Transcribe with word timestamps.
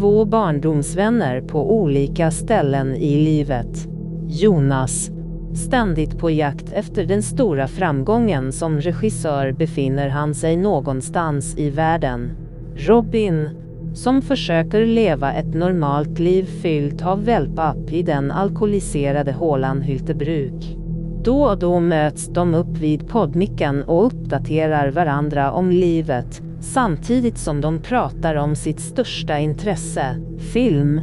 två 0.00 0.24
barndomsvänner 0.24 1.40
på 1.40 1.80
olika 1.80 2.30
ställen 2.30 2.94
i 2.96 3.24
livet. 3.24 3.88
Jonas, 4.28 5.10
ständigt 5.54 6.18
på 6.18 6.30
jakt 6.30 6.72
efter 6.72 7.04
den 7.04 7.22
stora 7.22 7.68
framgången 7.68 8.52
som 8.52 8.80
regissör 8.80 9.52
befinner 9.52 10.08
han 10.08 10.34
sig 10.34 10.56
någonstans 10.56 11.58
i 11.58 11.70
världen. 11.70 12.30
Robin, 12.76 13.48
som 13.94 14.22
försöker 14.22 14.86
leva 14.86 15.32
ett 15.32 15.54
normalt 15.54 16.18
liv 16.18 16.44
fyllt 16.44 17.06
av 17.06 17.24
wellpapp 17.24 17.92
i 17.92 18.02
den 18.02 18.30
alkoholiserade 18.30 19.32
hålan 19.32 19.82
Hyltebruk. 19.82 20.76
Då 21.24 21.42
och 21.42 21.58
då 21.58 21.80
möts 21.80 22.28
de 22.28 22.54
upp 22.54 22.78
vid 22.78 23.08
poddmicken 23.08 23.82
och 23.82 24.06
uppdaterar 24.06 24.90
varandra 24.90 25.52
om 25.52 25.70
livet, 25.70 26.42
samtidigt 26.60 27.38
som 27.38 27.60
de 27.60 27.82
pratar 27.82 28.34
om 28.34 28.56
sitt 28.56 28.80
största 28.80 29.38
intresse, 29.38 30.16
film. 30.52 31.00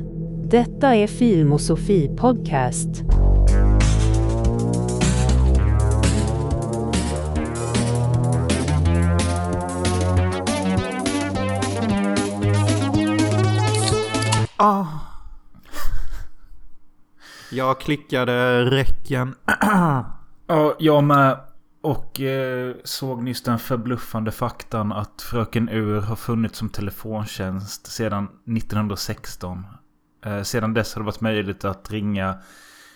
Detta 0.50 0.96
är 0.96 1.08
Filmosofi 1.08 2.16
Podcast. 2.18 3.04
Ah. 14.58 14.86
Jag 17.52 17.80
klickade 17.80 18.66
räcken. 18.66 19.36
Ja, 20.50 20.76
jag 20.80 21.04
med. 21.04 21.47
Och 21.88 22.22
eh, 22.22 22.76
såg 22.84 23.24
nyss 23.24 23.44
den 23.44 23.60
förbluffande 23.60 24.32
faktan 24.32 24.92
att 24.92 25.22
Fröken 25.22 25.70
Ur 25.70 26.02
har 26.02 26.16
funnits 26.16 26.58
som 26.58 26.70
telefontjänst 26.70 27.88
sedan 27.88 28.24
1916. 28.24 29.66
Eh, 30.26 30.42
sedan 30.42 30.74
dess 30.74 30.94
har 30.94 31.02
det 31.02 31.06
varit 31.06 31.22
möjligt 31.22 31.66
att 31.66 31.92
ringa 31.92 32.40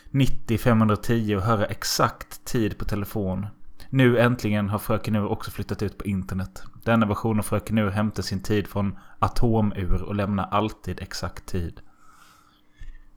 90 0.10 0.58
510 0.58 1.36
och 1.36 1.42
höra 1.42 1.66
exakt 1.66 2.46
tid 2.46 2.78
på 2.78 2.86
telefon. 2.86 3.48
Nu 3.90 4.20
äntligen 4.20 4.70
har 4.70 4.80
Fröken 4.80 5.16
Ur 5.16 5.26
också 5.26 5.52
flyttat 5.52 5.82
ut 5.82 5.98
på 5.98 6.06
internet. 6.06 6.64
Denna 6.84 7.06
version 7.06 7.40
av 7.40 7.44
Fröken 7.44 7.78
Ur 7.78 7.90
hämtar 7.90 8.24
sin 8.24 8.44
tid 8.44 8.68
från 8.68 9.00
Atomur 9.20 10.02
och 10.02 10.16
lämnar 10.16 10.48
alltid 10.52 11.02
exakt 11.02 11.46
tid. 11.46 11.82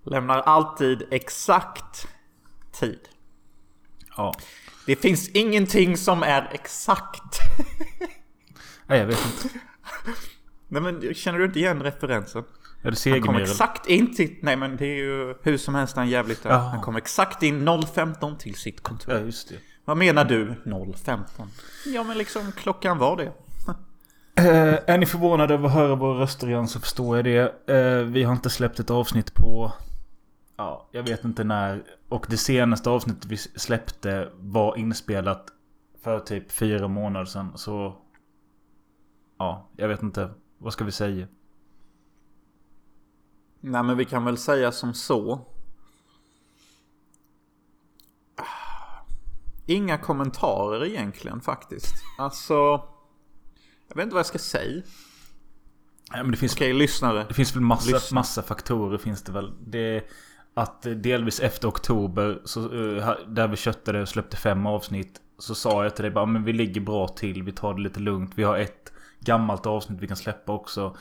Lämnar 0.05 0.41
alltid 0.41 1.02
exakt 1.11 2.08
tid. 2.72 3.08
Ja. 4.17 4.34
Det 4.86 4.96
finns 4.96 5.28
ingenting 5.28 5.96
som 5.96 6.22
är 6.22 6.50
exakt. 6.52 7.40
Nej, 8.86 8.98
jag 8.98 9.06
vet 9.06 9.27
inte. 9.27 9.58
Nej 10.68 10.82
men 10.82 11.14
känner 11.14 11.38
du 11.38 11.44
inte 11.44 11.58
igen 11.58 11.82
referensen? 11.82 12.44
Är 12.82 12.90
det 12.90 13.10
Han 13.10 13.22
kom 13.22 13.36
exakt 13.36 13.86
in 13.86 14.14
till... 14.14 14.36
Nej 14.42 14.56
men 14.56 14.77
det 14.77 14.86
är 14.86 14.96
ju 14.96 15.34
hur 15.42 15.58
som 15.58 15.74
helst 15.74 15.96
han 15.96 16.08
jävligt. 16.08 16.40
Ja. 16.44 16.56
Han 16.56 16.80
kom 16.80 16.96
exakt 16.96 17.42
in 17.42 17.68
0.15 17.68 18.36
till 18.36 18.55
sitt 18.55 18.82
kontor. 18.82 19.14
Ja, 19.14 19.20
just 19.20 19.48
det. 19.48 19.55
Vad 19.84 19.96
menar 19.96 20.24
du 20.24 20.55
0.15? 20.64 21.20
Ja 21.86 22.02
men 22.02 22.18
liksom 22.18 22.52
klockan 22.52 22.98
var 22.98 23.16
det. 23.16 23.32
Eh, 24.36 24.78
är 24.86 24.98
ni 24.98 25.06
förvånade 25.06 25.55
över 25.55 25.66
att 25.66 25.74
höra 25.74 25.94
våra 25.94 26.20
röster 26.20 26.48
igen 26.48 26.68
så 26.68 26.80
förstår 26.80 27.16
jag 27.16 27.24
det. 27.24 27.74
Eh, 27.74 27.98
vi 27.98 28.22
har 28.22 28.32
inte 28.32 28.50
släppt 28.50 28.80
ett 28.80 28.90
avsnitt 28.90 29.34
på... 29.34 29.72
Ja, 30.56 30.88
jag 30.92 31.02
vet 31.02 31.24
inte 31.24 31.44
när. 31.44 31.84
Och 32.08 32.27
det 32.30 32.36
senaste 32.36 32.91
avsnittet 32.91 33.24
vi 33.27 33.36
släppte 33.36 34.33
var 34.36 34.77
inspelat 34.77 35.50
för 36.02 36.20
typ 36.20 36.52
fyra 36.52 36.88
månader 36.88 37.24
sedan. 37.27 37.58
Så... 37.58 37.96
Ja, 39.38 39.69
jag 39.77 39.88
vet 39.88 40.02
inte. 40.02 40.30
Vad 40.58 40.72
ska 40.72 40.84
vi 40.84 40.92
säga? 40.92 41.27
Nej 43.61 43.83
men 43.83 43.96
vi 43.96 44.05
kan 44.05 44.24
väl 44.24 44.36
säga 44.38 44.72
som 44.72 44.94
så. 44.94 45.46
Inga 49.67 49.98
kommentarer 49.98 50.84
egentligen 50.86 51.40
faktiskt. 51.40 51.95
Alltså... 52.18 52.55
Jag 53.89 53.96
vet 53.96 54.02
inte 54.02 54.14
vad 54.14 54.18
jag 54.18 54.27
ska 54.27 54.39
säga. 54.39 54.83
Ja, 56.12 56.23
men 56.23 56.30
det 56.30 56.36
finns, 56.36 56.55
Okej, 56.55 56.73
lyssnare. 56.73 57.24
det 57.29 57.34
finns 57.34 57.56
väl 57.56 57.62
massa, 57.62 57.90
Lyssna. 57.90 58.14
massa 58.14 58.42
faktorer 58.42 58.98
finns 58.98 59.23
det 59.23 59.33
väl. 59.33 59.52
Det 59.67 60.05
att 60.55 60.83
delvis 60.83 61.41
efter 61.41 61.69
oktober, 61.69 62.41
så, 62.45 62.61
eh, 62.61 63.17
där 63.29 63.48
vi 63.48 63.57
köttade 63.57 64.03
och 64.03 64.09
släppte 64.09 64.37
fem 64.37 64.67
avsnitt. 64.67 65.20
Så 65.39 65.55
sa 65.55 65.83
jag 65.83 65.97
till 65.97 66.03
dig 66.03 66.13
bara, 66.13 66.27
men 66.27 66.45
vi 66.45 66.53
ligger 66.53 66.81
bra 66.81 67.09
till. 67.09 67.42
Vi 67.42 67.53
tar 67.53 67.75
det 67.75 67.81
lite 67.81 68.01
lugnt. 68.01 68.33
Vi 68.35 68.42
har 68.42 68.59
ett 68.59 68.92
gammalt 69.20 69.67
avsnitt 69.67 70.01
vi 70.01 70.07
kan 70.07 70.17
släppa 70.17 70.53
också. 70.53 70.97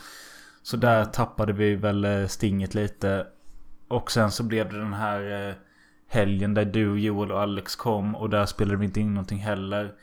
Så 0.64 0.78
där 0.78 1.06
tappade 1.06 1.54
vi 1.54 1.76
väl 1.76 2.06
eh, 2.06 2.28
stinget 2.28 2.74
lite. 2.74 3.28
Och 3.88 4.12
sen 4.12 4.32
så 4.32 4.44
blev 4.44 4.70
det 4.70 4.80
den 4.80 4.94
här 4.94 5.50
eh, 5.50 5.56
helgen 6.08 6.54
där 6.54 6.66
du, 6.66 7.00
Joel 7.00 7.32
och 7.32 7.42
Alex 7.42 7.76
kom. 7.76 8.16
Och 8.16 8.30
där 8.30 8.46
spelade 8.46 8.78
vi 8.78 8.86
inte 8.86 9.00
in 9.00 9.14
någonting 9.14 9.40
heller. 9.40 9.94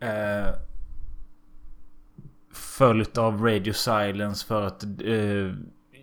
Eh, 0.00 0.54
följt 2.52 3.18
av 3.18 3.44
Radio 3.44 3.72
Silence 3.72 4.46
för 4.46 4.62
att 4.62 4.82
eh, 4.82 5.52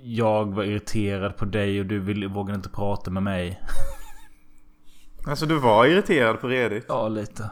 jag 0.04 0.54
var 0.54 0.64
irriterad 0.64 1.38
på 1.38 1.46
dig 1.46 1.80
och 1.80 1.86
du 1.86 2.00
ville, 2.00 2.28
vågade 2.28 2.56
inte 2.56 2.70
prata 2.70 3.12
med 3.12 3.24
mig. 3.24 3.62
Alltså 5.28 5.46
du 5.46 5.60
var 5.60 5.86
irriterad 5.86 6.42
på 6.42 6.48
Reddit? 6.48 6.86
Ja, 6.88 7.08
lite. 7.08 7.52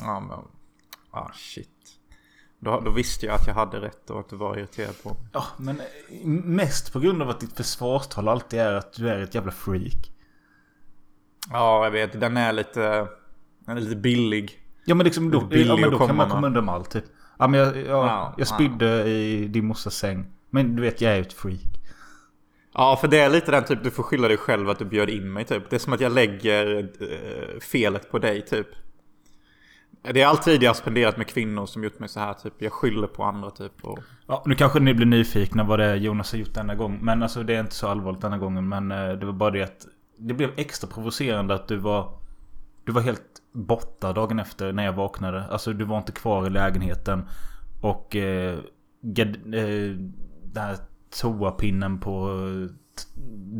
Ja 0.00 0.20
men... 0.20 0.38
Ah 1.10 1.32
shit. 1.34 1.68
Då, 2.58 2.80
då 2.80 2.90
visste 2.90 3.26
jag 3.26 3.34
att 3.34 3.46
jag 3.46 3.54
hade 3.54 3.80
rätt 3.80 4.10
och 4.10 4.20
att 4.20 4.28
du 4.28 4.36
var 4.36 4.58
irriterad 4.58 5.02
på 5.02 5.08
mig. 5.08 5.18
Ja, 5.32 5.44
men 5.56 5.80
eh, 5.80 6.26
mest 6.44 6.92
på 6.92 7.00
grund 7.00 7.22
av 7.22 7.30
att 7.30 7.40
ditt 7.40 7.56
försvarstal 7.56 8.28
alltid 8.28 8.60
är 8.60 8.72
att 8.72 8.92
du 8.92 9.08
är 9.08 9.20
ett 9.20 9.34
jävla 9.34 9.52
freak. 9.52 10.12
Ja, 11.50 11.84
jag 11.84 11.90
vet. 11.90 12.20
Den 12.20 12.36
är 12.36 12.52
lite... 12.52 13.08
Den 13.58 13.76
är 13.76 13.80
lite 13.80 13.96
billig. 13.96 14.58
Ja 14.84 14.94
men 14.94 15.04
liksom 15.04 15.30
då, 15.30 15.48
ja, 15.50 15.76
men 15.76 15.90
då 15.90 16.06
kan 16.06 16.16
man 16.16 16.30
komma 16.30 16.46
undan 16.46 16.64
med 16.64 16.74
allt 16.74 16.90
typ. 16.90 17.04
Ja 17.38 17.48
men 17.48 17.60
jag, 17.60 17.76
jag, 17.76 17.86
Ja, 17.86 18.34
jag 18.38 18.46
spydde 18.48 19.04
i 19.04 19.48
din 19.48 19.66
morsas 19.66 19.94
säng. 19.94 20.26
Men 20.54 20.76
du 20.76 20.82
vet 20.82 21.00
jag 21.00 21.12
är 21.12 21.16
ju 21.16 21.22
ett 21.22 21.32
freak. 21.32 21.80
Ja, 22.74 22.98
för 23.00 23.08
det 23.08 23.18
är 23.18 23.30
lite 23.30 23.50
den 23.50 23.64
typ 23.64 23.84
du 23.84 23.90
får 23.90 24.02
skylla 24.02 24.28
dig 24.28 24.36
själv 24.36 24.70
att 24.70 24.78
du 24.78 24.84
bjöd 24.84 25.10
in 25.10 25.32
mig 25.32 25.44
typ. 25.44 25.70
Det 25.70 25.76
är 25.76 25.80
som 25.80 25.92
att 25.92 26.00
jag 26.00 26.12
lägger 26.12 26.76
eh, 27.00 27.60
felet 27.60 28.10
på 28.10 28.18
dig 28.18 28.42
typ. 28.42 28.66
Det 30.02 30.22
är 30.22 30.26
all 30.26 30.38
tid 30.38 30.62
jag 30.62 30.76
spenderat 30.76 31.16
med 31.16 31.26
kvinnor 31.26 31.66
som 31.66 31.84
gjort 31.84 31.98
mig 31.98 32.08
så 32.08 32.20
här 32.20 32.34
typ. 32.34 32.52
Jag 32.58 32.72
skyller 32.72 33.06
på 33.06 33.24
andra 33.24 33.50
typ. 33.50 33.84
Och... 33.84 33.98
Ja, 34.26 34.42
nu 34.46 34.54
kanske 34.54 34.80
ni 34.80 34.94
blir 34.94 35.06
nyfikna 35.06 35.64
vad 35.64 35.78
det 35.78 35.84
är 35.84 35.96
Jonas 35.96 36.32
har 36.32 36.38
gjort 36.38 36.54
denna 36.54 36.74
gång. 36.74 36.98
Men 37.02 37.22
alltså 37.22 37.42
det 37.42 37.54
är 37.54 37.60
inte 37.60 37.74
så 37.74 37.88
allvarligt 37.88 38.20
denna 38.20 38.38
gången. 38.38 38.68
Men 38.68 38.92
eh, 38.92 39.12
det 39.12 39.26
var 39.26 39.32
bara 39.32 39.50
det 39.50 39.62
att 39.62 39.86
det 40.16 40.34
blev 40.34 40.50
extra 40.56 40.88
provocerande 40.88 41.54
att 41.54 41.68
du 41.68 41.76
var 41.76 42.18
Du 42.84 42.92
var 42.92 43.00
helt 43.00 43.42
borta 43.52 44.12
dagen 44.12 44.38
efter 44.38 44.72
när 44.72 44.84
jag 44.84 44.92
vaknade. 44.92 45.44
Alltså 45.44 45.72
du 45.72 45.84
var 45.84 45.98
inte 45.98 46.12
kvar 46.12 46.46
i 46.46 46.50
lägenheten. 46.50 47.28
Och 47.80 48.16
eh, 48.16 48.58
eh, 49.54 49.96
den 50.54 50.64
här 50.64 50.76
toapinnen 51.20 52.00
på 52.00 52.28
eh, 52.28 52.70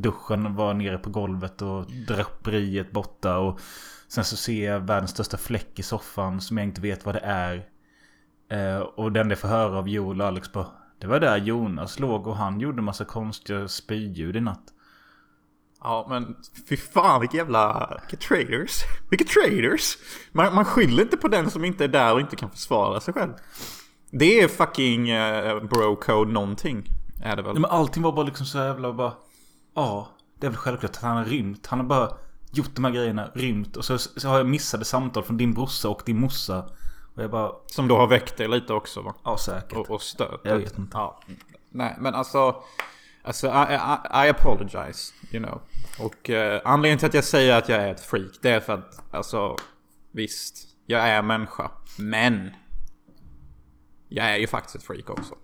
duschen 0.03 0.55
var 0.55 0.75
nere 0.75 0.99
på 0.99 1.11
golvet 1.11 1.63
och 1.63 1.87
draperiet 2.09 2.93
borta. 2.93 3.39
Och 3.39 3.61
sen 4.09 4.25
så 4.25 4.37
ser 4.37 4.71
jag 4.71 4.81
världens 4.81 5.11
största 5.11 5.37
fläck 5.37 5.79
i 5.79 5.83
soffan 5.83 6.41
som 6.41 6.59
jag 6.59 6.67
inte 6.67 6.81
vet 6.81 7.05
vad 7.05 7.15
det 7.15 7.21
är. 7.25 7.69
Eh, 8.51 8.79
och 8.79 9.13
den 9.13 9.31
jag 9.31 9.39
får 9.39 9.49
höra 9.49 9.79
av 9.79 9.89
Joel 9.89 10.21
och 10.21 10.27
Alex 10.27 10.53
på 10.53 10.67
Det 10.99 11.07
var 11.07 11.21
där 11.21 11.37
Jonas 11.37 11.99
låg 11.99 12.27
och 12.27 12.37
han 12.37 12.61
gjorde 12.61 12.83
massa 12.83 13.05
konstiga 13.05 13.69
spyljud 13.69 14.37
i 14.37 14.41
natt. 14.41 14.65
Ja, 15.81 16.07
men 16.09 16.37
fy 16.69 16.77
fan 16.77 17.21
vilka 17.21 17.37
jävla... 17.37 17.91
Vilka 18.01 18.27
traders. 18.29 18.83
Vilka 19.11 19.25
traders. 19.25 19.97
Man, 20.33 20.55
man 20.55 20.65
skyller 20.65 21.03
inte 21.03 21.17
på 21.17 21.29
den 21.29 21.51
som 21.51 21.65
inte 21.65 21.85
är 21.85 21.89
där 21.89 22.15
och 22.15 22.21
inte 22.21 22.37
kan 22.37 22.51
försvara 22.51 23.01
sig 23.01 23.15
själv. 23.15 23.33
Det 24.19 24.41
är 24.41 24.49
fucking 24.49 25.13
uh, 25.13 25.65
bro-code 25.65 26.33
någonting. 26.33 26.89
Är 27.23 27.37
det 27.37 27.43
väl? 27.43 27.53
Nej, 27.53 27.61
men 27.61 27.71
allting 27.71 28.03
var 28.03 28.13
bara 28.13 28.27
liksom 28.27 28.47
så 28.47 28.59
jävla 28.59 28.93
bara... 28.93 29.13
Ja, 29.75 30.09
det 30.41 30.47
är 30.47 30.51
väl 30.51 30.59
självklart 30.59 30.91
att 30.91 31.03
han 31.03 31.17
har 31.17 31.25
rymt. 31.25 31.67
Han 31.67 31.81
har 31.81 31.87
bara 31.87 32.11
gjort 32.53 32.75
de 32.75 32.85
här 32.85 32.93
grejerna, 32.93 33.31
rymt. 33.35 33.77
Och 33.77 33.85
så, 33.85 33.99
så 33.99 34.29
har 34.29 34.37
jag 34.37 34.47
missade 34.47 34.85
samtal 34.85 35.23
från 35.23 35.37
din 35.37 35.55
brorsa 35.55 35.89
och 35.89 36.03
din 36.07 36.21
morsa. 36.21 36.65
Och 37.15 37.23
jag 37.23 37.31
bara... 37.31 37.53
Som 37.67 37.89
då 37.89 37.97
har 37.97 38.07
väckt 38.07 38.37
dig 38.37 38.49
lite 38.49 38.73
också 38.73 39.03
va? 39.03 39.15
Ja, 39.25 39.39
säkert. 39.39 39.79
Och, 39.79 39.91
och 39.91 40.03
stört. 40.03 40.41
Jag 40.45 40.57
vet 40.57 40.79
inte. 40.79 40.97
Ja. 40.97 41.21
Nej, 41.71 41.97
men 41.99 42.15
alltså... 42.15 42.63
Alltså, 43.27 43.47
I, 43.47 43.75
I, 43.75 44.27
I 44.27 44.31
apologize, 44.31 45.13
you 45.33 45.45
know. 45.45 45.61
Och 45.99 46.31
uh, 46.31 46.61
anledningen 46.65 46.99
till 46.99 47.09
att 47.09 47.15
jag 47.15 47.25
säger 47.25 47.59
att 47.59 47.69
jag 47.69 47.83
är 47.83 47.91
ett 47.91 48.01
freak, 48.01 48.33
det 48.43 48.51
är 48.51 48.61
för 48.61 48.73
att, 48.73 49.03
alltså, 49.11 49.57
visst, 50.13 50.69
jag 50.87 51.09
är 51.09 51.23
människa. 51.23 51.71
Men, 51.99 52.51
jag 54.15 54.27
är 54.31 54.37
ju 54.37 54.47
faktiskt 54.47 54.77
ett 54.77 54.83
freak 54.83 55.11
också. 55.11 55.35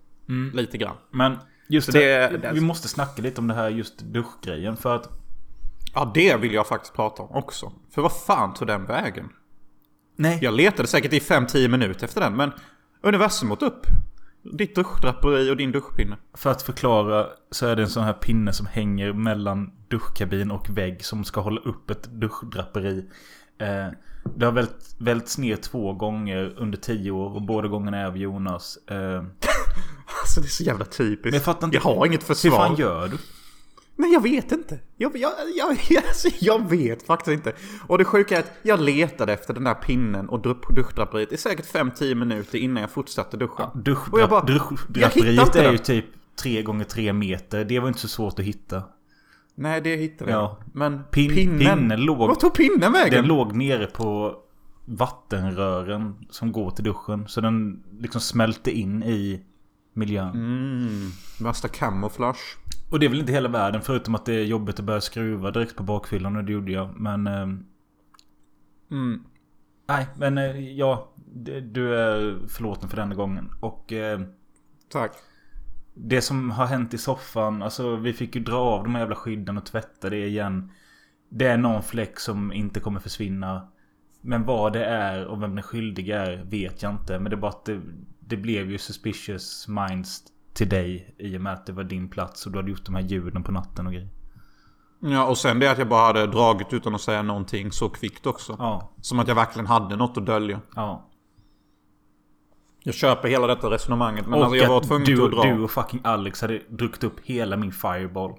Lite 0.53 0.77
grann. 0.77 0.95
Men 1.11 1.37
just 1.67 1.91
det, 1.91 1.99
det- 2.31 2.37
det- 2.37 2.51
Vi 2.53 2.61
måste 2.61 2.87
snacka 2.87 3.21
lite 3.21 3.41
om 3.41 3.47
det 3.47 3.53
här 3.53 3.69
just 3.69 3.99
duschgrejen. 3.99 4.77
För 4.77 4.95
att... 4.95 5.09
Ja, 5.93 6.11
det 6.13 6.35
vill 6.37 6.53
jag 6.53 6.67
faktiskt 6.67 6.95
prata 6.95 7.23
om 7.23 7.35
också. 7.35 7.71
För 7.91 8.01
vad 8.01 8.11
fan 8.11 8.53
tog 8.53 8.67
den 8.67 8.85
vägen? 8.85 9.29
Nej. 10.15 10.39
Jag 10.41 10.53
letade 10.53 10.87
säkert 10.87 11.13
i 11.13 11.19
5-10 11.19 11.67
minuter 11.67 12.05
efter 12.05 12.21
den, 12.21 12.35
men 12.35 12.51
universum 13.01 13.51
åt 13.51 13.61
upp. 13.61 13.85
Ditt 14.57 14.75
duschdraperi 14.75 15.51
och 15.51 15.57
din 15.57 15.71
duschpinne. 15.71 16.17
För 16.33 16.49
att 16.51 16.61
förklara 16.61 17.27
så 17.51 17.65
är 17.67 17.75
det 17.75 17.81
en 17.81 17.89
sån 17.89 18.03
här 18.03 18.13
pinne 18.13 18.53
som 18.53 18.65
hänger 18.65 19.13
mellan 19.13 19.71
duschkabin 19.87 20.51
och 20.51 20.69
vägg 20.77 21.05
som 21.05 21.23
ska 21.23 21.41
hålla 21.41 21.61
upp 21.61 21.89
ett 21.89 22.03
duschdraperi. 22.03 23.05
Eh, 23.57 23.87
det 24.35 24.45
har 24.45 24.51
vält, 24.51 24.95
välts 24.97 25.37
ner 25.37 25.55
två 25.55 25.93
gånger 25.93 26.53
under 26.57 26.77
tio 26.77 27.11
år 27.11 27.35
och 27.35 27.41
båda 27.41 27.67
gångerna 27.67 27.97
är 27.97 28.05
av 28.05 28.17
Jonas. 28.17 28.77
Eh, 28.91 29.23
Alltså 30.21 30.41
det 30.41 30.47
är 30.47 30.49
så 30.49 30.63
jävla 30.63 30.85
typiskt. 30.85 31.23
Men 31.25 31.33
jag 31.33 31.43
fattar 31.43 31.67
inte- 31.67 31.77
Jag 31.77 31.81
har 31.83 32.05
inget 32.05 32.21
hur 32.29 32.35
försvar. 32.35 32.51
fan 32.57 32.75
gör 32.75 33.07
du? 33.07 33.17
Nej 33.95 34.13
jag 34.13 34.21
vet 34.23 34.51
inte. 34.51 34.79
Jag, 34.97 35.17
jag, 35.17 35.31
jag, 35.57 35.69
alltså, 36.07 36.29
jag 36.39 36.69
vet 36.69 37.03
faktiskt 37.05 37.33
inte. 37.33 37.53
Och 37.87 37.97
det 37.97 38.05
sjuka 38.05 38.35
är 38.35 38.39
att 38.39 38.51
jag 38.61 38.79
letade 38.81 39.33
efter 39.33 39.53
den 39.53 39.63
där 39.63 39.73
pinnen 39.73 40.29
och 40.29 40.39
dusch- 40.45 40.73
duschdraperiet 40.75 41.31
i 41.31 41.37
säkert 41.37 41.73
5-10 41.73 42.15
minuter 42.15 42.57
innan 42.57 42.81
jag 42.81 42.91
fortsatte 42.91 43.37
duscha. 43.37 43.71
Hittar 43.75 44.45
Duschdraperiet 44.47 45.55
är 45.55 45.71
ju 45.71 45.77
typ 45.77 46.05
3 46.41 46.61
gånger 46.61 46.85
3 46.85 47.13
meter. 47.13 47.65
Det 47.65 47.79
var 47.79 47.87
inte 47.87 47.99
så 47.99 48.07
svårt 48.07 48.39
att 48.39 48.45
hitta. 48.45 48.83
Nej 49.55 49.81
det 49.81 49.95
hittade 49.95 50.31
jag. 50.31 50.41
Ja. 50.41 50.57
Men 50.73 50.93
Pin- 51.11 51.29
pinnen. 51.35 51.59
pinnen 51.59 52.01
låg- 52.01 52.17
Vad 52.27 52.39
tog 52.39 52.53
pinnen 52.53 52.91
vägen? 52.93 53.11
Den 53.11 53.25
låg 53.27 53.55
nere 53.55 53.85
på 53.87 54.35
vattenrören 54.85 56.15
som 56.29 56.51
går 56.51 56.71
till 56.71 56.83
duschen. 56.83 57.27
Så 57.27 57.41
den 57.41 57.83
liksom 57.99 58.21
smälte 58.21 58.71
in 58.71 59.03
i 59.03 59.41
miljön. 59.93 60.29
Mm, 60.35 61.09
värsta 61.41 61.67
camouflage. 61.67 62.57
Och 62.91 62.99
det 62.99 63.05
är 63.05 63.09
väl 63.09 63.19
inte 63.19 63.31
hela 63.31 63.49
världen 63.49 63.81
förutom 63.81 64.15
att 64.15 64.25
det 64.25 64.33
är 64.33 64.43
jobbigt 64.43 64.79
att 64.79 64.85
börja 64.85 65.01
skruva 65.01 65.51
direkt 65.51 65.75
på 65.75 65.83
bakfyllan 65.83 66.35
och 66.35 66.43
det 66.43 66.51
gjorde 66.51 66.71
jag. 66.71 66.99
Men... 66.99 67.27
ehm, 67.27 67.65
Mm. 68.91 69.23
nej, 69.87 70.07
men 70.17 70.37
eh, 70.37 70.59
ja. 70.73 71.07
Du 71.73 71.95
är 71.99 72.47
förlåten 72.47 72.89
för 72.89 72.97
denna 72.97 73.15
gången. 73.15 73.49
Och... 73.59 73.93
eh, 73.93 74.21
Tack. 74.89 75.11
Det 75.93 76.21
som 76.21 76.51
har 76.51 76.65
hänt 76.65 76.93
i 76.93 76.97
soffan, 76.97 77.63
alltså 77.63 77.95
vi 77.95 78.13
fick 78.13 78.35
ju 78.35 78.43
dra 78.43 78.57
av 78.57 78.83
de 78.83 78.93
här 78.95 79.01
jävla 79.01 79.15
skydden 79.15 79.57
och 79.57 79.65
tvätta 79.65 80.09
det 80.09 80.27
igen. 80.27 80.71
Det 81.29 81.45
är 81.47 81.57
någon 81.57 81.83
fläck 81.83 82.19
som 82.19 82.53
inte 82.53 82.79
kommer 82.79 82.99
försvinna. 82.99 83.67
Men 84.21 84.45
vad 84.45 84.73
det 84.73 84.85
är 84.85 85.25
och 85.25 85.41
vem 85.43 85.55
den 85.55 85.63
skyldiga 85.63 86.21
är 86.25 86.43
vet 86.43 86.81
jag 86.83 86.91
inte. 86.91 87.19
Men 87.19 87.29
det 87.29 87.35
är 87.35 87.39
bara 87.41 87.51
att 87.51 87.65
det, 87.65 87.81
det 88.19 88.37
blev 88.37 88.71
ju 88.71 88.77
suspicious 88.77 89.67
minds 89.67 90.23
till 90.53 90.69
dig 90.69 91.15
i 91.17 91.37
och 91.37 91.41
med 91.41 91.53
att 91.53 91.65
det 91.65 91.73
var 91.73 91.83
din 91.83 92.09
plats 92.09 92.45
och 92.45 92.51
du 92.51 92.57
hade 92.59 92.69
gjort 92.71 92.85
de 92.85 92.95
här 92.95 93.01
ljuden 93.01 93.43
på 93.43 93.51
natten 93.51 93.87
och 93.87 93.93
grejer. 93.93 94.09
Ja 94.99 95.25
och 95.25 95.37
sen 95.37 95.59
det 95.59 95.71
att 95.71 95.77
jag 95.77 95.89
bara 95.89 96.05
hade 96.05 96.27
dragit 96.27 96.73
utan 96.73 96.95
att 96.95 97.01
säga 97.01 97.21
någonting 97.21 97.71
så 97.71 97.89
kvickt 97.89 98.25
också. 98.25 98.55
Ja, 98.59 98.91
Som 99.01 99.19
att 99.19 99.27
jag 99.27 99.35
verkligen 99.35 99.67
hade 99.67 99.95
något 99.95 100.17
att 100.17 100.25
dölja. 100.25 100.61
ja. 100.75 101.07
Jag 102.83 102.95
köper 102.95 103.27
hela 103.29 103.47
detta 103.47 103.69
resonemanget 103.69 104.25
men 104.27 104.33
och 104.39 104.45
alltså 104.45 104.55
jag 104.57 104.69
var 104.69 104.81
tvungen 104.81 105.05
du, 105.05 105.25
att 105.25 105.31
dra. 105.31 105.43
du 105.43 105.63
och 105.63 105.71
fucking 105.71 106.01
Alex 106.03 106.41
hade 106.41 106.61
druckit 106.69 107.03
upp 107.03 107.19
hela 107.23 107.57
min 107.57 107.71
fireball. 107.71 108.33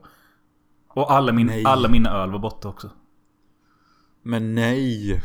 Och 0.89 1.13
alla, 1.13 1.33
min, 1.33 1.47
Nej. 1.47 1.65
alla 1.67 1.89
mina 1.89 2.11
öl 2.11 2.31
var 2.31 2.39
borta 2.39 2.69
också. 2.69 2.91
Men 4.23 4.55
nej. 4.55 5.23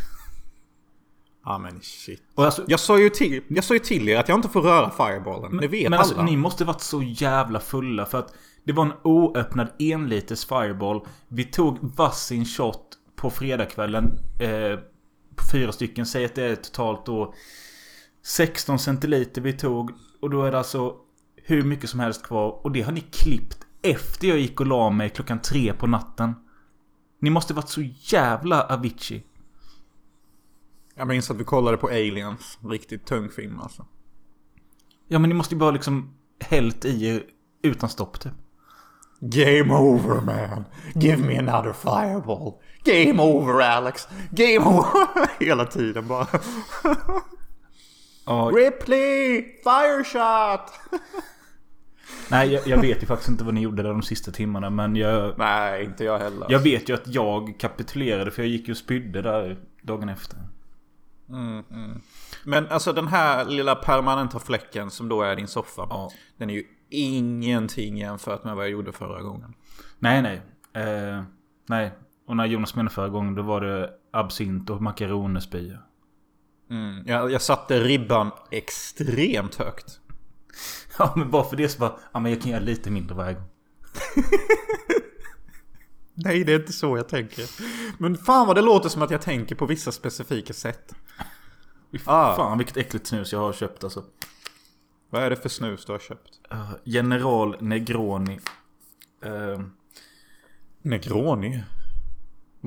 Ja 1.45 1.57
men 1.57 1.81
shit. 1.81 2.23
Alltså, 2.35 2.63
Jag 2.67 2.79
sa 2.79 2.99
ju 2.99 3.09
till, 3.09 3.43
jag 3.47 3.63
sa 3.63 3.73
ju 3.73 3.79
till 3.79 4.09
er 4.09 4.17
att 4.17 4.29
jag 4.29 4.37
inte 4.37 4.49
får 4.49 4.61
röra 4.61 4.89
fireballen. 4.89 5.57
det 5.57 5.67
vet 5.67 5.83
Men 5.83 5.93
alla. 5.93 6.01
alltså 6.01 6.23
ni 6.23 6.37
måste 6.37 6.65
varit 6.65 6.81
så 6.81 7.03
jävla 7.03 7.59
fulla 7.59 8.05
för 8.05 8.19
att 8.19 8.33
det 8.63 8.73
var 8.73 8.85
en 8.85 8.93
oöppnad 9.03 9.67
enliters 9.79 10.45
fireball. 10.45 11.01
Vi 11.27 11.43
tog 11.43 11.77
varsin 11.97 12.45
shot 12.45 12.81
på 13.15 13.29
fredagskvällen. 13.29 14.19
Eh, 14.39 14.79
på 15.35 15.43
fyra 15.51 15.71
stycken. 15.71 16.05
Säg 16.05 16.25
att 16.25 16.35
det 16.35 16.43
är 16.43 16.55
totalt 16.55 17.05
då 17.05 17.33
16 18.27 18.79
centiliter 18.79 19.41
vi 19.41 19.53
tog. 19.53 19.91
Och 20.21 20.29
då 20.29 20.43
är 20.43 20.51
det 20.51 20.57
alltså 20.57 20.95
hur 21.35 21.63
mycket 21.63 21.89
som 21.89 21.99
helst 21.99 22.23
kvar. 22.23 22.59
Och 22.63 22.71
det 22.71 22.81
har 22.81 22.91
ni 22.91 23.01
klippt 23.01 23.57
efter 23.81 24.27
jag 24.27 24.39
gick 24.39 24.59
och 24.59 24.65
la 24.65 24.89
mig 24.89 25.09
klockan 25.09 25.41
tre 25.41 25.73
på 25.73 25.87
natten. 25.87 26.35
Ni 27.19 27.29
måste 27.29 27.53
varit 27.53 27.69
så 27.69 27.81
jävla 27.99 28.63
Avicii. 28.63 29.23
Jag 30.95 31.07
minns 31.07 31.31
att 31.31 31.37
vi 31.37 31.43
kollade 31.43 31.77
på 31.77 31.87
Aliens. 31.87 32.57
Riktigt 32.63 33.05
tung 33.05 33.29
film 33.29 33.59
alltså. 33.59 33.85
Ja 35.07 35.19
men 35.19 35.29
ni 35.29 35.35
måste 35.35 35.55
ju 35.55 35.59
bara 35.59 35.71
liksom 35.71 36.13
hällt 36.39 36.85
i 36.85 37.05
er 37.05 37.23
utan 37.61 37.89
stopp 37.89 38.19
typ. 38.19 38.33
Game 39.19 39.73
over 39.75 40.21
man. 40.21 40.65
Give 40.95 41.27
me 41.27 41.37
another 41.37 41.73
fireball. 41.73 42.53
Game 42.83 43.21
over 43.21 43.61
Alex. 43.61 44.07
Game 44.31 44.65
over. 44.65 45.29
Hela 45.45 45.65
tiden 45.65 46.07
bara. 46.07 46.27
Ja, 48.27 48.51
Ripley! 48.55 49.41
Fire 49.63 50.03
shot! 50.03 51.01
Nej, 52.31 52.53
jag, 52.53 52.67
jag 52.67 52.81
vet 52.81 53.03
ju 53.03 53.07
faktiskt 53.07 53.29
inte 53.29 53.43
vad 53.43 53.53
ni 53.53 53.61
gjorde 53.61 53.83
där 53.83 53.89
de 53.89 54.01
sista 54.01 54.31
timmarna. 54.31 54.69
Men 54.69 54.95
jag, 54.95 55.37
Nej, 55.37 55.83
inte 55.83 56.03
jag 56.03 56.19
heller. 56.19 56.47
jag 56.49 56.59
vet 56.59 56.89
ju 56.89 56.93
att 56.93 57.07
jag 57.07 57.59
kapitulerade 57.59 58.31
för 58.31 58.41
jag 58.41 58.49
gick 58.49 58.67
ju 58.67 58.71
och 58.71 58.77
spydde 58.77 59.21
där 59.21 59.57
dagen 59.81 60.09
efter. 60.09 60.39
Men 62.43 62.67
alltså 62.67 62.93
den 62.93 63.07
här 63.07 63.45
lilla 63.45 63.75
permanenta 63.75 64.39
fläcken 64.39 64.89
som 64.89 65.09
då 65.09 65.21
är 65.21 65.35
din 65.35 65.47
soffa. 65.47 65.87
Ja. 65.89 66.11
Den 66.37 66.49
är 66.49 66.53
ju 66.53 66.63
ingenting 66.89 67.97
jämfört 67.97 68.43
med 68.43 68.55
vad 68.55 68.65
jag 68.65 68.71
gjorde 68.71 68.91
förra 68.91 69.21
gången. 69.21 69.53
Nej, 69.99 70.21
nej. 70.21 70.41
Eh, 70.83 71.23
nej. 71.65 71.91
Och 72.27 72.37
när 72.37 72.45
Jonas 72.45 72.75
menade 72.75 72.95
förra 72.95 73.09
gången 73.09 73.35
då 73.35 73.41
var 73.41 73.61
det 73.61 73.89
absint 74.11 74.69
och 74.69 74.81
makaronespya. 74.81 75.77
Mm. 76.69 77.03
Jag, 77.07 77.31
jag 77.31 77.41
satte 77.41 77.79
ribban 77.79 78.31
extremt 78.51 79.55
högt. 79.55 79.99
Ja, 80.99 81.13
men 81.15 81.31
bara 81.31 81.43
för 81.43 81.55
det 81.55 81.69
så 81.69 81.79
bara... 81.79 81.99
Ja, 82.11 82.19
men 82.19 82.31
jag 82.31 82.41
kan 82.41 82.51
göra 82.51 82.61
lite 82.61 82.91
mindre 82.91 83.15
varje 83.15 83.33
gång. 83.33 83.43
Nej, 86.13 86.43
det 86.43 86.53
är 86.53 86.59
inte 86.59 86.73
så 86.73 86.97
jag 86.97 87.09
tänker. 87.09 87.45
Men 87.97 88.17
fan 88.17 88.47
vad 88.47 88.55
det 88.55 88.61
låter 88.61 88.89
som 88.89 89.01
att 89.01 89.11
jag 89.11 89.21
tänker 89.21 89.55
på 89.55 89.65
vissa 89.65 89.91
specifika 89.91 90.53
sätt. 90.53 90.93
Ah. 92.05 92.35
Fan 92.35 92.57
vilket 92.57 92.77
äckligt 92.77 93.07
snus 93.07 93.33
jag 93.33 93.39
har 93.39 93.53
köpt 93.53 93.83
alltså. 93.83 94.03
Vad 95.09 95.23
är 95.23 95.29
det 95.29 95.35
för 95.35 95.49
snus 95.49 95.85
du 95.85 95.91
har 95.91 95.99
köpt? 95.99 96.39
Uh, 96.53 96.71
General 96.83 97.57
Negroni. 97.61 98.39
Uh, 99.25 99.61
Negroni. 100.81 101.63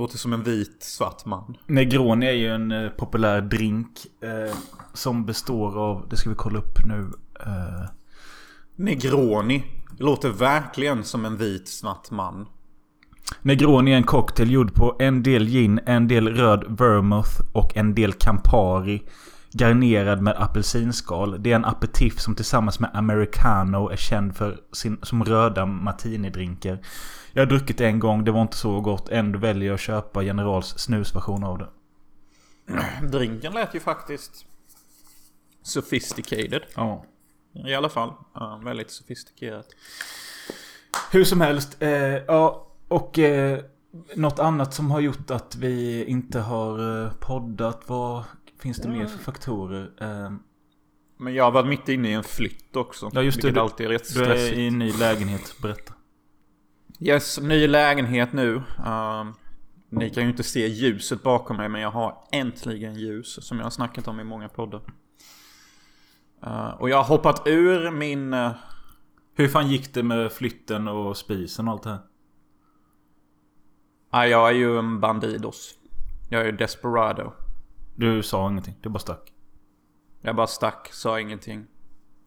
Låter 0.00 0.18
som 0.18 0.32
en 0.32 0.42
vit 0.42 0.82
svart 0.82 1.24
man. 1.24 1.56
Negroni 1.66 2.26
är 2.26 2.32
ju 2.32 2.48
en 2.54 2.72
eh, 2.72 2.88
populär 2.90 3.40
drink. 3.40 4.06
eh, 4.22 4.56
som 4.92 5.26
består 5.26 5.78
av... 5.78 6.06
Det 6.08 6.16
ska 6.16 6.30
vi 6.30 6.36
kolla 6.36 6.58
upp 6.58 6.84
nu. 6.84 7.10
Eh, 7.46 7.90
Negroni. 8.76 9.62
Det 9.98 10.04
låter 10.04 10.28
verkligen 10.28 11.04
som 11.04 11.24
en 11.24 11.36
vit 11.36 11.68
svart 11.68 12.10
man. 12.10 12.46
Negroni 13.42 13.92
är 13.92 13.96
en 13.96 14.02
cocktail 14.02 14.50
gjord 14.50 14.74
på 14.74 14.96
en 14.98 15.22
del 15.22 15.46
gin, 15.46 15.80
en 15.86 16.08
del 16.08 16.28
röd 16.28 16.64
vermouth 16.78 17.40
och 17.52 17.76
en 17.76 17.94
del 17.94 18.12
Campari. 18.12 19.02
Garnerad 19.52 20.22
med 20.22 20.34
apelsinskal. 20.36 21.42
Det 21.42 21.52
är 21.52 21.56
en 21.56 21.64
aperitif 21.64 22.20
som 22.20 22.34
tillsammans 22.34 22.80
med 22.80 22.90
americano 22.94 23.88
är 23.88 23.96
känd 23.96 24.36
för 24.36 24.60
sin, 24.72 24.98
som 25.02 25.24
röda 25.24 25.66
martinidrinkar. 25.66 26.78
Jag 27.32 27.42
har 27.42 27.46
druckit 27.46 27.78
det 27.78 27.86
en 27.86 27.98
gång, 27.98 28.24
det 28.24 28.30
var 28.30 28.42
inte 28.42 28.56
så 28.56 28.80
gott. 28.80 29.08
Ändå 29.08 29.38
väljer 29.38 29.66
jag 29.66 29.74
att 29.74 29.80
köpa 29.80 30.22
Generals 30.22 30.78
snusversion 30.78 31.44
av 31.44 31.58
det. 31.58 31.68
Drinken 33.02 33.52
lät 33.52 33.74
ju 33.74 33.80
faktiskt 33.80 34.46
sophisticated. 35.62 36.62
Ja. 36.74 37.04
I 37.52 37.74
alla 37.74 37.88
fall. 37.88 38.12
Ja, 38.34 38.60
väldigt 38.64 38.90
sofistikerat. 38.90 39.66
Hur 41.12 41.24
som 41.24 41.40
helst. 41.40 41.76
Eh, 41.82 41.90
ja, 41.90 42.66
och 42.88 43.18
eh, 43.18 43.58
något 44.14 44.38
annat 44.38 44.74
som 44.74 44.90
har 44.90 45.00
gjort 45.00 45.30
att 45.30 45.56
vi 45.56 46.04
inte 46.04 46.40
har 46.40 47.04
eh, 47.04 47.12
poddat. 47.12 47.82
Vad 47.86 48.24
finns 48.60 48.76
det 48.78 48.88
mer 48.88 49.06
för 49.06 49.18
faktorer? 49.18 49.90
Eh, 50.00 50.32
Men 51.16 51.34
jag 51.34 51.44
har 51.44 51.50
varit 51.50 51.68
mitt 51.68 51.88
inne 51.88 52.08
i 52.08 52.12
en 52.12 52.22
flytt 52.24 52.76
också. 52.76 53.10
Ja, 53.12 53.22
just 53.22 53.42
det. 53.42 53.50
Du- 53.50 53.60
alltid 53.60 53.86
är 53.86 53.90
rätt 53.90 54.14
du 54.14 54.24
är 54.24 54.52
i 54.52 54.66
en 54.66 54.78
ny 54.78 54.92
lägenhet. 54.92 55.54
Berätta. 55.62 55.94
Yes, 57.00 57.40
ny 57.40 57.66
lägenhet 57.66 58.32
nu. 58.32 58.54
Um, 58.86 59.34
ni 59.88 60.10
kan 60.10 60.22
ju 60.22 60.30
inte 60.30 60.42
se 60.42 60.66
ljuset 60.66 61.22
bakom 61.22 61.56
mig 61.56 61.68
men 61.68 61.80
jag 61.80 61.90
har 61.90 62.24
äntligen 62.32 62.94
ljus 62.94 63.46
som 63.46 63.56
jag 63.58 63.64
har 63.64 63.70
snackat 63.70 64.08
om 64.08 64.20
i 64.20 64.24
många 64.24 64.48
poddar. 64.48 64.80
Uh, 66.46 66.68
och 66.68 66.90
jag 66.90 66.96
har 66.96 67.04
hoppat 67.04 67.42
ur 67.46 67.90
min... 67.90 68.34
Uh, 68.34 68.50
Hur 69.34 69.48
fan 69.48 69.68
gick 69.68 69.94
det 69.94 70.02
med 70.02 70.32
flytten 70.32 70.88
och 70.88 71.16
spisen 71.16 71.68
och 71.68 71.72
allt 71.74 71.82
det 71.82 71.90
här? 71.90 71.98
ah, 74.10 74.24
jag 74.24 74.48
är 74.48 74.54
ju 74.54 74.78
en 74.78 75.00
bandidos. 75.00 75.74
Jag 76.30 76.40
är 76.40 76.44
ju 76.46 76.52
desperado. 76.52 77.32
Du 77.94 78.22
sa 78.22 78.50
ingenting, 78.50 78.76
du 78.80 78.88
bara 78.88 78.98
stack. 78.98 79.32
Jag 80.20 80.36
bara 80.36 80.46
stack, 80.46 80.88
sa 80.92 81.20
ingenting. 81.20 81.66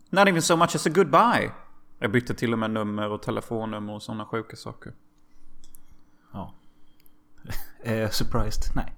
Not 0.10 0.28
even 0.28 0.42
so 0.42 0.56
much 0.56 0.76
as 0.76 0.88
a 0.88 0.90
goodbye. 0.90 1.52
Jag 2.00 2.12
bytte 2.12 2.34
till 2.34 2.54
och 2.54 2.60
med 2.60 2.72
nummer 2.72 3.10
och 3.10 3.22
telefonnummer 3.22 3.94
och 3.94 4.04
sådana 4.04 4.26
sjuka 4.26 4.56
saker. 4.56 4.94
Ja. 6.34 6.54
eh, 7.84 8.10
surprised? 8.10 8.76
Nej. 8.76 8.94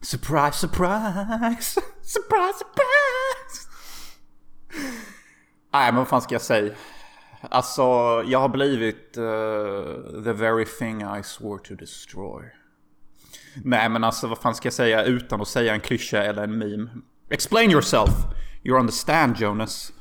Surprise, 0.00 0.52
surprise! 0.52 1.80
Surprise, 2.02 2.58
surprise! 2.58 3.68
Nej, 5.72 5.92
men 5.92 5.94
vad 5.94 6.08
fan 6.08 6.22
ska 6.22 6.34
jag 6.34 6.42
säga? 6.42 6.74
Alltså, 7.40 7.82
jag 8.26 8.38
har 8.38 8.48
blivit 8.48 9.18
uh, 9.18 10.22
the 10.24 10.32
very 10.32 10.64
thing 10.64 11.02
I 11.18 11.22
swore 11.22 11.58
to 11.58 11.74
destroy. 11.74 12.44
Nej, 13.64 13.88
men 13.88 14.04
alltså 14.04 14.26
vad 14.26 14.38
fan 14.38 14.54
ska 14.54 14.66
jag 14.66 14.72
säga 14.72 15.04
utan 15.04 15.40
att 15.40 15.48
säga 15.48 15.74
en 15.74 15.80
klyscha 15.80 16.18
eller 16.22 16.44
en 16.44 16.58
meme? 16.58 16.90
Explain 17.30 17.70
yourself! 17.70 18.10
You 18.64 18.78
understand 18.78 19.36
Jonas. 19.40 19.92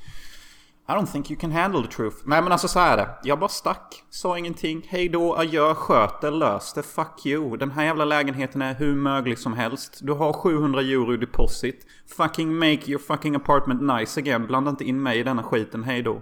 I 0.89 0.93
don't 0.93 1.11
think 1.11 1.31
you 1.31 1.39
can 1.39 1.51
handle 1.51 1.81
the 1.81 1.87
truth. 1.87 2.17
Nej 2.25 2.41
men 2.41 2.51
alltså 2.51 2.67
så 2.67 2.79
är 2.79 2.97
det. 2.97 3.09
Jag 3.23 3.39
bara 3.39 3.49
stack. 3.49 4.03
Sa 4.09 4.37
ingenting. 4.37 4.85
Hej 4.89 5.09
då, 5.09 5.35
adjö, 5.35 5.73
sköt 5.73 6.21
det, 6.21 6.29
lös 6.31 6.73
det. 6.73 6.83
Fuck 6.83 7.25
you. 7.25 7.57
Den 7.57 7.71
här 7.71 7.83
jävla 7.83 8.05
lägenheten 8.05 8.61
är 8.61 8.75
hur 8.75 8.95
möglig 8.95 9.39
som 9.39 9.53
helst. 9.53 9.99
Du 10.01 10.13
har 10.13 10.33
700 10.33 10.81
euro 10.81 11.17
deposit. 11.17 11.85
Fucking 12.17 12.55
make 12.55 12.81
your 12.85 12.99
fucking 12.99 13.35
apartment 13.35 13.81
nice 13.81 14.19
again. 14.19 14.47
Blanda 14.47 14.69
inte 14.69 14.83
in 14.83 15.03
mig 15.03 15.19
i 15.19 15.23
denna 15.23 15.43
skiten. 15.43 15.83
Hej 15.83 16.01
då. 16.01 16.21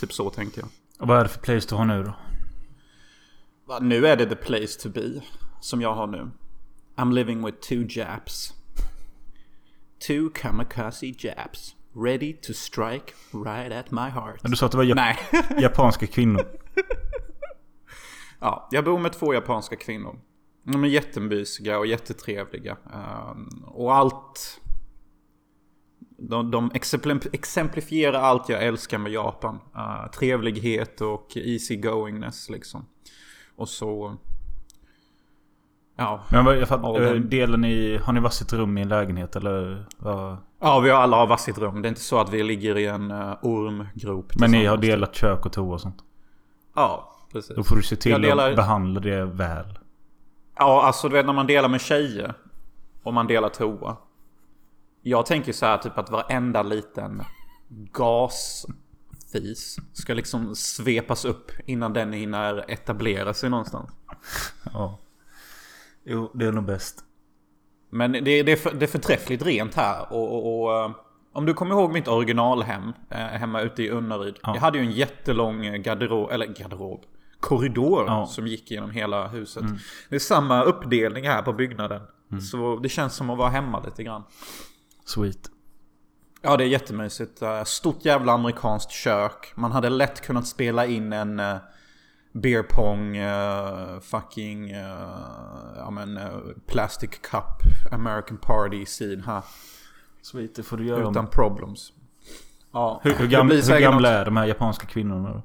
Typ 0.00 0.12
så 0.12 0.30
tänkte 0.30 0.60
jag. 0.60 0.68
Och 1.00 1.08
vad 1.08 1.18
är 1.18 1.22
det 1.22 1.28
för 1.28 1.40
place 1.40 1.66
du 1.68 1.74
har 1.74 1.84
nu 1.84 2.02
då? 2.02 2.14
Va, 3.66 3.78
Nu 3.78 4.06
är 4.06 4.16
det 4.16 4.26
the 4.26 4.36
place 4.36 4.80
to 4.82 4.88
be. 4.88 5.20
Som 5.60 5.80
jag 5.80 5.94
har 5.94 6.06
nu. 6.06 6.30
I'm 6.96 7.12
living 7.12 7.46
with 7.46 7.58
two 7.58 7.84
Japs. 7.88 8.52
Two 10.06 10.30
kamikaze 10.34 11.06
Japs. 11.18 11.74
Ready 11.94 12.32
to 12.32 12.52
strike 12.52 13.14
right 13.32 13.72
at 13.72 13.90
my 13.90 14.08
heart. 14.08 14.40
Du 14.42 14.56
sa 14.56 14.66
att 14.66 14.72
det 14.72 14.78
var 14.78 14.84
jap 14.84 14.96
Nej. 14.96 15.18
japanska 15.62 16.06
kvinnor. 16.06 16.42
Ja, 18.40 18.68
jag 18.70 18.84
bor 18.84 18.98
med 18.98 19.12
två 19.12 19.34
japanska 19.34 19.76
kvinnor. 19.76 20.18
De 20.64 20.84
är 20.84 20.88
jättemysiga 20.88 21.78
och 21.78 21.86
jättetrevliga. 21.86 22.76
Ehm, 22.92 23.64
och 23.66 23.94
allt... 23.94 24.60
De, 26.20 26.50
de 26.50 26.70
exempl- 26.70 27.28
exemplifierar 27.32 28.20
allt 28.20 28.48
jag 28.48 28.62
älskar 28.62 28.98
med 28.98 29.12
Japan. 29.12 29.58
Uh, 29.76 30.10
trevlighet 30.10 31.00
och 31.00 31.36
easygoingness 31.36 32.50
liksom. 32.50 32.86
Och 33.56 33.68
så... 33.68 34.16
Ja. 36.00 36.20
Men 36.30 36.44
vad, 36.44 36.56
jag 36.56 36.68
fattar, 36.68 37.00
Ja, 37.00 37.14
delen 37.14 37.64
i... 37.64 37.96
Har 38.04 38.12
ni 38.12 38.20
varsitt 38.20 38.52
rum 38.52 38.78
i 38.78 38.82
en 38.82 38.88
lägenhet 38.88 39.36
eller? 39.36 39.86
vad? 39.98 40.36
Ja, 40.60 40.80
vi 40.80 40.90
har 40.90 41.00
alla 41.00 41.16
har 41.16 41.26
varsitt 41.26 41.58
rum. 41.58 41.82
Det 41.82 41.86
är 41.86 41.90
inte 41.90 42.00
så 42.00 42.18
att 42.20 42.30
vi 42.32 42.42
ligger 42.42 42.78
i 42.78 42.86
en 42.86 43.10
uh, 43.10 43.34
ormgrop 43.42 44.32
Men 44.34 44.50
ni 44.50 44.56
har 44.66 44.76
tillsammans. 44.76 44.80
delat 44.80 45.14
kök 45.14 45.46
och 45.46 45.52
toa 45.52 45.74
och 45.74 45.80
sånt? 45.80 45.96
Ja, 46.74 47.12
precis. 47.32 47.56
Då 47.56 47.62
får 47.64 47.76
du 47.76 47.82
se 47.82 47.96
till 47.96 48.22
delar- 48.22 48.50
att 48.50 48.56
behandla 48.56 49.00
det 49.00 49.24
väl. 49.24 49.78
Ja, 50.56 50.82
alltså 50.82 51.08
du 51.08 51.14
vet 51.14 51.26
när 51.26 51.32
man 51.32 51.46
delar 51.46 51.68
med 51.68 51.80
tjejer. 51.80 52.34
Och 53.02 53.14
man 53.14 53.26
delar 53.26 53.48
toa. 53.48 53.96
Jag 55.02 55.26
tänker 55.26 55.52
så 55.52 55.66
här 55.66 55.78
typ 55.78 55.98
att 55.98 56.10
varenda 56.10 56.62
liten 56.62 57.22
gasfis 57.92 59.76
ska 59.92 60.14
liksom 60.14 60.54
svepas 60.56 61.24
upp 61.24 61.50
innan 61.66 61.92
den 61.92 62.12
hinner 62.12 62.64
etablera 62.68 63.34
sig 63.34 63.50
någonstans. 63.50 63.90
Ja. 64.72 64.98
Jo, 66.10 66.30
det 66.34 66.46
är 66.46 66.52
nog 66.52 66.64
bäst. 66.64 67.04
Men 67.90 68.12
det, 68.12 68.20
det, 68.20 68.52
är, 68.52 68.56
för, 68.56 68.74
det 68.74 68.84
är 68.84 68.90
förträffligt 68.90 69.42
rent 69.42 69.74
här. 69.74 70.12
Och, 70.12 70.34
och, 70.34 70.62
och 70.62 70.84
eh, 70.84 70.90
om 71.32 71.46
du 71.46 71.54
kommer 71.54 71.74
ihåg 71.74 71.92
mitt 71.92 72.08
originalhem 72.08 72.92
eh, 73.10 73.18
hemma 73.18 73.60
ute 73.60 73.82
i 73.82 73.90
Unnaryd. 73.90 74.38
Ja. 74.42 74.54
Jag 74.54 74.60
hade 74.60 74.78
ju 74.78 74.84
en 74.84 74.90
jättelång 74.92 75.82
garderob, 75.82 76.30
eller 76.30 76.46
garderob, 76.46 77.00
korridor 77.40 78.04
Ja. 78.06 78.26
som 78.26 78.46
gick 78.46 78.70
genom 78.70 78.90
hela 78.90 79.28
huset. 79.28 79.64
Det 80.08 80.14
är 80.14 80.20
samma 80.20 80.62
uppdelning 80.62 81.28
här 81.28 81.42
på 81.42 81.52
byggnaden. 81.52 82.02
Så 82.52 82.76
det 82.76 82.88
känns 82.88 83.14
som 83.14 83.30
att 83.30 83.38
vara 83.38 83.48
hemma 83.48 83.82
lite 83.84 84.02
grann. 84.02 84.22
Sweet. 85.04 85.50
Ja, 86.42 86.56
det 86.56 86.64
är 86.64 86.68
jättemysigt. 86.68 87.42
Eh, 87.42 87.64
Stort 87.64 88.04
jävla 88.04 88.32
amerikanskt 88.32 88.90
kök. 88.90 89.52
Man 89.54 89.72
hade 89.72 89.88
lätt 89.90 90.20
kunnat 90.20 90.46
spela 90.46 90.86
in 90.86 91.12
en 91.12 91.40
beer 92.40 92.62
pong, 92.62 93.16
eh, 93.16 94.00
fucking, 94.00 94.74
uh, 94.74 94.80
ja 95.76 95.90
men, 95.90 96.16
eh, 96.16 96.30
plastic 96.66 97.10
cup, 97.10 97.62
American 97.92 98.36
party 98.36 98.84
scene 98.86 99.22
här. 99.26 99.42
Sweet, 100.22 100.54
det 100.54 100.62
får 100.62 100.76
du 100.76 100.86
göra. 100.86 101.10
Utan 101.10 101.26
problems. 101.26 101.92
Ja, 102.72 103.00
Hur, 103.04 103.12
hur, 103.14 103.18
det 103.18 103.30
gam, 103.30 103.46
blir 103.46 103.72
hur 103.72 103.80
gamla 103.80 104.08
är 104.08 104.24
de 104.24 104.36
här 104.36 104.46
japanska 104.46 104.86
kvinnorna 104.86 105.32
då? 105.32 105.42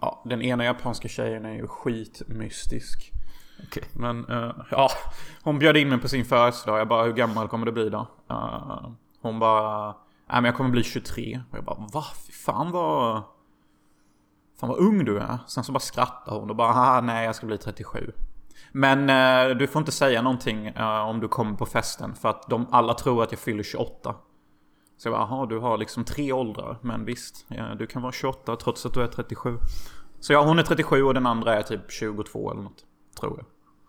Ja, 0.00 0.22
den 0.24 0.42
ena 0.42 0.64
japanska 0.64 1.08
tjejen 1.08 1.44
är 1.44 1.54
ju 1.54 1.66
skitmystisk. 1.66 3.12
Okej. 3.66 3.82
Men 3.92 4.24
eh, 4.28 4.52
ja, 4.70 4.88
hon 5.42 5.58
bjöd 5.58 5.76
in 5.76 5.88
mig 5.88 5.98
på 5.98 6.08
sin 6.08 6.24
födelsedag. 6.24 6.80
Jag 6.80 6.88
bara, 6.88 7.04
hur 7.04 7.12
gammal 7.12 7.48
kommer 7.48 7.66
du 7.66 7.72
bli 7.72 7.88
då? 7.88 8.06
Eh, 8.30 8.88
hon 9.22 9.38
bara, 9.38 9.86
nej 9.86 9.94
men 10.28 10.44
jag 10.44 10.54
kommer 10.56 10.70
bli 10.70 10.82
23. 10.82 11.40
Och 11.50 11.58
jag 11.58 11.64
bara, 11.64 11.86
va? 11.92 12.04
Fy 12.26 12.32
fan 12.32 12.70
vad... 12.70 13.22
Fan 14.60 14.68
vad 14.68 14.78
ung 14.78 15.04
du 15.04 15.18
är. 15.18 15.38
Sen 15.46 15.64
så 15.64 15.72
bara 15.72 15.80
skrattar 15.80 16.38
hon 16.40 16.50
och 16.50 16.56
bara, 16.56 16.72
haha 16.72 17.00
nej 17.00 17.24
jag 17.26 17.34
ska 17.34 17.46
bli 17.46 17.58
37. 17.58 18.12
Men 18.72 19.10
eh, 19.50 19.56
du 19.56 19.66
får 19.66 19.80
inte 19.80 19.92
säga 19.92 20.22
någonting 20.22 20.66
eh, 20.66 21.00
om 21.08 21.20
du 21.20 21.28
kommer 21.28 21.56
på 21.56 21.66
festen. 21.66 22.14
För 22.14 22.28
att 22.28 22.48
de 22.50 22.66
alla 22.70 22.94
tror 22.94 23.22
att 23.22 23.32
jag 23.32 23.38
fyller 23.38 23.62
28. 23.62 24.14
Så 24.98 25.08
jag 25.08 25.12
bara, 25.14 25.20
jaha 25.30 25.46
du 25.46 25.58
har 25.58 25.78
liksom 25.78 26.04
tre 26.04 26.32
åldrar. 26.32 26.78
Men 26.82 27.04
visst, 27.04 27.44
ja, 27.48 27.74
du 27.74 27.86
kan 27.86 28.02
vara 28.02 28.12
28 28.12 28.56
trots 28.56 28.86
att 28.86 28.94
du 28.94 29.02
är 29.02 29.06
37. 29.06 29.58
Så 30.20 30.32
ja, 30.32 30.44
hon 30.44 30.58
är 30.58 30.62
37 30.62 31.02
och 31.02 31.14
den 31.14 31.26
andra 31.26 31.54
är 31.54 31.62
typ 31.62 31.90
22 31.90 32.50
eller 32.52 32.62
något. 32.62 32.84
Tror 33.20 33.34
jag. 33.36 33.46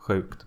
Sjukt. 0.08 0.46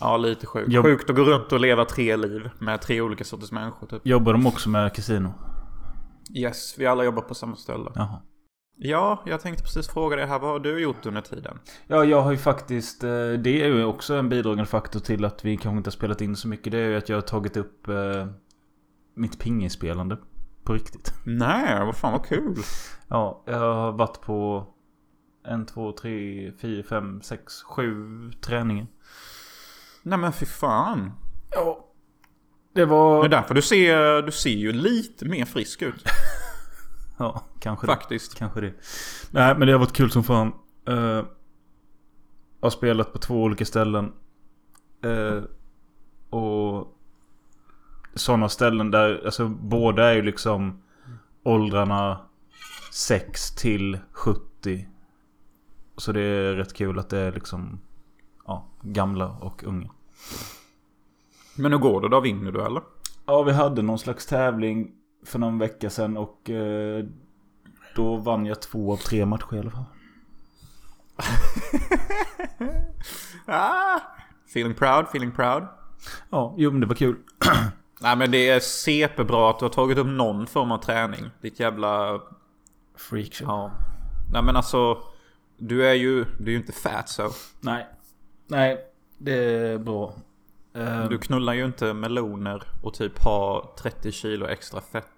Ja, 0.00 0.16
lite 0.16 0.46
sjukt. 0.46 0.72
Jag- 0.72 0.84
Sjukt 0.84 1.10
att 1.10 1.16
gå 1.16 1.22
runt 1.22 1.52
och 1.52 1.60
leva 1.60 1.84
tre 1.84 2.16
liv 2.16 2.50
med 2.58 2.80
tre 2.80 3.00
olika 3.00 3.24
sorters 3.24 3.52
människor 3.52 3.86
typ. 3.86 4.06
Jobbar 4.06 4.32
de 4.32 4.46
också 4.46 4.68
med 4.68 4.94
kasino? 4.94 5.34
Yes, 6.34 6.74
vi 6.78 6.86
alla 6.86 7.04
jobbar 7.04 7.22
på 7.22 7.34
samma 7.34 7.56
ställe. 7.56 7.90
Jaha. 7.94 8.20
Ja, 8.78 9.22
jag 9.26 9.40
tänkte 9.40 9.62
precis 9.62 9.88
fråga 9.88 10.16
dig 10.16 10.26
här. 10.26 10.38
Vad 10.38 10.50
har 10.50 10.58
du 10.58 10.78
gjort 10.80 11.06
under 11.06 11.20
tiden? 11.20 11.58
Ja, 11.86 12.04
jag 12.04 12.22
har 12.22 12.30
ju 12.30 12.36
faktiskt... 12.38 13.04
eh, 13.04 13.10
Det 13.38 13.62
är 13.62 13.66
ju 13.66 13.84
också 13.84 14.14
en 14.14 14.28
bidragande 14.28 14.66
faktor 14.66 15.00
till 15.00 15.24
att 15.24 15.44
vi 15.44 15.56
kanske 15.56 15.76
inte 15.78 15.88
har 15.88 15.92
spelat 15.92 16.20
in 16.20 16.36
så 16.36 16.48
mycket. 16.48 16.72
Det 16.72 16.78
är 16.78 16.88
ju 16.88 16.96
att 16.96 17.08
jag 17.08 17.16
har 17.16 17.22
tagit 17.22 17.56
upp 17.56 17.88
eh, 17.88 18.26
mitt 19.14 19.38
pingisspelande. 19.38 20.16
På 20.64 20.72
riktigt. 20.72 21.12
Nej, 21.24 21.84
vad 21.86 21.96
fan 21.96 22.12
vad 22.12 22.26
kul. 22.26 22.56
Ja, 23.08 23.42
jag 23.46 23.58
har 23.58 23.92
varit 23.92 24.20
på 24.20 24.66
en, 25.46 25.66
två, 25.66 25.92
tre, 25.92 26.52
fyra, 26.60 26.82
fem, 26.88 27.20
sex, 27.22 27.62
sju 27.62 27.94
träningar. 28.40 28.86
Nej 30.02 30.18
men 30.18 30.32
fy 30.32 30.46
fan. 30.46 31.12
Ja. 31.50 31.82
Det 32.74 32.80
Det 32.80 32.82
är 32.82 32.86
var... 32.86 33.28
därför 33.28 33.54
du 33.54 33.62
ser, 33.62 34.22
du 34.22 34.32
ser 34.32 34.50
ju 34.50 34.72
lite 34.72 35.24
mer 35.24 35.44
frisk 35.44 35.82
ut. 35.82 36.04
Ja, 37.16 37.42
kanske 37.60 37.86
det. 37.86 37.92
Faktiskt. 37.92 38.34
Kanske 38.34 38.60
det. 38.60 38.72
Nej, 39.30 39.58
men 39.58 39.66
det 39.66 39.72
har 39.72 39.80
varit 39.80 39.92
kul 39.92 40.10
som 40.10 40.24
fan. 40.24 40.52
Uh, 40.88 41.22
har 42.60 42.70
spelat 42.70 43.12
på 43.12 43.18
två 43.18 43.42
olika 43.42 43.64
ställen. 43.64 44.12
Eh, 45.02 45.42
och 46.30 46.96
sådana 48.14 48.48
ställen 48.48 48.90
där, 48.90 49.22
alltså 49.24 49.48
båda 49.48 50.10
är 50.10 50.14
ju 50.14 50.22
liksom 50.22 50.82
åldrarna 51.42 52.20
6 52.92 53.54
till 53.54 53.98
70. 54.12 54.88
Så 55.96 56.12
det 56.12 56.20
är 56.20 56.54
rätt 56.54 56.74
kul 56.74 56.98
att 56.98 57.10
det 57.10 57.18
är 57.18 57.32
liksom 57.32 57.80
ja, 58.46 58.66
gamla 58.82 59.28
och 59.28 59.64
unga. 59.64 59.90
Men 61.56 61.72
hur 61.72 61.78
går 61.78 62.00
det 62.00 62.08
då? 62.08 62.20
Vinner 62.20 62.52
du 62.52 62.66
eller? 62.66 62.82
Ja, 63.26 63.42
vi 63.42 63.52
hade 63.52 63.82
någon 63.82 63.98
slags 63.98 64.26
tävling 64.26 64.92
för 65.26 65.38
någon 65.38 65.58
vecka 65.58 65.90
sedan 65.90 66.16
och 66.16 66.50
eh, 66.50 67.04
då 67.94 68.16
vann 68.16 68.46
jag 68.46 68.62
två 68.62 68.92
av 68.92 68.96
tre 68.96 69.26
matcher 69.26 69.54
i 69.54 69.58
alla 69.58 69.70
fall. 69.70 69.84
Ah, 73.48 74.00
feeling 74.46 74.74
proud, 74.74 75.04
feeling 75.04 75.32
proud. 75.32 75.66
Ja, 76.30 76.54
jo 76.56 76.70
men 76.70 76.80
det 76.80 76.86
var 76.86 76.94
kul. 76.94 77.16
Nej 78.00 78.16
men 78.16 78.30
det 78.30 78.48
är 78.48 78.60
CP-bra 78.60 79.50
att 79.50 79.58
du 79.58 79.64
har 79.64 79.70
tagit 79.70 79.98
upp 79.98 80.06
någon 80.06 80.46
form 80.46 80.72
av 80.72 80.78
träning. 80.78 81.30
Ditt 81.40 81.60
jävla... 81.60 82.20
Freakshow. 82.96 83.48
Ja. 83.48 83.70
Nej 84.32 84.42
men 84.42 84.56
alltså. 84.56 84.98
Du 85.58 85.86
är 85.86 85.94
ju, 85.94 86.24
du 86.24 86.44
är 86.44 86.50
ju 86.50 86.56
inte 86.56 86.72
fat 86.72 87.08
så. 87.08 87.30
Nej. 87.60 87.86
Nej, 88.46 88.78
det 89.18 89.32
är 89.34 89.78
bra. 89.78 90.14
Du 91.10 91.18
knullar 91.18 91.52
ju 91.52 91.64
inte 91.64 91.94
meloner 91.94 92.62
och 92.82 92.94
typ 92.94 93.18
har 93.18 93.68
30 93.78 94.12
kilo 94.12 94.46
extra 94.46 94.80
fett. 94.80 95.15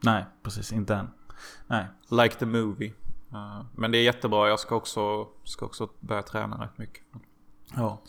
Nej, 0.00 0.26
precis. 0.42 0.72
Inte 0.72 0.94
än. 0.94 1.10
Nej. 1.66 1.86
Like 2.10 2.34
the 2.34 2.46
movie. 2.46 2.92
Uh, 3.32 3.62
men 3.76 3.92
det 3.92 3.98
är 3.98 4.02
jättebra. 4.02 4.48
Jag 4.48 4.60
ska 4.60 4.74
också, 4.76 5.26
ska 5.44 5.66
också 5.66 5.88
börja 6.00 6.22
träna 6.22 6.64
rätt 6.64 6.78
mycket. 6.78 7.02
Ja. 7.76 8.02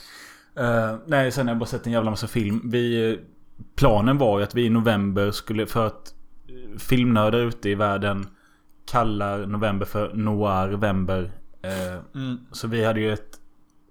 Eh, 0.56 0.98
nej, 1.06 1.32
sen 1.32 1.48
har 1.48 1.54
jag 1.54 1.60
bara 1.60 1.66
sett 1.66 1.86
en 1.86 1.94
jävla 1.94 2.10
massa 2.12 2.28
film. 2.28 2.62
Vi... 2.66 3.12
eh, 3.12 3.20
Planen 3.76 4.18
var 4.18 4.40
ju 4.40 4.44
att 4.44 4.56
vi 4.56 4.66
i 4.66 4.70
november 4.70 5.32
skulle... 5.32 5.66
För 5.66 5.88
att 5.88 6.14
eh, 6.48 6.78
filmnördar 6.78 7.40
ute 7.40 7.70
i 7.70 7.76
världen 7.76 8.28
kallar 8.86 9.46
november 9.46 9.86
för 9.86 10.14
noir-vember. 10.14 11.32
Eh, 11.62 12.00
Mm. 12.16 12.38
Så 12.52 12.68
vi 12.68 12.86
hade 12.86 13.00
ju 13.00 13.14
ett 13.14 13.40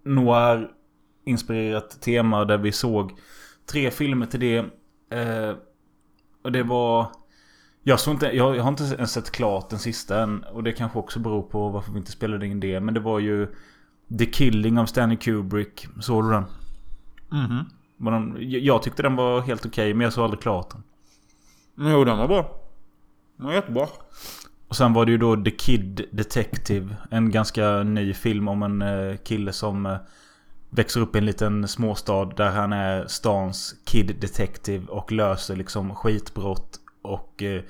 noir-inspirerat 0.05 2.00
tema 2.00 2.45
där 2.45 2.59
vi 2.59 2.73
såg 2.73 3.12
tre 3.73 3.90
filmer 3.90 4.26
till 4.26 4.40
det. 4.40 4.57
Eh, 5.19 5.57
och 6.45 6.52
det 6.52 6.62
var 6.62 7.07
Jag, 7.82 8.00
såg 8.00 8.14
inte, 8.14 8.26
jag, 8.26 8.56
jag 8.56 8.62
har 8.62 8.68
inte 8.68 8.85
ens 8.85 9.12
sett 9.12 9.30
klart 9.30 9.70
den 9.70 9.78
sista 9.78 10.23
än. 10.23 10.42
Och 10.42 10.62
det 10.62 10.73
kanske 10.73 10.99
också 10.99 11.18
beror 11.18 11.42
på 11.42 11.68
varför 11.68 11.92
vi 11.92 11.99
inte 11.99 12.12
spelade 12.12 12.47
in 12.47 12.61
det. 12.61 12.80
Men 12.80 12.94
det 12.94 13.00
var 13.00 13.18
ju 13.18 13.47
The 14.18 14.26
Killing 14.26 14.78
av 14.78 14.87
Stanley 14.87 15.16
Kubrick. 15.16 15.87
Såg 16.00 16.25
du 16.25 16.30
den? 16.30 16.44
Mhm. 17.28 17.64
Den 17.97 18.37
jag 18.38 18.82
tyckte 18.82 19.02
den 19.02 19.16
var 19.16 19.40
helt 19.40 19.66
okej 19.66 19.94
men 19.94 20.04
jag 20.04 20.12
såg 20.12 20.25
aldrig 20.25 20.40
klart 20.40 20.70
den. 20.70 20.82
Jo, 21.90 22.04
den 22.04 22.18
var 22.18 22.28
bra. 22.28 22.61
Den 23.37 23.47
var 23.47 23.52
jättebra. 23.52 23.87
Och 24.68 24.76
sen 24.76 24.92
var 24.92 25.06
det 25.06 25.12
ju 25.12 25.18
då 25.18 25.37
The 25.37 25.50
Kid 25.50 26.04
Detective. 26.11 26.97
En 27.11 27.30
ganska 27.30 27.82
ny 27.82 28.14
film 28.14 28.49
om 28.49 28.62
en 28.62 28.82
eh, 28.82 29.16
kille 29.16 29.52
som 29.52 29.87
eh, 29.87 29.97
växer 30.70 31.00
upp 31.00 31.14
i 31.14 31.18
en 31.18 31.26
liten 31.26 31.68
småstad 31.68 32.25
där 32.25 32.50
han 32.50 32.73
är 32.73 33.06
stans 33.06 33.75
Kid 33.85 34.16
Detective 34.20 34.87
och 34.87 35.12
löser 35.12 35.56
liksom 35.56 35.94
skitbrott. 35.94 36.80
Och 37.08 37.42
eh, 37.42 37.62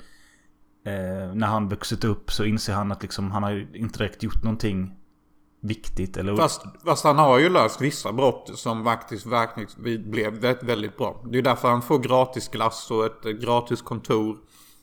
eh, 0.85 1.33
när 1.33 1.47
han 1.47 1.69
vuxit 1.69 2.03
upp 2.03 2.31
så 2.31 2.45
inser 2.45 2.73
han 2.73 2.91
att 2.91 3.01
liksom 3.01 3.31
han 3.31 3.43
har 3.43 3.75
inte 3.75 3.99
direkt 3.99 4.23
gjort 4.23 4.43
någonting 4.43 4.95
viktigt. 5.61 6.17
Eller... 6.17 6.35
Fast, 6.35 6.61
fast 6.85 7.03
han 7.03 7.17
har 7.17 7.39
ju 7.39 7.49
löst 7.49 7.81
vissa 7.81 8.13
brott 8.13 8.51
som 8.55 8.83
faktiskt 8.83 9.25
verkligen 9.25 10.11
blev 10.11 10.33
väldigt, 10.63 10.97
bra. 10.97 11.23
Det 11.31 11.37
är 11.37 11.41
därför 11.41 11.69
han 11.69 11.81
får 11.81 11.99
gratis 11.99 12.49
glass 12.49 12.91
och 12.91 13.05
ett 13.05 13.25
eh, 13.25 13.31
gratis 13.31 13.81
kontor 13.81 14.37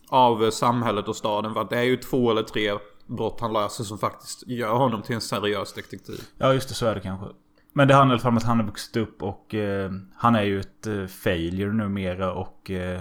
av 0.09 0.45
eh, 0.45 0.51
samhället 0.51 1.09
och 1.09 1.17
staden. 1.17 1.55
För 1.55 1.61
att 1.61 1.71
det 1.71 1.79
är 1.79 1.83
ju 1.83 1.97
två 1.97 2.31
eller 2.31 2.43
tre 2.43 2.73
brott 3.07 3.41
han 3.41 3.53
löser 3.53 3.85
som 3.85 3.99
faktiskt 3.99 4.47
gör 4.47 4.75
honom 4.75 5.03
till 5.03 5.15
en 5.15 5.21
seriös 5.21 5.73
detektiv. 5.73 6.21
Ja 6.39 6.53
just 6.53 6.69
det, 6.69 6.75
så 6.75 6.87
är 6.87 6.95
det 6.95 7.01
kanske. 7.01 7.27
Men 7.73 7.89
det 7.89 7.95
handlar 7.95 8.15
i 8.15 8.17
alla 8.17 8.23
fall 8.23 8.31
om 8.31 8.37
att 8.37 8.43
han 8.43 8.59
har 8.61 8.67
vuxit 8.67 8.97
upp 8.97 9.23
och 9.23 9.55
eh, 9.55 9.91
han 10.15 10.35
är 10.35 10.43
ju 10.43 10.61
ett 10.61 10.87
eh, 10.87 11.07
failure 11.07 11.73
numera 11.73 12.33
och 12.33 12.71
eh, 12.71 13.01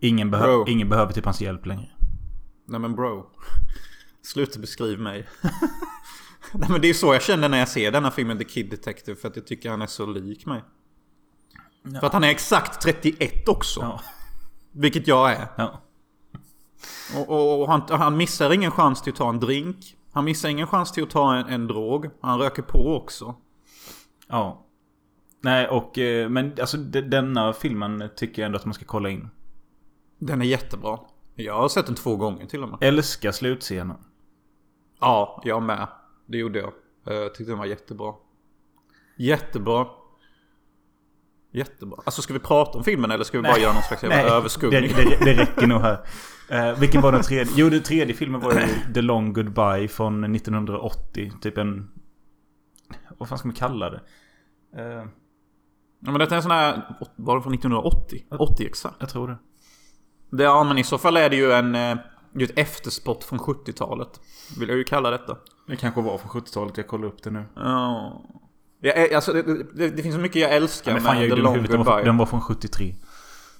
ingen, 0.00 0.30
behö 0.30 0.64
ingen 0.66 0.88
behöver 0.88 1.12
typ 1.12 1.24
hans 1.24 1.40
hjälp 1.40 1.66
längre. 1.66 1.90
Nej 2.66 2.80
men 2.80 2.94
bro. 2.94 3.26
Sluta 4.22 4.60
beskriv 4.60 5.00
mig. 5.00 5.28
Nej 6.52 6.70
men 6.70 6.80
det 6.80 6.88
är 6.88 6.94
så 6.94 7.14
jag 7.14 7.22
känner 7.22 7.48
när 7.48 7.58
jag 7.58 7.68
ser 7.68 7.92
denna 7.92 8.10
filmen 8.10 8.38
The 8.38 8.44
Kid 8.44 8.70
Detective. 8.70 9.16
För 9.16 9.28
att 9.28 9.36
jag 9.36 9.46
tycker 9.46 9.70
han 9.70 9.82
är 9.82 9.86
så 9.86 10.06
lik 10.06 10.46
mig. 10.46 10.64
För 12.00 12.06
att 12.06 12.12
han 12.12 12.24
är 12.24 12.28
exakt 12.28 12.80
31 12.82 13.48
också. 13.48 13.80
Ja. 13.80 14.00
Vilket 14.72 15.06
jag 15.06 15.32
är. 15.32 15.46
ja. 15.56 15.82
Och, 17.16 17.28
och, 17.28 17.62
och 17.62 17.68
han, 17.68 17.82
han 17.88 18.16
missar 18.16 18.52
ingen 18.52 18.70
chans 18.70 19.02
till 19.02 19.12
att 19.12 19.18
ta 19.18 19.28
en 19.28 19.40
drink. 19.40 19.96
Han 20.12 20.24
missar 20.24 20.48
ingen 20.48 20.66
chans 20.66 20.92
till 20.92 21.02
att 21.02 21.10
ta 21.10 21.34
en, 21.36 21.46
en 21.46 21.66
drog. 21.66 22.10
Han 22.20 22.38
röker 22.38 22.62
på 22.62 22.96
också. 22.96 23.34
Ja. 24.28 24.66
Nej 25.40 25.68
och 25.68 25.98
eh, 25.98 26.28
men 26.28 26.54
alltså 26.60 26.76
de- 26.76 27.00
denna 27.00 27.52
filmen 27.52 28.08
tycker 28.16 28.42
jag 28.42 28.46
ändå 28.46 28.58
att 28.58 28.64
man 28.64 28.74
ska 28.74 28.84
kolla 28.84 29.08
in. 29.10 29.30
Den 30.18 30.40
är 30.42 30.46
jättebra. 30.46 30.98
Jag 31.34 31.54
har 31.54 31.68
sett 31.68 31.86
den 31.86 31.94
två 31.94 32.16
gånger 32.16 32.46
till 32.46 32.62
och 32.62 32.68
med. 32.68 32.78
Älskar 32.80 33.32
slutscenen. 33.32 33.96
Ja, 35.00 35.42
jag 35.44 35.62
med. 35.62 35.88
Det 36.26 36.38
gjorde 36.38 36.58
jag. 36.58 36.72
Eh, 37.06 37.14
Jag 37.14 37.34
tyckte 37.34 37.52
den 37.52 37.58
var 37.58 37.66
jättebra. 37.66 38.14
Jättebra. 39.16 39.86
Jättebra. 41.52 41.98
Alltså 42.06 42.22
ska 42.22 42.32
vi 42.32 42.38
prata 42.38 42.78
om 42.78 42.84
filmen 42.84 43.10
eller 43.10 43.24
ska 43.24 43.38
vi 43.38 43.42
bara 43.42 43.58
göra 43.58 43.72
någon 43.72 43.82
slags 43.82 44.02
jävla 44.02 44.16
det, 44.16 44.30
överskuggning? 44.30 44.92
det, 44.96 45.24
det 45.24 45.34
räcker 45.34 45.66
nog 45.66 45.80
här. 45.80 45.98
Uh, 46.72 46.78
vilken 46.80 47.00
var 47.02 47.12
den 47.12 47.22
tredje? 47.22 47.52
Jo 47.56 47.68
den 47.70 47.82
tredje 47.82 48.14
filmen 48.14 48.40
var 48.40 48.52
ju 48.52 48.92
The 48.94 49.02
Long 49.02 49.32
Goodbye 49.32 49.88
från 49.88 50.34
1980. 50.34 51.32
Typ 51.40 51.58
en... 51.58 51.90
Vad 53.18 53.28
fan 53.28 53.38
ska 53.38 53.48
man 53.48 53.54
kalla 53.54 53.90
det? 53.90 54.00
Eh, 54.76 55.04
Ja, 56.00 56.10
men 56.10 56.18
detta 56.18 56.34
är 56.34 56.36
en 56.36 56.42
sån 56.42 56.50
här... 56.50 56.96
Var 57.16 57.36
det 57.36 57.42
från 57.42 57.54
1980? 57.54 58.24
80 58.30 58.66
exakt. 58.66 58.96
jag 59.00 59.08
tror 59.08 59.28
det. 59.28 59.36
Det, 60.30 60.42
ja 60.42 60.64
men 60.64 60.78
i 60.78 60.84
så 60.84 60.98
fall 60.98 61.16
är 61.16 61.30
det 61.30 61.36
ju 61.36 61.52
en... 61.52 61.74
eh, 61.74 61.96
Det 62.32 62.38
är 62.38 62.40
ju 62.40 62.44
ett 62.44 62.58
efterspott 62.58 63.24
från 63.24 63.38
70-talet. 63.38 64.20
Vill 64.58 64.68
jag 64.68 64.78
ju 64.78 64.84
kalla 64.84 65.10
detta. 65.10 65.36
Det 65.66 65.76
kanske 65.76 66.00
var 66.02 66.18
från 66.18 66.30
70-talet. 66.42 66.76
Jag 66.76 66.86
kollar 66.88 67.06
upp 67.08 67.22
det 67.22 67.30
nu. 67.30 67.44
Ja. 67.56 68.22
Jag, 68.80 69.12
alltså, 69.14 69.32
det, 69.32 69.42
det, 69.74 69.90
det 69.90 70.02
finns 70.02 70.14
så 70.14 70.20
mycket 70.20 70.42
jag 70.42 70.54
älskar 70.54 70.92
Men 70.92 71.02
fan 71.02 71.20
jag 71.20 71.28
med 71.28 71.30
The 71.30 71.34
dum 71.36 71.40
i 71.40 71.42
Long 71.44 71.54
huvudet. 71.54 71.70
Den 71.70 71.84
var, 71.84 71.92
Goodbye. 71.92 72.04
den 72.04 72.16
var 72.16 72.26
från 72.26 72.40
73. 72.40 72.94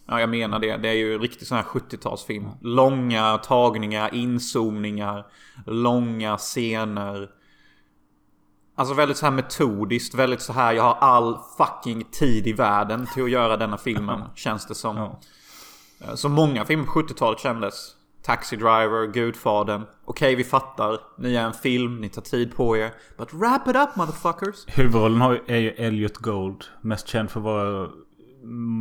Ja, 0.07 0.21
jag 0.21 0.29
menar 0.29 0.59
det. 0.59 0.77
Det 0.77 0.89
är 0.89 0.93
ju 0.93 1.19
riktigt 1.19 1.49
sån 1.49 1.57
här 1.57 1.65
70-talsfilm. 1.65 2.51
Långa 2.61 3.39
tagningar, 3.39 4.15
inzoomningar, 4.15 5.27
långa 5.67 6.37
scener. 6.37 7.31
Alltså 8.77 8.95
väldigt 8.95 9.17
så 9.17 9.27
här 9.27 9.31
metodiskt, 9.33 10.15
väldigt 10.15 10.41
så 10.43 10.53
här 10.53 10.73
jag 10.73 10.83
har 10.83 10.95
all 10.95 11.39
fucking 11.59 12.05
tid 12.05 12.47
i 12.47 12.53
världen 12.53 13.07
till 13.15 13.23
att 13.25 13.31
göra 13.31 13.57
denna 13.57 13.77
filmen, 13.79 14.21
känns 14.35 14.67
det 14.67 14.75
som. 14.75 14.97
Ja. 14.97 15.21
Eh, 16.01 16.15
Så 16.15 16.29
många 16.29 16.65
filmer 16.65 16.85
på 16.85 16.91
70-talet 16.93 17.41
kändes. 17.41 17.95
Taxi 18.23 18.57
Driver, 18.57 19.07
Gudfadern. 19.13 19.83
Okej, 20.05 20.35
vi 20.35 20.45
fattar. 20.45 20.99
Ni 21.19 21.35
är 21.35 21.45
en 21.45 21.53
film, 21.53 22.01
ni 22.01 22.09
tar 22.09 22.23
tid 22.23 22.57
på 22.57 22.77
er. 22.77 22.91
But 23.19 23.35
wrap 23.35 23.69
it 23.69 23.77
up 23.77 23.97
motherfuckers! 23.97 24.65
Huvudrollen 24.79 25.21
har, 25.21 25.43
är 25.47 25.57
ju 25.57 25.71
Elliot 25.71 26.17
Gold. 26.17 26.65
Mest 26.81 27.09
känd 27.09 27.31
för 27.31 27.41
att 27.41 27.45
vara 27.45 27.89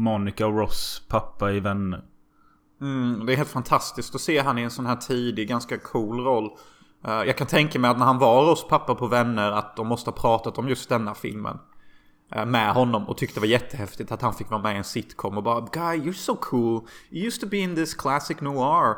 Monica 0.03 0.47
och 0.47 0.57
Ross 0.57 1.01
pappa 1.07 1.51
i 1.51 1.59
Vänner. 1.59 2.03
Mm, 2.81 3.25
det 3.25 3.33
är 3.33 3.37
helt 3.37 3.49
fantastiskt 3.49 4.15
att 4.15 4.21
se 4.21 4.39
han 4.39 4.57
i 4.57 4.61
en 4.61 4.71
sån 4.71 4.85
här 4.85 4.95
tidig, 4.95 5.47
ganska 5.49 5.77
cool 5.77 6.19
roll. 6.23 6.49
Eh, 7.05 7.11
jag 7.23 7.37
kan 7.37 7.47
tänka 7.47 7.79
mig 7.79 7.91
att 7.91 7.97
när 7.97 8.05
han 8.05 8.19
var 8.19 8.49
hos 8.49 8.67
pappa 8.67 8.95
på 8.95 9.07
Vänner 9.07 9.51
att 9.51 9.75
de 9.75 9.87
måste 9.87 10.09
ha 10.09 10.15
pratat 10.17 10.57
om 10.57 10.69
just 10.69 10.89
denna 10.89 11.13
filmen. 11.15 11.59
Eh, 12.35 12.45
Med 12.45 12.73
honom 12.73 13.09
och 13.09 13.17
tyckte 13.17 13.35
det 13.35 13.39
var 13.39 13.47
jättehäftigt 13.47 14.11
att 14.11 14.21
han 14.21 14.33
fick 14.33 14.49
vara 14.49 14.61
med 14.61 14.73
i 14.73 14.77
en 14.77 14.83
sitcom 14.83 15.37
och 15.37 15.43
bara 15.43 15.61
Guy, 15.61 15.97
you're 15.97 16.13
so 16.13 16.35
cool. 16.35 16.87
You 17.09 17.25
used 17.25 17.41
to 17.41 17.47
be 17.47 17.57
in 17.57 17.75
this 17.75 17.93
classic 17.93 18.41
noir. 18.41 18.95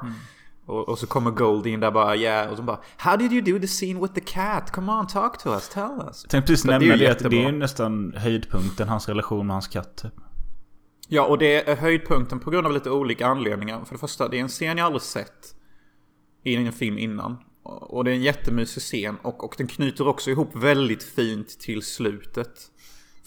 Och, 0.66 0.90
och 0.90 1.00
så 1.00 1.08
kommer 1.08 1.32
Gold 1.32 1.68
in 1.68 1.80
där 1.80 1.92
bara 1.92 2.16
yeah. 2.16 2.52
Och 2.52 2.58
så 2.58 2.64
bara 2.64 2.80
How 2.98 3.18
did 3.18 3.32
you 3.32 3.42
do 3.42 3.60
the 3.60 3.68
scene 3.68 4.00
with 4.00 4.14
the 4.14 4.22
cat? 4.22 4.72
Come 4.72 4.92
on, 4.92 5.08
talk 5.08 5.38
to 5.38 5.50
us, 5.50 5.70
tell 5.70 6.04
us. 6.08 6.22
Jag 6.24 6.30
tänkte 6.32 6.52
precis 6.52 6.66
Men 6.66 6.80
det 6.80 6.86
är 6.86 6.90
nämna 6.90 7.04
ju 7.04 7.08
det, 7.08 7.26
att 7.26 7.32
det 7.32 7.44
är 7.44 7.52
nästan 7.52 8.14
höjdpunkten. 8.18 8.90
Hans 8.90 9.10
relation 9.10 9.48
med 9.48 9.56
hans 9.56 9.68
katt. 9.68 9.98
Typ. 9.98 10.14
Ja, 11.08 11.26
och 11.26 11.38
det 11.38 11.70
är 11.70 11.76
höjdpunkten 11.76 12.40
på 12.40 12.50
grund 12.50 12.68
av 12.68 12.74
lite 12.74 12.90
olika 12.90 13.28
anledningar. 13.28 13.86
För 13.86 13.94
det 13.96 14.00
första, 14.00 14.28
det 14.28 14.38
är 14.38 14.42
en 14.42 14.48
scen 14.48 14.78
jag 14.78 14.86
aldrig 14.86 15.02
sett 15.02 15.56
i 16.44 16.56
en 16.56 16.72
film 16.72 16.98
innan. 16.98 17.38
Och 17.64 18.04
det 18.04 18.12
är 18.12 18.16
en 18.16 18.22
jättemysig 18.22 18.84
scen 18.84 19.18
och, 19.22 19.44
och 19.44 19.56
den 19.58 19.68
knyter 19.68 20.08
också 20.08 20.30
ihop 20.30 20.56
väldigt 20.56 21.04
fint 21.04 21.60
till 21.60 21.82
slutet. 21.82 22.72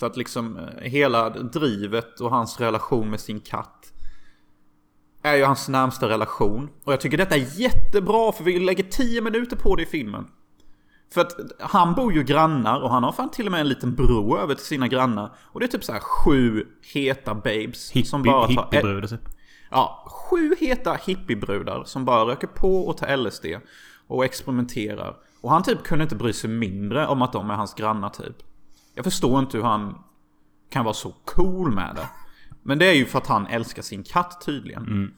För 0.03 0.07
att 0.07 0.17
liksom 0.17 0.57
eh, 0.57 0.91
hela 0.91 1.31
drivet 1.31 2.21
och 2.21 2.31
hans 2.31 2.61
relation 2.61 3.11
med 3.11 3.21
sin 3.21 3.41
katt 3.41 3.93
är 5.23 5.37
ju 5.37 5.45
hans 5.45 5.69
närmsta 5.69 6.09
relation. 6.09 6.69
Och 6.85 6.93
jag 6.93 7.01
tycker 7.01 7.17
detta 7.17 7.35
är 7.35 7.61
jättebra 7.61 8.33
för 8.33 8.45
vi 8.45 8.59
lägger 8.59 8.85
10 8.85 9.21
minuter 9.21 9.57
på 9.57 9.77
det 9.77 9.83
i 9.83 9.87
filmen. 9.87 10.27
För 11.15 11.21
att 11.21 11.37
han 11.59 11.95
bor 11.95 12.13
ju 12.13 12.23
grannar 12.23 12.81
och 12.81 12.91
han 12.91 13.05
har 13.05 13.13
fan 13.13 13.31
till 13.31 13.47
och 13.47 13.53
med 13.53 13.61
en 13.61 13.69
liten 13.69 13.95
bro 13.95 14.39
över 14.39 14.55
till 14.55 14.65
sina 14.65 14.89
grannar. 14.89 15.35
Och 15.39 15.61
det 15.61 15.67
är 15.67 15.69
typ 15.69 15.85
så 15.85 15.93
här 15.93 16.01
sju 16.01 16.67
heta 16.95 17.35
babes. 17.35 18.09
som 18.11 18.23
bara 18.23 18.47
Hippie, 18.47 18.57
tar 18.57 18.65
hippiebrudar 18.65 19.09
typ. 19.09 19.29
Ja, 19.71 20.07
sju 20.09 20.55
heta 20.61 20.95
hippiebrudar 20.95 21.85
som 21.85 22.05
bara 22.05 22.25
röker 22.25 22.47
på 22.47 22.89
och 22.89 22.97
tar 22.97 23.17
LSD. 23.17 23.47
Och 24.07 24.25
experimenterar. 24.25 25.17
Och 25.41 25.51
han 25.51 25.63
typ 25.63 25.83
kunde 25.83 26.03
inte 26.03 26.17
bry 26.17 26.33
sig 26.33 26.51
mindre 26.51 27.07
om 27.07 27.23
att 27.23 27.33
de 27.33 27.51
är 27.51 27.55
hans 27.55 27.75
grannar 27.75 28.09
typ. 28.09 28.52
Jag 28.95 29.05
förstår 29.05 29.39
inte 29.39 29.57
hur 29.57 29.65
han 29.65 29.99
kan 30.71 30.85
vara 30.85 30.95
så 30.95 31.15
cool 31.25 31.73
med 31.73 31.95
det. 31.97 32.09
Men 32.63 32.79
det 32.79 32.87
är 32.87 32.95
ju 32.95 33.07
för 33.07 33.19
att 33.19 33.27
han 33.27 33.47
älskar 33.47 33.83
sin 33.83 34.03
katt 34.03 34.43
tydligen. 34.47 35.15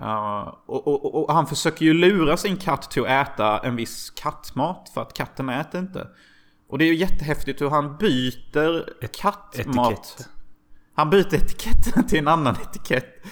Uh, 0.00 0.54
och, 0.66 0.86
och, 0.86 1.24
och 1.24 1.34
han 1.34 1.46
försöker 1.46 1.84
ju 1.84 1.94
lura 1.94 2.36
sin 2.36 2.56
katt 2.56 2.90
till 2.90 3.02
att 3.02 3.28
äta 3.28 3.58
en 3.58 3.76
viss 3.76 4.10
kattmat 4.10 4.90
för 4.94 5.02
att 5.02 5.12
katten 5.12 5.48
äter 5.48 5.80
inte. 5.80 6.08
Och 6.68 6.78
det 6.78 6.84
är 6.84 6.88
ju 6.88 6.94
jättehäftigt 6.94 7.60
hur 7.60 7.70
han 7.70 7.96
byter 7.96 9.06
kattmat. 9.06 9.92
etikett. 9.92 10.28
Han 10.94 11.10
byter 11.10 11.34
etiketten 11.34 12.06
till 12.06 12.18
en 12.18 12.28
annan 12.28 12.56
etikett. 12.62 13.24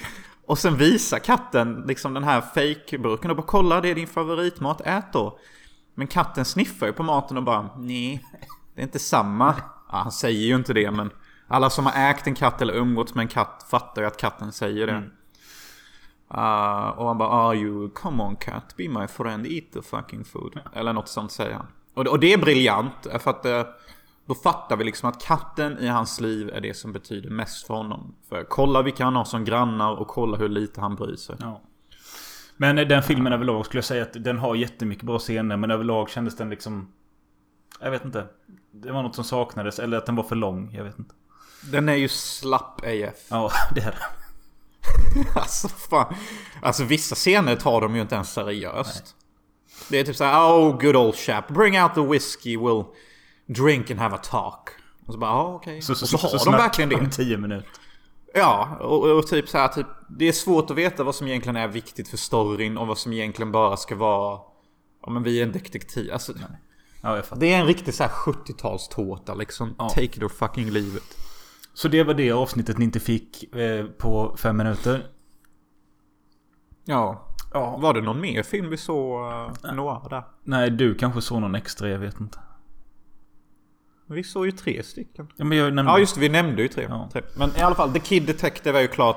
Och 0.46 0.58
sen 0.58 0.76
visar 0.76 1.18
katten 1.18 1.84
liksom 1.86 2.14
den 2.14 2.24
här 2.24 2.40
fake-burken 2.40 3.30
och 3.30 3.36
bara 3.36 3.46
kolla 3.46 3.80
det 3.80 3.88
är 3.88 3.94
din 3.94 4.06
favoritmat, 4.06 4.80
ät 4.80 5.12
då. 5.12 5.38
Men 5.94 6.06
katten 6.06 6.44
sniffar 6.44 6.86
ju 6.86 6.92
på 6.92 7.02
maten 7.02 7.36
och 7.36 7.42
bara 7.42 7.70
nej, 7.76 8.24
det 8.74 8.80
är 8.80 8.84
inte 8.84 8.98
samma. 8.98 9.54
Ja, 9.88 9.98
han 9.98 10.12
säger 10.12 10.46
ju 10.46 10.54
inte 10.54 10.72
det 10.72 10.90
men 10.90 11.10
alla 11.48 11.70
som 11.70 11.86
har 11.86 12.10
ägt 12.10 12.26
en 12.26 12.34
katt 12.34 12.62
eller 12.62 12.74
umgåtts 12.74 13.14
med 13.14 13.22
en 13.22 13.28
katt 13.28 13.66
fattar 13.70 14.02
ju 14.02 14.08
att 14.08 14.16
katten 14.16 14.52
säger 14.52 14.86
det. 14.86 15.02
Uh, 16.34 16.88
och 16.88 17.08
han 17.08 17.18
bara 17.18 17.28
ah 17.28 17.54
you, 17.54 17.90
come 17.90 18.22
on 18.22 18.36
cat, 18.36 18.74
be 18.76 18.88
my 18.88 19.06
friend, 19.06 19.46
eat 19.46 19.64
the 19.72 19.82
fucking 19.82 20.24
food. 20.24 20.60
Eller 20.74 20.92
något 20.92 21.08
sånt 21.08 21.32
säger 21.32 21.54
han. 21.54 21.66
Och, 21.94 22.06
och 22.06 22.20
det 22.20 22.32
är 22.32 22.38
briljant 22.38 23.06
för 23.20 23.30
att 23.30 23.46
eh, 23.46 23.62
då 24.26 24.34
fattar 24.34 24.76
vi 24.76 24.84
liksom 24.84 25.08
att 25.08 25.22
katten 25.22 25.78
i 25.78 25.86
hans 25.86 26.20
liv 26.20 26.50
är 26.54 26.60
det 26.60 26.74
som 26.74 26.92
betyder 26.92 27.30
mest 27.30 27.66
för 27.66 27.74
honom. 27.74 28.14
För 28.28 28.44
kolla 28.44 28.82
vilka 28.82 29.04
han 29.04 29.16
har 29.16 29.24
som 29.24 29.44
grannar 29.44 29.92
och 29.92 30.08
kolla 30.08 30.36
hur 30.36 30.48
lite 30.48 30.80
han 30.80 30.94
bryr 30.94 31.16
sig. 31.16 31.36
Ja. 31.40 31.60
Men 32.56 32.76
den 32.76 33.02
filmen 33.02 33.32
överlag 33.32 33.66
skulle 33.66 33.78
jag 33.78 33.84
säga 33.84 34.02
att 34.02 34.24
den 34.24 34.38
har 34.38 34.54
jättemycket 34.54 35.04
bra 35.04 35.18
scener. 35.18 35.56
Men 35.56 35.70
överlag 35.70 36.10
kändes 36.10 36.36
den 36.36 36.50
liksom... 36.50 36.92
Jag 37.82 37.90
vet 37.90 38.04
inte. 38.04 38.26
Det 38.70 38.92
var 38.92 39.02
något 39.02 39.14
som 39.14 39.24
saknades. 39.24 39.78
Eller 39.78 39.98
att 39.98 40.06
den 40.06 40.16
var 40.16 40.24
för 40.24 40.36
lång. 40.36 40.74
Jag 40.74 40.84
vet 40.84 40.98
inte. 40.98 41.14
Den 41.72 41.88
är 41.88 41.94
ju 41.94 42.08
slapp 42.08 42.80
AF. 42.80 43.26
Ja, 43.28 43.52
det 43.74 43.80
är 43.80 43.84
den. 43.84 45.24
alltså 45.34 45.68
fan. 45.68 46.14
Alltså 46.62 46.84
vissa 46.84 47.14
scener 47.14 47.56
tar 47.56 47.80
de 47.80 47.94
ju 47.94 48.02
inte 48.02 48.14
ens 48.14 48.32
seriöst. 48.32 49.16
Det 49.88 49.98
är 49.98 50.04
typ 50.04 50.16
såhär, 50.16 50.40
oh 50.40 50.80
good 50.80 50.96
old 50.96 51.14
chap, 51.14 51.48
bring 51.48 51.82
out 51.82 51.94
the 51.94 52.00
whiskey, 52.00 52.56
we'll 52.56 52.84
drink 53.46 53.90
and 53.90 54.00
have 54.00 54.14
a 54.14 54.20
talk. 54.22 54.70
Och 55.06 55.12
så 55.12 55.18
bara, 55.18 55.30
ja 55.30 55.54
okej. 55.54 55.82
Så, 55.82 55.94
så, 55.94 56.04
och 56.04 56.08
så, 56.08 56.26
har 56.26 56.32
de 56.32 56.38
snackar 56.38 56.58
verkligen 56.58 57.04
det. 57.04 57.10
Tio 57.10 57.38
minuter. 57.38 57.70
Ja, 58.34 58.76
och, 58.80 59.18
och 59.18 59.26
typ 59.26 59.48
så 59.48 59.58
här, 59.58 59.68
typ, 59.68 59.86
det 60.08 60.28
är 60.28 60.32
svårt 60.32 60.70
att 60.70 60.76
veta 60.76 61.04
vad 61.04 61.14
som 61.14 61.26
egentligen 61.26 61.56
är 61.56 61.68
viktigt 61.68 62.08
för 62.08 62.16
storyn 62.16 62.78
och 62.78 62.86
vad 62.86 62.98
som 62.98 63.12
egentligen 63.12 63.52
bara 63.52 63.76
ska 63.76 63.94
vara, 63.96 64.40
ja 65.02 65.10
men 65.10 65.22
vi 65.22 65.38
är 65.38 65.42
en 65.42 65.52
detektiv. 65.52 66.12
Alltså, 66.12 66.32
Ja, 67.04 67.16
jag 67.16 67.24
fattar. 67.24 67.40
det 67.40 67.52
är 67.52 67.60
en 67.60 67.66
riktig 67.66 67.94
så 67.94 68.02
här 68.02 68.10
70-talstårta 68.10 69.38
liksom. 69.38 69.74
Ja. 69.78 69.88
Take 69.88 70.04
it 70.04 70.22
or 70.22 70.28
fucking 70.28 70.70
leave 70.70 70.96
it. 70.96 71.18
Så 71.74 71.88
det 71.88 72.02
var 72.04 72.14
det 72.14 72.32
avsnittet 72.32 72.78
ni 72.78 72.84
inte 72.84 73.00
fick 73.00 73.54
eh, 73.54 73.86
på 73.86 74.36
fem 74.38 74.56
minuter. 74.56 75.06
Ja. 76.84 77.28
Ja. 77.52 77.76
Var 77.76 77.94
det 77.94 78.00
någon 78.00 78.20
mer 78.20 78.42
film 78.42 78.70
vi 78.70 78.76
såg 78.76 79.32
uh, 79.32 79.74
Noir 79.74 80.08
där? 80.10 80.22
Nej, 80.44 80.70
du 80.70 80.94
kanske 80.94 81.20
såg 81.20 81.40
någon 81.40 81.54
extra, 81.54 81.88
jag 81.88 81.98
vet 81.98 82.20
inte. 82.20 82.38
Vi 84.06 84.24
såg 84.24 84.46
ju 84.46 84.52
tre 84.52 84.82
stycken. 84.82 85.28
Ja, 85.36 85.44
men 85.44 85.58
jag 85.58 85.74
nämnde... 85.74 85.92
Ja 85.92 85.98
just 85.98 86.14
det, 86.14 86.20
vi 86.20 86.28
nämnde 86.28 86.62
ju 86.62 86.68
tre. 86.68 86.86
Ja. 86.88 87.08
tre. 87.12 87.22
Men 87.36 87.56
i 87.56 87.60
alla 87.60 87.74
fall, 87.74 87.92
The 87.92 88.00
Kid 88.00 88.26
Detective 88.26 88.78
är 88.78 88.82
ju 88.82 88.88
klart 88.88 89.16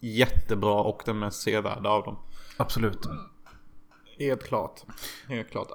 jättebra 0.00 0.74
och 0.74 1.02
den 1.06 1.18
mest 1.18 1.42
sevärda 1.42 1.90
av 1.90 2.04
dem. 2.04 2.16
Absolut. 2.56 3.08
Helt 4.18 4.44
klart. 4.44 4.80
Helt 5.28 5.50
klart. 5.50 5.68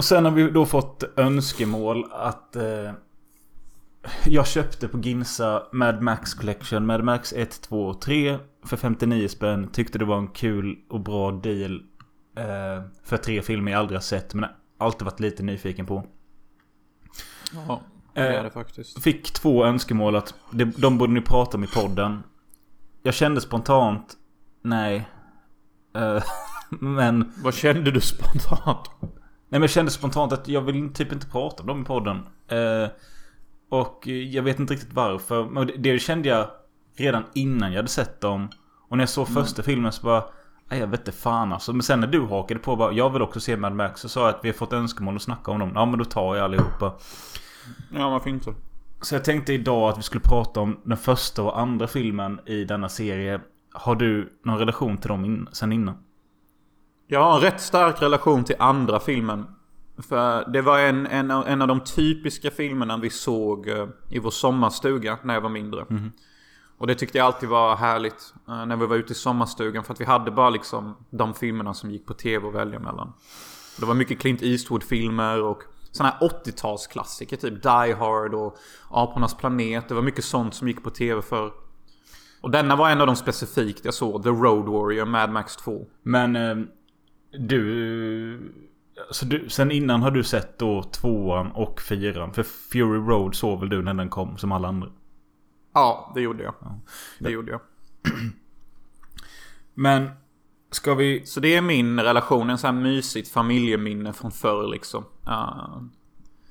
Och 0.00 0.04
sen 0.04 0.24
har 0.24 0.32
vi 0.32 0.50
då 0.50 0.66
fått 0.66 1.04
önskemål 1.16 2.06
att... 2.12 2.56
Eh, 2.56 2.92
jag 4.24 4.46
köpte 4.46 4.88
på 4.88 4.98
Ginsa 4.98 5.62
Mad 5.72 6.02
Max 6.02 6.34
Collection. 6.34 6.86
Mad 6.86 7.04
Max 7.04 7.32
1, 7.32 7.62
2 7.62 7.86
och 7.86 8.00
3 8.00 8.38
för 8.64 8.76
59 8.76 9.28
spänn. 9.28 9.68
Tyckte 9.72 9.98
det 9.98 10.04
var 10.04 10.18
en 10.18 10.28
kul 10.28 10.78
och 10.88 11.00
bra 11.00 11.30
deal. 11.30 11.82
Eh, 12.36 12.84
för 13.04 13.16
tre 13.16 13.42
filmer 13.42 13.72
jag 13.72 13.78
aldrig 13.78 13.96
har 13.96 14.02
sett 14.02 14.34
men 14.34 14.50
alltid 14.78 15.04
varit 15.04 15.20
lite 15.20 15.42
nyfiken 15.42 15.86
på. 15.86 16.06
Ja, 17.52 17.80
det 18.14 18.20
är 18.20 18.42
det 18.42 18.50
faktiskt. 18.50 19.02
Fick 19.02 19.32
två 19.32 19.64
önskemål 19.64 20.16
att 20.16 20.34
de, 20.50 20.64
de 20.64 20.98
borde 20.98 21.12
ni 21.12 21.20
prata 21.20 21.56
om 21.56 21.64
i 21.64 21.68
podden. 21.68 22.22
Jag 23.02 23.14
kände 23.14 23.40
spontant 23.40 24.16
nej. 24.62 25.08
Eh, 25.96 26.22
men... 26.70 27.32
Vad 27.44 27.54
kände 27.54 27.90
du 27.90 28.00
spontant? 28.00 28.90
Nej 29.50 29.60
men 29.60 29.62
jag 29.62 29.70
kände 29.70 29.90
spontant 29.90 30.32
att 30.32 30.48
jag 30.48 30.60
vill 30.60 30.92
typ 30.92 31.12
inte 31.12 31.26
prata 31.26 31.62
om 31.62 31.66
dem 31.66 31.82
i 31.82 31.84
podden. 31.84 32.16
Eh, 32.48 32.88
och 33.68 34.06
jag 34.06 34.42
vet 34.42 34.60
inte 34.60 34.74
riktigt 34.74 34.92
varför. 34.92 35.44
Men 35.44 35.66
det, 35.66 35.72
det 35.76 35.98
kände 35.98 36.28
jag 36.28 36.46
redan 36.96 37.24
innan 37.34 37.72
jag 37.72 37.78
hade 37.78 37.88
sett 37.88 38.20
dem. 38.20 38.48
Och 38.88 38.96
när 38.96 39.02
jag 39.02 39.08
såg 39.08 39.28
första 39.28 39.62
filmen 39.62 39.92
så 39.92 40.06
bara... 40.06 40.24
Nej 40.70 40.80
jag 40.80 40.86
vet 40.86 41.00
inte 41.00 41.12
fan 41.12 41.52
alltså. 41.52 41.72
Men 41.72 41.82
sen 41.82 42.00
när 42.00 42.06
du 42.06 42.20
hakade 42.20 42.60
på 42.60 42.76
bara, 42.76 42.92
jag 42.92 43.10
vill 43.10 43.22
också 43.22 43.40
se 43.40 43.56
Mad 43.56 43.74
Max. 43.74 44.00
Så 44.00 44.08
sa 44.08 44.20
jag 44.20 44.28
att 44.28 44.40
vi 44.42 44.48
har 44.48 44.54
fått 44.54 44.72
önskemål 44.72 45.16
att 45.16 45.22
snacka 45.22 45.50
om 45.50 45.58
dem. 45.58 45.72
Ja 45.74 45.86
men 45.86 45.98
då 45.98 46.04
tar 46.04 46.36
jag 46.36 46.44
allihopa. 46.44 46.92
Ja, 47.94 48.10
varför 48.10 48.30
inte? 48.30 48.54
Så 49.00 49.14
jag 49.14 49.24
tänkte 49.24 49.52
idag 49.52 49.90
att 49.90 49.98
vi 49.98 50.02
skulle 50.02 50.20
prata 50.20 50.60
om 50.60 50.80
den 50.84 50.98
första 50.98 51.42
och 51.42 51.60
andra 51.60 51.86
filmen 51.86 52.40
i 52.46 52.64
denna 52.64 52.88
serie. 52.88 53.40
Har 53.72 53.94
du 53.94 54.32
någon 54.44 54.58
relation 54.58 54.98
till 54.98 55.08
dem 55.08 55.24
in, 55.24 55.48
sen 55.52 55.72
innan? 55.72 55.94
Jag 57.12 57.24
har 57.24 57.34
en 57.34 57.40
rätt 57.40 57.60
stark 57.60 58.02
relation 58.02 58.44
till 58.44 58.56
andra 58.58 59.00
filmen. 59.00 59.46
För 59.98 60.50
det 60.52 60.62
var 60.62 60.78
en, 60.78 61.06
en, 61.06 61.30
en 61.30 61.62
av 61.62 61.68
de 61.68 61.80
typiska 61.80 62.50
filmerna 62.50 62.96
vi 62.96 63.10
såg 63.10 63.68
eh, 63.68 63.88
i 64.08 64.18
vår 64.18 64.30
sommarstuga 64.30 65.18
när 65.22 65.34
jag 65.34 65.40
var 65.40 65.48
mindre. 65.48 65.86
Och 66.78 66.86
det 66.86 66.94
tyckte 66.94 67.18
jag 67.18 67.24
alltid 67.24 67.48
var 67.48 67.76
härligt 67.76 68.34
eh, 68.48 68.66
när 68.66 68.76
vi 68.76 68.86
var 68.86 68.96
ute 68.96 69.12
i 69.12 69.14
sommarstugan. 69.14 69.84
För 69.84 69.92
att 69.92 70.00
vi 70.00 70.04
hade 70.04 70.30
bara 70.30 70.50
liksom 70.50 70.96
de 71.10 71.34
filmerna 71.34 71.74
som 71.74 71.90
gick 71.90 72.06
på 72.06 72.14
tv 72.14 72.48
att 72.48 72.54
välja 72.54 72.78
mellan. 72.78 73.12
Det 73.78 73.86
var 73.86 73.94
mycket 73.94 74.20
Clint 74.20 74.42
Eastwood-filmer 74.42 75.42
och 75.42 75.62
sådana 75.92 76.14
här 76.20 76.28
80-talsklassiker. 76.28 77.36
Typ 77.36 77.62
Die 77.62 77.92
Hard 77.92 78.34
och 78.34 78.56
Apornas 78.90 79.34
planet. 79.34 79.88
Det 79.88 79.94
var 79.94 80.02
mycket 80.02 80.24
sånt 80.24 80.54
som 80.54 80.68
gick 80.68 80.82
på 80.82 80.90
tv 80.90 81.22
för. 81.22 81.52
Och 82.40 82.50
denna 82.50 82.76
var 82.76 82.90
en 82.90 83.00
av 83.00 83.06
de 83.06 83.16
specifikt 83.16 83.84
jag 83.84 83.94
såg. 83.94 84.22
The 84.22 84.28
Road 84.28 84.68
Warrior, 84.68 85.04
Mad 85.04 85.30
Max 85.30 85.56
2. 85.56 85.86
Men 86.02 86.36
eh, 86.36 86.56
du... 87.38 88.52
Så 89.10 89.24
du, 89.24 89.48
sen 89.48 89.70
innan 89.70 90.02
har 90.02 90.10
du 90.10 90.24
sett 90.24 90.58
då 90.58 90.82
tvåan 90.82 91.52
och 91.52 91.80
fyran. 91.80 92.32
För 92.32 92.42
Fury 92.42 92.98
Road 92.98 93.34
såg 93.34 93.60
väl 93.60 93.68
du 93.68 93.82
när 93.82 93.94
den 93.94 94.08
kom 94.08 94.38
som 94.38 94.52
alla 94.52 94.68
andra? 94.68 94.88
Ja, 95.74 96.12
det 96.14 96.20
gjorde 96.20 96.42
jag. 96.42 96.54
Det 97.18 97.30
gjorde 97.30 97.50
jag. 97.52 97.60
Men 99.74 100.10
ska 100.70 100.94
vi... 100.94 101.26
Så 101.26 101.40
det 101.40 101.56
är 101.56 101.60
min 101.60 102.00
relation, 102.00 102.50
en 102.50 102.58
sån 102.58 102.74
här 102.74 102.82
mysigt 102.82 103.28
familjeminne 103.28 104.12
från 104.12 104.30
förr 104.30 104.68
liksom. 104.70 105.04
Uh, 105.28 105.82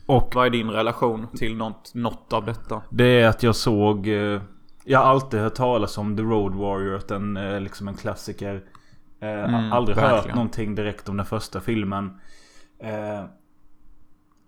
Och 0.06 0.32
vad 0.36 0.46
är 0.46 0.50
din 0.50 0.72
relation 0.72 1.28
till 1.38 1.56
något, 1.56 1.92
något 1.94 2.34
av 2.34 2.46
detta? 2.46 2.82
det 2.90 3.22
är 3.22 3.28
att 3.28 3.44
jag 3.44 3.56
såg... 3.56 4.08
Eh, 4.08 4.42
jag 4.84 5.00
har 5.00 5.06
alltid 5.06 5.40
hört 5.40 5.56
talas 5.56 5.98
om 5.98 6.18
The 6.18 6.24
Road 6.24 6.56
Warrior. 6.56 6.96
Att 6.96 7.08
den 7.08 7.38
är 7.38 7.60
liksom 7.60 7.88
en 7.88 7.96
klassiker. 7.98 8.64
Eh, 9.20 9.30
Mm, 9.30 9.72
aldrig 9.72 9.98
hört 9.98 10.12
verkligen. 10.12 10.36
någonting 10.36 10.76
direkt 10.76 11.10
om 11.10 11.18
den 11.18 11.26
första 11.26 11.60
filmen. 11.62 12.20
Eh, 12.80 13.24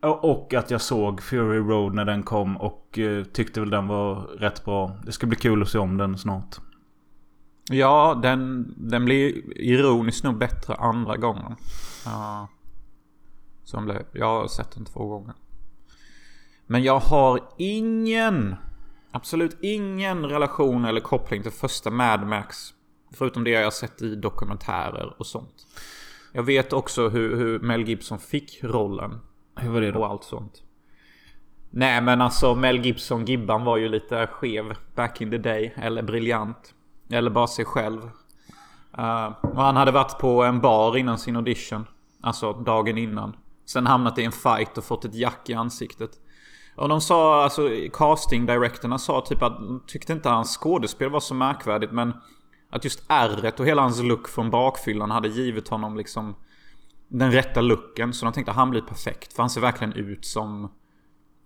och 0.01 0.25
och 0.31 0.53
att 0.53 0.71
jag 0.71 0.81
såg 0.81 1.21
Fury 1.21 1.59
Road 1.59 1.93
när 1.93 2.05
den 2.05 2.23
kom 2.23 2.57
och 2.57 2.99
eh, 2.99 3.23
tyckte 3.23 3.59
väl 3.59 3.69
den 3.69 3.87
var 3.87 4.15
rätt 4.15 4.65
bra. 4.65 4.97
Det 5.05 5.11
ska 5.11 5.27
bli 5.27 5.37
kul 5.37 5.61
att 5.61 5.69
se 5.69 5.77
om 5.77 5.97
den 5.97 6.17
snart. 6.17 6.57
Ja, 7.69 8.19
den, 8.23 8.73
den 8.77 9.05
blir 9.05 9.57
ironiskt 9.61 10.23
nog 10.23 10.37
bättre 10.37 10.75
andra 10.75 11.17
gången. 11.17 11.55
Uh, 12.07 12.45
som 13.63 13.85
blev, 13.85 14.03
jag 14.11 14.25
har 14.41 14.47
sett 14.47 14.71
den 14.71 14.85
två 14.85 15.07
gånger. 15.07 15.33
Men 16.67 16.83
jag 16.83 16.99
har 16.99 17.39
ingen, 17.57 18.55
absolut 19.11 19.57
ingen 19.61 20.25
relation 20.25 20.85
eller 20.85 21.01
koppling 21.01 21.41
till 21.43 21.51
första 21.51 21.91
Mad 21.91 22.27
Max. 22.27 22.73
Förutom 23.13 23.43
det 23.43 23.49
jag 23.49 23.63
har 23.63 23.71
sett 23.71 24.01
i 24.01 24.15
dokumentärer 24.15 25.15
och 25.17 25.25
sånt. 25.25 25.67
Jag 26.33 26.43
vet 26.43 26.73
också 26.73 27.09
hur, 27.09 27.35
hur 27.35 27.59
Mel 27.59 27.87
Gibson 27.87 28.19
fick 28.19 28.63
rollen 28.63 29.19
Hur 29.55 29.69
var 29.69 29.81
det 29.81 29.91
då? 29.91 29.99
och 29.99 30.05
allt 30.05 30.23
sånt. 30.23 30.63
Nej 31.69 32.01
men 32.01 32.21
alltså 32.21 32.55
Mel 32.55 32.85
Gibson, 32.85 33.25
Gibban 33.25 33.65
var 33.65 33.77
ju 33.77 33.89
lite 33.89 34.27
skev 34.27 34.73
back 34.95 35.21
in 35.21 35.31
the 35.31 35.37
day. 35.37 35.73
Eller 35.75 36.01
briljant. 36.01 36.73
Eller 37.09 37.29
bara 37.31 37.47
sig 37.47 37.65
själv. 37.65 38.01
Eh, 38.97 39.25
och 39.41 39.61
han 39.61 39.75
hade 39.75 39.91
varit 39.91 40.19
på 40.19 40.43
en 40.43 40.61
bar 40.61 40.97
innan 40.97 41.17
sin 41.17 41.35
audition. 41.35 41.85
Alltså 42.21 42.53
dagen 42.53 42.97
innan. 42.97 43.35
Sen 43.65 43.87
hamnat 43.87 44.17
i 44.17 44.23
en 44.23 44.31
fight 44.31 44.77
och 44.77 44.83
fått 44.83 45.05
ett 45.05 45.15
jack 45.15 45.49
i 45.49 45.53
ansiktet. 45.53 46.11
Och 46.75 46.89
de 46.89 47.01
sa, 47.01 47.43
alltså 47.43 47.69
casting 47.93 48.45
directorna 48.45 48.97
sa 48.97 49.21
typ 49.21 49.41
att 49.43 49.57
de 49.57 49.83
tyckte 49.87 50.13
inte 50.13 50.29
hans 50.29 50.57
skådespel 50.57 51.09
var 51.09 51.19
så 51.19 51.33
märkvärdigt 51.33 51.91
men 51.91 52.13
att 52.71 52.83
just 52.83 53.03
ärret 53.07 53.59
och 53.59 53.65
hela 53.65 53.81
hans 53.81 54.01
look 54.01 54.27
från 54.27 54.49
bakfyllan 54.49 55.11
hade 55.11 55.27
givit 55.27 55.67
honom 55.67 55.97
liksom 55.97 56.35
den 57.07 57.31
rätta 57.31 57.61
looken. 57.61 58.13
Så 58.13 58.25
de 58.25 58.33
tänkte 58.33 58.51
att 58.51 58.57
han 58.57 58.69
blir 58.69 58.81
perfekt. 58.81 59.33
För 59.33 59.43
han 59.43 59.49
ser 59.49 59.61
verkligen 59.61 59.93
ut 59.93 60.25
som 60.25 60.71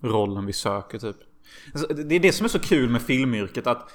rollen 0.02 0.46
vi 0.46 0.54
söker 0.54 1.00
typ. 1.00 1.18
Alltså, 1.74 1.94
det 1.94 2.16
är 2.16 2.20
det 2.20 2.32
som 2.32 2.46
är 2.46 2.50
så 2.50 2.60
kul 2.60 2.90
med 2.90 3.02
filmyrket 3.02 3.68
att 3.68 3.92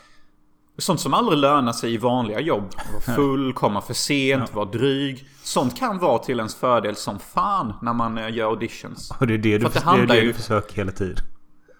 Sånt 0.79 1.01
som 1.01 1.15
aldrig 1.15 1.39
lönar 1.39 1.73
sig 1.73 1.95
i 1.95 1.97
vanliga 1.97 2.41
jobb. 2.41 2.75
Vara 2.93 3.17
full, 3.17 3.53
komma 3.53 3.81
för 3.81 3.95
sent, 3.95 4.55
vara 4.55 4.65
dryg. 4.65 5.29
Sånt 5.43 5.79
kan 5.79 5.99
vara 5.99 6.19
till 6.19 6.39
ens 6.39 6.55
fördel 6.55 6.97
som 6.97 7.19
fan 7.19 7.73
när 7.83 7.93
man 7.93 8.19
eh, 8.19 8.35
gör 8.35 8.47
auditions. 8.47 9.13
Och 9.21 9.27
det 9.27 9.35
är 9.35 9.39
det 9.39 9.59
du, 9.59 9.71
För 9.71 9.97
det 9.97 10.07
det 10.07 10.15
det 10.15 10.21
du 10.21 10.33
försöker 10.33 10.77
hela 10.77 10.93
tiden. 10.93 11.25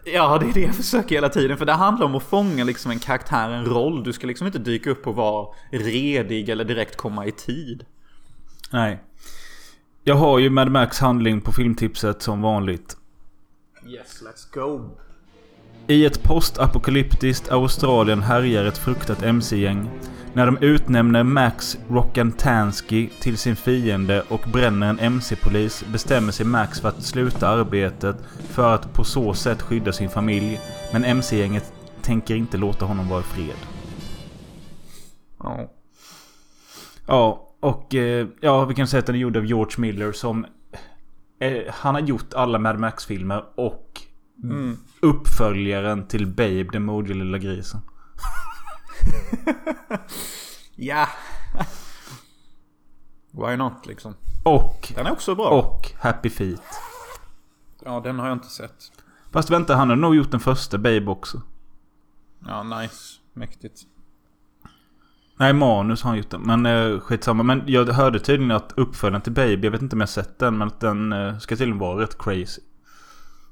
Ja, 0.05 0.39
det 0.39 0.47
är 0.47 0.53
det 0.53 0.61
jag 0.61 0.75
försöker 0.75 1.15
hela 1.15 1.29
tiden. 1.29 1.59
För 1.59 1.67
det 1.67 1.73
handlar 1.73 2.07
om 2.07 2.15
att 2.15 2.23
fånga 2.23 2.65
liksom 2.65 2.91
en 2.91 2.99
karaktär, 2.99 3.51
en 3.51 3.65
roll. 3.65 4.05
Du 4.05 4.13
ska 4.13 4.27
liksom 4.27 4.47
inte 4.47 4.59
dyka 4.59 4.91
upp 4.91 5.07
och 5.07 5.15
vara 5.15 5.49
redig 5.71 6.49
eller 6.49 6.65
direkt 6.65 6.97
komma 6.97 7.27
i 7.27 7.33
tid. 7.33 7.85
Nej. 8.73 9.03
Jag 10.05 10.15
har 10.15 10.39
ju 10.39 10.51
Mad 10.51 10.71
Max 10.71 10.99
handling 10.99 11.41
på 11.41 11.53
filmtipset 11.53 12.23
som 12.23 12.43
vanligt. 12.43 12.97
Yes, 13.87 14.23
let's 14.23 14.55
go. 14.55 14.91
I 15.87 16.07
ett 16.07 16.23
postapokalyptiskt 16.23 17.51
Australien 17.51 18.23
härjar 18.23 18.65
ett 18.65 18.79
fruktat 18.79 19.23
MC-gäng. 19.23 19.91
När 20.35 20.47
de 20.47 20.59
utnämner 20.61 21.23
Max 21.23 21.79
Rockantansky 21.89 23.09
till 23.21 23.39
sin 23.39 23.57
fiende 23.57 24.23
och 24.29 24.41
bränner 24.53 24.89
en 24.89 24.99
MC-polis 24.99 25.85
bestämmer 25.93 26.33
sig 26.33 26.47
Max 26.47 26.81
för 26.81 26.89
att 26.89 27.03
sluta 27.03 27.49
arbetet 27.49 28.17
för 28.51 28.75
att 28.75 28.93
på 28.95 29.05
så 29.05 29.35
sätt 29.35 29.63
skydda 29.63 29.93
sin 29.93 30.11
familj. 30.11 30.61
Men 30.93 31.05
MC-gänget 31.05 31.73
tänker 32.03 32.35
inte 32.35 32.57
låta 32.57 32.85
honom 32.85 33.09
vara 33.09 33.21
i 33.21 33.23
fred. 33.23 33.57
Ja. 35.39 35.71
Ja, 37.07 37.49
och 37.61 37.95
eh, 37.95 38.27
ja, 38.41 38.65
vi 38.65 38.75
kan 38.75 38.87
säga 38.87 38.99
att 38.99 39.07
den 39.07 39.15
är 39.15 39.19
gjord 39.19 39.37
av 39.37 39.47
George 39.47 39.75
Miller 39.79 40.13
som... 40.13 40.47
Eh, 41.41 41.63
han 41.73 41.95
har 41.95 42.03
gjort 42.03 42.35
alla 42.35 42.59
Mad 42.59 42.79
Max-filmer 42.79 43.45
och 43.55 43.87
Mm. 44.45 44.77
uppföljaren 45.03 46.07
till 46.07 46.27
Babe, 46.27 46.67
den 46.73 46.85
modiga 46.85 47.15
lilla 47.17 47.39
grisen. 47.39 47.81
ja. 50.77 51.09
Why 53.31 53.57
not 53.57 53.87
liksom. 53.87 54.15
Och, 54.45 54.93
Den 54.97 55.07
är 55.07 55.13
också 55.13 55.35
bra. 55.35 55.49
och 55.49 55.93
Happy 55.99 56.31
Feet. 56.31 56.63
Ja, 57.85 58.01
den 58.01 58.19
har 58.19 58.29
jag 58.29 58.37
inte 58.37 58.49
sett. 58.49 58.93
Fast 59.33 59.51
vänta, 59.51 59.77
han 59.77 59.89
har 59.89 59.97
nog 59.97 60.17
gjort 60.17 60.31
den 60.31 60.41
första 60.41 60.79
Babe 60.79 61.07
också. 61.07 61.43
Ja, 62.47 62.63
nice. 62.63 63.19
Mäktigt. 63.33 63.81
Nej, 65.37 65.53
manus 65.53 66.03
har 66.03 66.11
han 66.11 66.19
gjort 66.19 66.31
den. 66.31 66.43
Men 66.43 66.67
eh, 66.67 67.01
skitsamma. 67.01 67.43
Men 67.43 67.63
jag 67.67 67.87
hörde 67.87 68.21
tydligen 68.21 68.51
att 68.51 68.73
uppföljaren 68.77 69.23
till 69.23 69.33
Babe, 69.33 69.59
jag 69.63 69.71
vet 69.71 69.83
inte 69.83 69.97
om 69.97 70.01
jag 70.01 70.09
sett 70.09 70.39
den, 70.39 70.59
men 70.59 70.69
att 70.69 70.81
den 70.81 71.13
eh, 71.13 71.39
ska 71.39 71.57
tydligen 71.57 71.79
vara 71.79 72.03
rätt 72.03 72.19
crazy. 72.19 72.61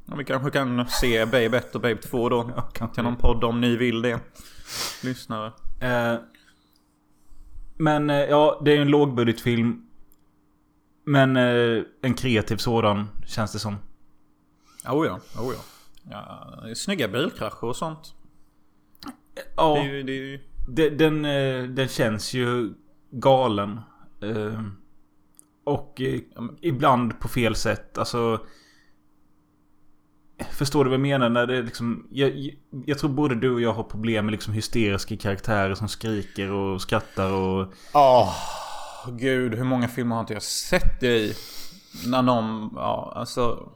Ja, 0.06 0.16
vi 0.16 0.24
kanske 0.24 0.50
kan 0.50 0.86
se 0.88 1.24
Babe 1.26 1.56
1 1.56 1.74
och 1.74 1.80
Babe 1.80 1.96
2 1.96 2.28
då. 2.28 2.50
Ja, 2.56 2.62
kanske. 2.62 2.94
Till 2.94 3.04
någon 3.04 3.16
podd 3.16 3.44
om 3.44 3.60
ni 3.60 3.76
vill 3.76 4.02
det. 4.02 4.20
Lyssnare. 5.02 5.52
Eh, 5.80 6.18
men 7.76 8.10
eh, 8.10 8.16
ja, 8.16 8.60
det 8.64 8.70
är 8.70 8.76
ju 8.76 8.82
en 8.82 8.88
lågbudgetfilm. 8.88 9.84
Men 11.04 11.36
eh, 11.36 11.82
en 12.02 12.14
kreativ 12.14 12.56
sådan, 12.56 13.08
känns 13.26 13.52
det 13.52 13.58
som. 13.58 13.76
Oh 14.88 15.06
ja, 15.06 15.20
oh 15.38 15.54
ja. 15.54 15.60
ja 16.10 16.60
det 16.62 16.70
är 16.70 16.74
snygga 16.74 17.08
bilkrascher 17.08 17.64
och 17.64 17.76
sånt. 17.76 18.14
Ja, 19.56 19.74
Det 19.74 19.80
är 19.80 19.92
ju, 19.92 20.02
det 20.02 20.12
är 20.12 20.22
ju... 20.22 20.40
det, 20.68 20.90
den, 20.90 21.24
eh, 21.24 21.62
den 21.62 21.88
känns 21.88 22.34
ju 22.34 22.74
galen. 23.10 23.80
Eh, 24.22 24.62
och 25.64 26.00
eh, 26.00 26.20
ibland 26.60 27.20
på 27.20 27.28
fel 27.28 27.54
sätt. 27.54 27.98
Alltså... 27.98 28.46
Förstår 30.50 30.84
du 30.84 30.90
vad 30.90 30.94
jag 30.94 31.00
menar? 31.00 31.28
När 31.28 31.46
det 31.46 31.62
liksom, 31.62 32.06
jag, 32.10 32.50
jag 32.86 32.98
tror 32.98 33.10
både 33.10 33.34
du 33.34 33.54
och 33.54 33.60
jag 33.60 33.72
har 33.72 33.82
problem 33.82 34.24
med 34.24 34.32
liksom 34.32 34.52
hysteriska 34.52 35.16
karaktärer 35.16 35.74
som 35.74 35.88
skriker 35.88 36.52
och 36.52 36.82
skrattar 36.82 37.32
och... 37.32 37.72
Åh, 37.94 38.34
gud. 39.08 39.54
Hur 39.54 39.64
många 39.64 39.88
filmer 39.88 40.14
har 40.14 40.20
inte 40.20 40.32
jag 40.32 40.42
sett 40.42 41.00
det 41.00 41.16
i? 41.16 41.34
När 42.06 42.22
någon, 42.22 42.70
ja 42.74 43.12
alltså... 43.16 43.72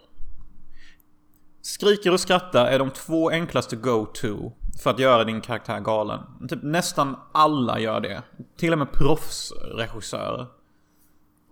Skriker 1.64 2.12
och 2.12 2.20
skrattar 2.20 2.66
är 2.66 2.78
de 2.78 2.90
två 2.90 3.30
enklaste 3.30 3.76
go-to 3.76 4.52
för 4.82 4.90
att 4.90 4.98
göra 4.98 5.24
din 5.24 5.40
karaktär 5.40 5.80
galen. 5.80 6.20
Typ 6.48 6.62
nästan 6.62 7.16
alla 7.32 7.78
gör 7.78 8.00
det. 8.00 8.22
Till 8.56 8.72
och 8.72 8.78
med 8.78 8.92
proffsregissörer. 8.92 10.46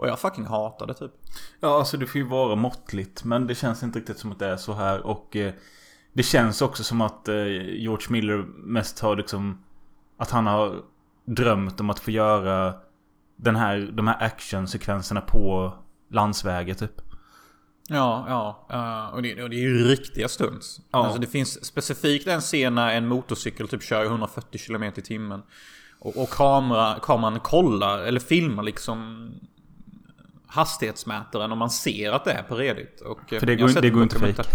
Och 0.00 0.08
jag 0.08 0.18
fucking 0.18 0.44
hatar 0.44 0.86
det 0.86 0.94
typ. 0.94 1.12
Ja, 1.60 1.78
alltså 1.78 1.96
det 1.96 2.06
får 2.06 2.20
ju 2.20 2.26
vara 2.26 2.56
måttligt. 2.56 3.24
Men 3.24 3.46
det 3.46 3.54
känns 3.54 3.82
inte 3.82 3.98
riktigt 3.98 4.18
som 4.18 4.32
att 4.32 4.38
det 4.38 4.46
är 4.46 4.56
så 4.56 4.72
här. 4.72 5.06
Och 5.06 5.36
eh, 5.36 5.52
det 6.12 6.22
känns 6.22 6.62
också 6.62 6.84
som 6.84 7.00
att 7.00 7.28
eh, 7.28 7.34
George 7.58 8.06
Miller 8.10 8.36
mest 8.56 9.00
har 9.00 9.16
liksom... 9.16 9.64
Att 10.16 10.30
han 10.30 10.46
har 10.46 10.76
drömt 11.24 11.80
om 11.80 11.90
att 11.90 11.98
få 11.98 12.10
göra 12.10 12.74
den 13.36 13.56
här, 13.56 13.90
de 13.92 14.06
här 14.06 14.22
actionsekvenserna 14.22 15.20
på 15.20 15.74
landsvägar 16.10 16.74
typ. 16.74 17.00
Ja, 17.88 18.24
ja. 18.28 18.66
eh, 18.70 19.14
och, 19.14 19.22
det, 19.22 19.42
och 19.42 19.50
det 19.50 19.56
är 19.56 19.68
ju 19.68 19.84
riktiga 19.84 20.28
stunts. 20.28 20.80
Ja. 20.90 21.04
Alltså 21.04 21.20
det 21.20 21.26
finns 21.26 21.64
specifikt 21.64 22.26
en 22.26 22.40
scen 22.40 22.74
när 22.74 22.94
en 22.94 23.08
motorcykel 23.08 23.68
typ 23.68 23.82
kör 23.82 24.04
140 24.04 24.60
km 24.66 24.82
i 24.82 24.92
timmen. 24.92 25.42
Och, 25.98 26.22
och 26.22 26.30
kamera, 26.30 26.98
kameran 27.02 27.40
kollar, 27.40 27.98
eller 27.98 28.20
filmar 28.20 28.62
liksom 28.62 29.30
hastighetsmätaren 30.50 31.52
och 31.52 31.58
man 31.58 31.70
ser 31.70 32.12
att 32.12 32.24
det 32.24 32.32
är 32.32 32.42
på 32.42 32.54
redigt. 32.54 33.00
Och, 33.00 33.20
För 33.28 33.46
det 33.46 33.56
går- 33.56 33.80
det 33.80 33.90
går 33.90 34.02
inte 34.02 34.16
dokumentär- 34.18 34.46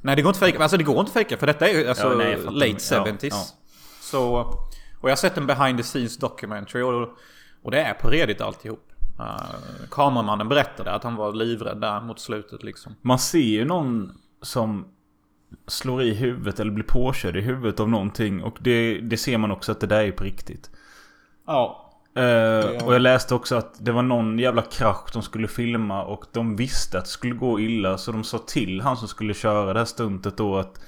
Nej 0.00 0.16
det 0.16 0.22
går 0.22 0.30
inte 0.30 0.38
fejka. 0.40 0.62
Alltså 0.62 0.76
det 0.76 0.84
går 0.84 1.00
inte 1.00 1.12
fejka 1.12 1.36
för 1.36 1.46
detta 1.46 1.68
är 1.68 1.72
ju 1.78 1.88
alltså 1.88 2.08
Ja, 2.10 2.14
nej, 2.16 2.36
late 2.36 2.94
Ja, 2.94 3.04
70s. 3.04 3.28
ja. 3.30 3.44
Så, 4.00 4.32
och 5.00 5.08
jag 5.08 5.10
har 5.10 5.16
sett 5.16 5.36
en 5.38 5.46
behind 5.46 5.78
the 5.78 5.82
scenes 5.84 6.16
documentary 6.18 6.82
och, 6.82 7.08
och 7.62 7.70
det 7.70 7.80
är 7.82 7.94
på 7.94 8.08
redigt 8.10 8.40
alltihop. 8.40 8.88
Uh, 9.20 9.36
kameramannen 9.90 10.48
berättade 10.48 10.90
att 10.92 11.04
han 11.04 11.16
var 11.16 11.32
livrädd 11.32 11.80
där 11.80 12.00
mot 12.00 12.20
slutet 12.20 12.62
liksom. 12.62 12.94
Man 13.02 13.18
ser 13.18 13.38
ju 13.38 13.64
någon 13.64 14.12
som 14.42 14.86
slår 15.66 16.02
i 16.02 16.14
huvudet 16.14 16.60
eller 16.60 16.70
blir 16.72 16.84
påkörd 16.84 17.36
i 17.36 17.40
huvudet 17.40 17.80
av 17.80 17.88
någonting. 17.88 18.42
Och 18.42 18.56
det, 18.60 18.98
det 19.00 19.16
ser 19.16 19.38
man 19.38 19.50
också 19.50 19.72
att 19.72 19.80
det 19.80 19.86
där 19.86 20.00
är 20.04 20.12
på 20.12 20.24
riktigt. 20.24 20.70
Ja. 21.46 21.91
Eh, 22.14 22.84
och 22.86 22.94
jag 22.94 23.02
läste 23.02 23.34
också 23.34 23.56
att 23.56 23.84
det 23.84 23.92
var 23.92 24.02
någon 24.02 24.38
jävla 24.38 24.62
krasch 24.62 25.10
de 25.12 25.22
skulle 25.22 25.48
filma 25.48 26.04
och 26.04 26.24
de 26.32 26.56
visste 26.56 26.98
att 26.98 27.04
det 27.04 27.10
skulle 27.10 27.34
gå 27.34 27.60
illa. 27.60 27.98
Så 27.98 28.12
de 28.12 28.24
sa 28.24 28.38
till 28.38 28.80
han 28.80 28.96
som 28.96 29.08
skulle 29.08 29.34
köra 29.34 29.72
det 29.72 29.80
här 29.80 29.86
stuntet 29.86 30.36
då 30.36 30.58
att 30.58 30.80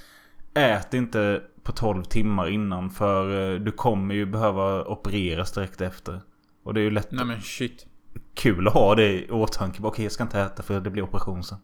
Ät 0.53 0.93
inte 0.93 1.41
på 1.63 1.71
12 1.71 2.03
timmar 2.03 2.47
innan 2.49 2.89
för 2.89 3.53
eh, 3.53 3.59
du 3.59 3.71
kommer 3.71 4.15
ju 4.15 4.25
behöva 4.25 4.83
opereras 4.83 5.51
direkt 5.51 5.81
efter. 5.81 6.21
Och 6.63 6.73
det 6.73 6.79
är 6.79 6.83
ju 6.83 6.91
lätt 6.91 7.11
Nej 7.11 7.25
men 7.25 7.41
shit. 7.41 7.85
kul 8.33 8.67
att 8.67 8.73
ha 8.73 8.95
det 8.95 9.11
i 9.11 9.31
åtanke. 9.31 9.79
Okej 9.83 10.05
jag 10.05 10.11
ska 10.11 10.23
inte 10.23 10.39
äta 10.39 10.63
för 10.63 10.79
det 10.79 10.89
blir 10.89 11.03
operation 11.03 11.43
sen. 11.43 11.57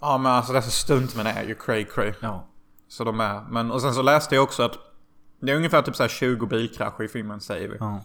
Ja 0.00 0.18
men 0.18 0.32
alltså 0.32 0.52
dessa 0.52 0.70
stuntmän 0.70 1.26
är 1.26 1.44
ju 1.44 1.54
cray 1.54 1.84
cray. 1.84 2.12
Ja. 2.20 2.46
Så 2.88 3.04
de 3.04 3.20
är. 3.20 3.40
Men 3.50 3.70
och 3.70 3.82
sen 3.82 3.94
så 3.94 4.02
läste 4.02 4.34
jag 4.34 4.44
också 4.44 4.62
att 4.62 4.78
det 5.40 5.52
är 5.52 5.56
ungefär 5.56 5.82
typ 5.82 5.96
så 5.96 6.02
här 6.02 6.08
20 6.08 6.46
bilkrascher 6.46 7.02
i 7.04 7.08
filmen 7.08 7.40
säger 7.40 7.68
vi. 7.68 7.76
Ja. 7.80 8.04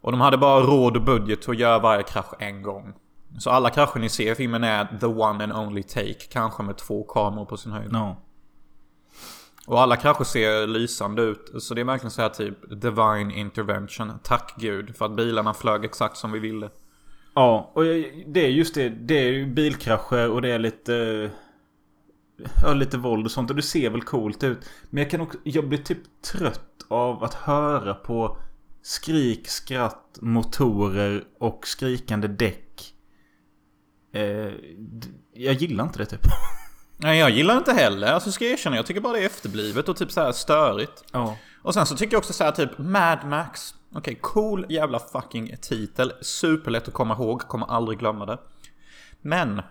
Och 0.00 0.12
de 0.12 0.20
hade 0.20 0.38
bara 0.38 0.60
råd 0.60 0.96
och 0.96 1.02
budget 1.02 1.48
att 1.48 1.58
göra 1.58 1.78
varje 1.78 2.02
krasch 2.02 2.34
en 2.38 2.62
gång. 2.62 2.94
Så 3.38 3.50
alla 3.50 3.70
krascher 3.70 3.98
ni 4.00 4.08
ser 4.08 4.32
i 4.32 4.34
filmen 4.34 4.64
är 4.64 4.98
the 5.00 5.06
one 5.06 5.44
and 5.44 5.52
only 5.52 5.82
take. 5.82 6.26
Kanske 6.30 6.62
med 6.62 6.76
två 6.76 7.04
kameror 7.04 7.44
på 7.44 7.56
sin 7.56 7.72
höjd. 7.72 7.90
Ja. 7.92 8.22
Och 9.66 9.80
alla 9.80 9.96
krascher 9.96 10.24
ser 10.24 10.66
lysande 10.66 11.22
ut. 11.22 11.52
Så 11.58 11.74
det 11.74 11.80
är 11.80 11.84
verkligen 11.84 12.10
så 12.10 12.22
här 12.22 12.28
typ 12.28 12.80
divine 12.80 13.30
intervention. 13.30 14.12
Tack 14.22 14.54
gud 14.58 14.96
för 14.96 15.04
att 15.04 15.16
bilarna 15.16 15.54
flög 15.54 15.84
exakt 15.84 16.16
som 16.16 16.32
vi 16.32 16.38
ville. 16.38 16.70
Ja, 17.34 17.70
och 17.74 17.82
det 18.26 18.44
är 18.44 18.48
just 18.48 18.74
det. 18.74 18.88
Det 18.88 19.18
är 19.18 19.32
ju 19.32 19.46
bilkrascher 19.46 20.30
och 20.30 20.42
det 20.42 20.48
är 20.48 20.58
lite... 20.58 21.30
Ja, 22.62 22.74
lite 22.74 22.98
våld 22.98 23.24
och 23.24 23.30
sånt. 23.30 23.50
Och 23.50 23.56
det 23.56 23.62
ser 23.62 23.90
väl 23.90 24.02
coolt 24.02 24.44
ut. 24.44 24.58
Men 24.90 25.02
jag 25.02 25.10
kan 25.10 25.20
också... 25.20 25.38
Jag 25.44 25.68
blir 25.68 25.78
typ 25.78 25.98
trött 26.32 26.86
av 26.88 27.24
att 27.24 27.34
höra 27.34 27.94
på 27.94 28.36
skrik, 28.86 29.48
skratt, 29.48 30.18
motorer 30.20 31.24
och 31.38 31.66
skrikande 31.66 32.28
däck. 32.28 32.94
Eh, 34.12 34.52
jag 35.32 35.54
gillar 35.54 35.84
inte 35.84 35.98
det 35.98 36.06
typ. 36.06 36.20
Nej 36.96 37.18
jag 37.18 37.30
gillar 37.30 37.56
inte 37.56 37.72
heller. 37.72 38.12
Alltså 38.12 38.32
ska 38.32 38.44
jag 38.44 38.52
erkänna. 38.52 38.76
Jag 38.76 38.86
tycker 38.86 39.00
bara 39.00 39.12
det 39.12 39.22
är 39.22 39.26
efterblivet 39.26 39.88
och 39.88 39.96
typ 39.96 40.12
så 40.12 40.20
här 40.20 40.32
störigt. 40.32 41.04
Ja. 41.12 41.36
Och 41.62 41.74
sen 41.74 41.86
så 41.86 41.96
tycker 41.96 42.14
jag 42.14 42.18
också 42.18 42.32
så 42.32 42.44
här 42.44 42.52
typ 42.52 42.78
Mad 42.78 43.18
Max. 43.24 43.74
Okej, 43.94 44.18
cool 44.22 44.66
jävla 44.68 44.98
fucking 44.98 45.56
titel. 45.60 46.12
Superlätt 46.20 46.88
att 46.88 46.94
komma 46.94 47.14
ihåg, 47.14 47.40
kommer 47.40 47.66
aldrig 47.66 47.98
glömma 47.98 48.26
det. 48.26 48.38
Men, 49.20 49.62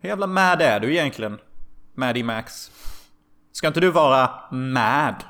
hur 0.00 0.08
jävla 0.08 0.26
mad 0.26 0.62
är 0.62 0.80
du 0.80 0.92
egentligen? 0.92 1.38
Maddie 1.94 2.22
Max. 2.22 2.70
Ska 3.52 3.66
inte 3.66 3.80
du 3.80 3.90
vara 3.90 4.30
mad? 4.50 5.24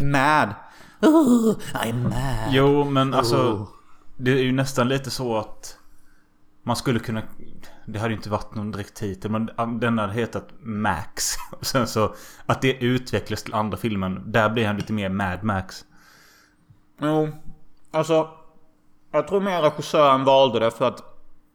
Mad. 0.02 0.54
Oh, 1.02 1.54
I'm 1.74 2.02
mad. 2.02 2.48
Jo, 2.50 2.84
men 2.84 3.14
alltså... 3.14 3.36
Oh. 3.36 3.68
Det 4.16 4.30
är 4.30 4.42
ju 4.42 4.52
nästan 4.52 4.88
lite 4.88 5.10
så 5.10 5.36
att... 5.36 5.76
Man 6.62 6.76
skulle 6.76 6.98
kunna... 6.98 7.22
Det 7.86 7.98
hade 7.98 8.10
ju 8.10 8.16
inte 8.16 8.30
varit 8.30 8.54
någon 8.54 8.70
direkt 8.70 8.94
titel 8.94 9.30
men 9.30 9.50
den 9.80 9.98
hade 9.98 10.12
hetat 10.12 10.48
Max. 10.60 11.34
Och 11.50 11.66
sen 11.66 11.86
så... 11.86 12.14
Att 12.46 12.62
det 12.62 12.84
utvecklas 12.84 13.42
till 13.42 13.54
andra 13.54 13.76
filmen. 13.76 14.32
Där 14.32 14.50
blir 14.50 14.66
han 14.66 14.76
lite 14.76 14.92
mer 14.92 15.08
Mad 15.08 15.42
Max. 15.42 15.84
Jo, 17.00 17.28
alltså. 17.90 18.30
Jag 19.12 19.28
tror 19.28 19.40
mer 19.40 19.62
regissören 19.62 20.24
valde 20.24 20.58
det 20.58 20.70
för 20.70 20.88
att 20.88 21.07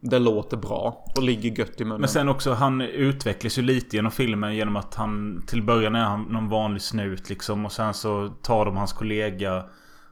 det 0.04 0.18
låter 0.18 0.56
bra 0.56 1.04
och 1.16 1.22
ligger 1.22 1.58
gött 1.58 1.80
i 1.80 1.84
munnen. 1.84 2.00
Men 2.00 2.08
sen 2.08 2.28
också 2.28 2.52
han 2.52 2.80
utvecklas 2.80 3.58
ju 3.58 3.62
lite 3.62 3.96
genom 3.96 4.12
filmen 4.12 4.54
genom 4.54 4.76
att 4.76 4.94
han... 4.94 5.42
Till 5.46 5.62
början 5.62 5.94
är 5.94 6.04
han 6.04 6.22
någon 6.22 6.48
vanlig 6.48 6.82
snut 6.82 7.28
liksom. 7.28 7.66
Och 7.66 7.72
sen 7.72 7.94
så 7.94 8.28
tar 8.28 8.64
de 8.64 8.76
hans 8.76 8.92
kollega. 8.92 9.64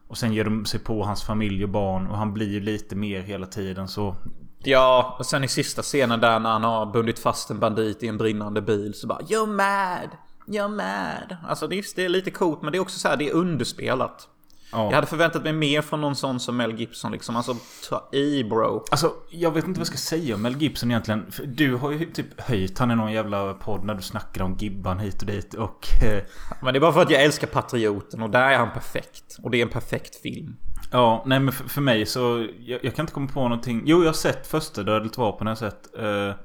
Och 0.08 0.18
sen 0.18 0.32
ger 0.32 0.44
de 0.44 0.64
sig 0.64 0.80
på 0.80 1.04
hans 1.04 1.22
familj 1.22 1.64
och 1.64 1.70
barn. 1.70 2.06
Och 2.06 2.18
han 2.18 2.34
blir 2.34 2.48
ju 2.48 2.60
lite 2.60 2.96
mer 2.96 3.20
hela 3.20 3.46
tiden 3.46 3.88
så... 3.88 4.16
Ja, 4.64 5.16
och 5.18 5.26
sen 5.26 5.44
i 5.44 5.48
sista 5.48 5.82
scenen 5.82 6.20
där 6.20 6.40
när 6.40 6.50
han 6.50 6.64
har 6.64 6.86
bundit 6.86 7.18
fast 7.18 7.50
en 7.50 7.58
bandit 7.58 8.02
i 8.02 8.08
en 8.08 8.18
brinnande 8.18 8.62
bil 8.62 8.94
så 8.94 9.06
bara 9.06 9.18
You're 9.18 9.46
mad! 9.46 10.08
You're 10.46 10.68
mad! 10.68 11.36
Alltså 11.48 11.66
det 11.66 11.78
är, 11.78 11.84
det 11.96 12.04
är 12.04 12.08
lite 12.08 12.30
coolt 12.30 12.62
men 12.62 12.72
det 12.72 12.78
är 12.78 12.80
också 12.80 12.98
så 12.98 13.08
här, 13.08 13.16
det 13.16 13.28
är 13.28 13.34
underspelat. 13.34 14.28
Ja. 14.72 14.84
Jag 14.84 14.94
hade 14.94 15.06
förväntat 15.06 15.42
mig 15.42 15.52
mer 15.52 15.82
från 15.82 16.00
någon 16.00 16.16
sån 16.16 16.40
som 16.40 16.56
Mel 16.56 16.80
Gibson 16.80 17.12
liksom. 17.12 17.36
Alltså 17.36 17.56
ta 17.88 18.08
i 18.12 18.44
bro. 18.44 18.84
Alltså, 18.90 19.12
jag 19.30 19.50
vet 19.50 19.64
inte 19.64 19.78
vad 19.80 19.80
jag 19.80 19.86
ska 19.86 19.96
säga 20.16 20.34
om 20.34 20.42
Mel 20.42 20.56
Gibson 20.56 20.90
egentligen. 20.90 21.30
För 21.32 21.46
Du 21.46 21.74
har 21.74 21.90
ju 21.90 22.04
typ 22.12 22.40
höjt 22.40 22.78
han 22.78 22.90
i 22.90 22.94
någon 22.94 23.12
jävla 23.12 23.54
podd 23.54 23.84
när 23.84 23.94
du 23.94 24.02
snackar 24.02 24.42
om 24.44 24.56
Gibban 24.58 24.98
hit 24.98 25.20
och 25.20 25.26
dit. 25.26 25.54
Och... 25.54 25.86
Eh, 26.02 26.22
Men 26.62 26.74
det 26.74 26.78
är 26.78 26.80
bara 26.80 26.92
för 26.92 27.02
att 27.02 27.10
jag 27.10 27.22
älskar 27.22 27.46
Patrioten 27.46 28.22
och 28.22 28.30
där 28.30 28.50
är 28.50 28.58
han 28.58 28.70
perfekt. 28.70 29.38
Och 29.42 29.50
det 29.50 29.58
är 29.58 29.62
en 29.62 29.68
perfekt 29.72 30.16
film. 30.22 30.56
ja, 30.92 31.22
nej 31.26 31.40
men 31.40 31.52
för, 31.52 31.68
för 31.68 31.80
mig 31.80 32.06
så... 32.06 32.46
Jag, 32.60 32.84
jag 32.84 32.94
kan 32.94 33.02
inte 33.02 33.12
komma 33.12 33.28
på 33.28 33.42
någonting. 33.42 33.82
Jo, 33.86 33.98
jag 33.98 34.08
har 34.08 34.12
sett 34.12 34.46
första 34.46 34.82
Dödligt 34.82 35.18
vapen. 35.18 35.46
Har 35.46 35.50
jag 35.50 35.58
sett. 35.58 35.98
Eh, 35.98 36.04
har 36.04 36.36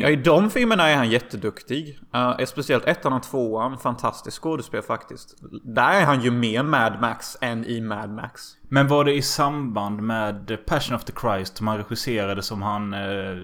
Ja, 0.00 0.08
i 0.08 0.16
de 0.16 0.50
filmerna 0.50 0.88
är 0.88 0.96
han 0.96 1.10
jätteduktig. 1.10 1.98
Uh, 2.14 2.44
speciellt 2.44 2.84
ettan 2.84 3.12
och 3.12 3.22
tvåan. 3.22 3.78
Fantastisk 3.78 4.42
skådespel 4.42 4.82
faktiskt. 4.82 5.36
Där 5.62 6.00
är 6.00 6.04
han 6.04 6.20
ju 6.20 6.30
mer 6.30 6.62
Mad 6.62 7.00
Max 7.00 7.36
än 7.40 7.64
i 7.64 7.80
Mad 7.80 8.10
Max. 8.10 8.56
Men 8.62 8.88
var 8.88 9.04
det 9.04 9.14
i 9.14 9.22
samband 9.22 10.02
med 10.02 10.66
Passion 10.66 10.96
of 10.96 11.04
the 11.04 11.12
Christ 11.20 11.56
som 11.56 11.68
han 11.68 11.78
regisserade 11.78 12.42
som 12.42 12.62
han 12.62 12.94
eh, 12.94 13.36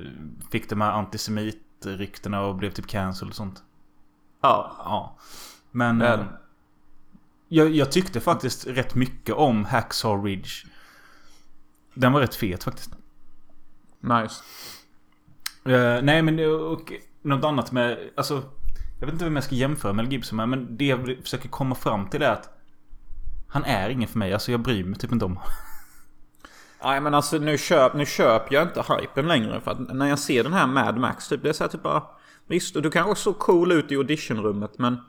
fick 0.51 0.71
de 0.71 0.81
här 0.81 0.93
antisemitryktena 0.93 2.41
och 2.41 2.55
blev 2.55 2.71
typ 2.71 2.87
cancelled 2.87 3.31
och 3.31 3.37
sånt? 3.37 3.62
Ja. 4.43 4.77
Ja. 4.79 5.17
Men... 5.71 5.99
Det. 5.99 6.27
jag, 7.49 7.71
jag 7.71 7.93
tyckte 7.93 8.21
faktiskt 8.21 8.67
rätt 8.67 8.95
mycket 8.95 9.35
om 9.35 9.64
Hacksaw 9.64 10.29
Ridge. 10.29 10.51
Den 11.95 12.12
var 12.12 12.21
rätt 12.21 12.35
fet 12.35 12.64
faktiskt. 12.64 12.91
Nice. 14.01 14.43
Eh, 15.69 16.03
nej 16.03 16.23
men 16.23 16.39
och 16.51 16.93
något 17.23 17.45
annat 17.45 17.73
med... 17.73 17.99
Alltså... 18.17 18.43
Jag 19.01 19.07
vet 19.07 19.13
inte 19.13 19.25
vem 19.25 19.35
jag 19.35 19.45
ska 19.45 19.55
jämföra 19.55 19.93
Mel 19.93 20.13
Gibson 20.13 20.37
med. 20.37 20.49
Men 20.49 20.77
det 20.77 20.87
jag 20.87 21.17
försöker 21.23 21.49
komma 21.49 21.75
fram 21.75 22.09
till 22.09 22.23
är 22.23 22.31
att... 22.31 22.51
Han 23.49 23.65
är 23.65 23.91
ingen 23.91 24.09
för 24.09 24.19
mig. 24.19 24.33
Alltså 24.33 24.53
jag 24.53 24.61
bryr 24.61 24.85
mig 24.85 24.99
typ 24.99 25.13
inte 25.13 25.25
om 25.25 25.37
honom. 25.37 25.51
Nej 26.85 27.01
men 27.01 27.15
alltså 27.15 27.39
nu, 27.39 27.59
köp, 27.59 27.95
nu 27.95 28.07
köper 28.07 28.55
jag 28.55 28.63
inte 28.63 28.85
hypen 28.89 29.29
längre. 29.29 29.61
För 29.61 29.71
att 29.71 29.95
när 29.95 30.07
jag 30.07 30.19
ser 30.19 30.45
den 30.45 30.53
här 30.53 30.67
Mad 30.67 30.99
Max 30.99 31.29
typ. 31.29 31.43
Det 31.43 31.49
är 31.49 31.53
så 31.53 31.65
här 31.65 31.71
typ 31.71 31.83
bara... 31.83 32.03
Visst, 32.47 32.77
och 32.77 32.83
du 32.83 32.91
kanske 32.91 33.23
såg 33.23 33.39
cool 33.39 33.73
ut 33.73 33.93
i 33.93 33.97
auditionrummet 33.97 34.79
men... 34.79 35.01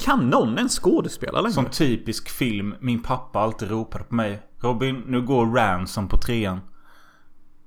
Kan 0.00 0.30
någon 0.30 0.58
ens 0.58 0.78
skådespela 0.78 1.40
längre? 1.40 1.52
Som 1.52 1.66
typisk 1.66 2.30
film. 2.30 2.74
Min 2.80 3.02
pappa 3.02 3.40
alltid 3.40 3.70
ropade 3.70 4.04
på 4.04 4.14
mig. 4.14 4.42
Robin, 4.62 5.02
nu 5.06 5.22
går 5.22 5.46
Ransom 5.46 6.08
på 6.08 6.16
trean. 6.16 6.60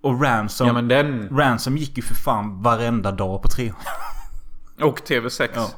Och 0.04 0.22
Ransom... 0.22 0.68
Ja 0.68 0.74
men 0.74 0.88
den... 0.88 1.38
Ransom 1.38 1.78
gick 1.78 1.98
ju 1.98 2.04
för 2.04 2.16
fan 2.16 2.62
varenda 2.62 3.12
dag 3.12 3.42
på 3.42 3.48
trean. 3.48 3.76
Och 4.82 5.00
TV6. 5.00 5.50
Ja. 5.56 5.70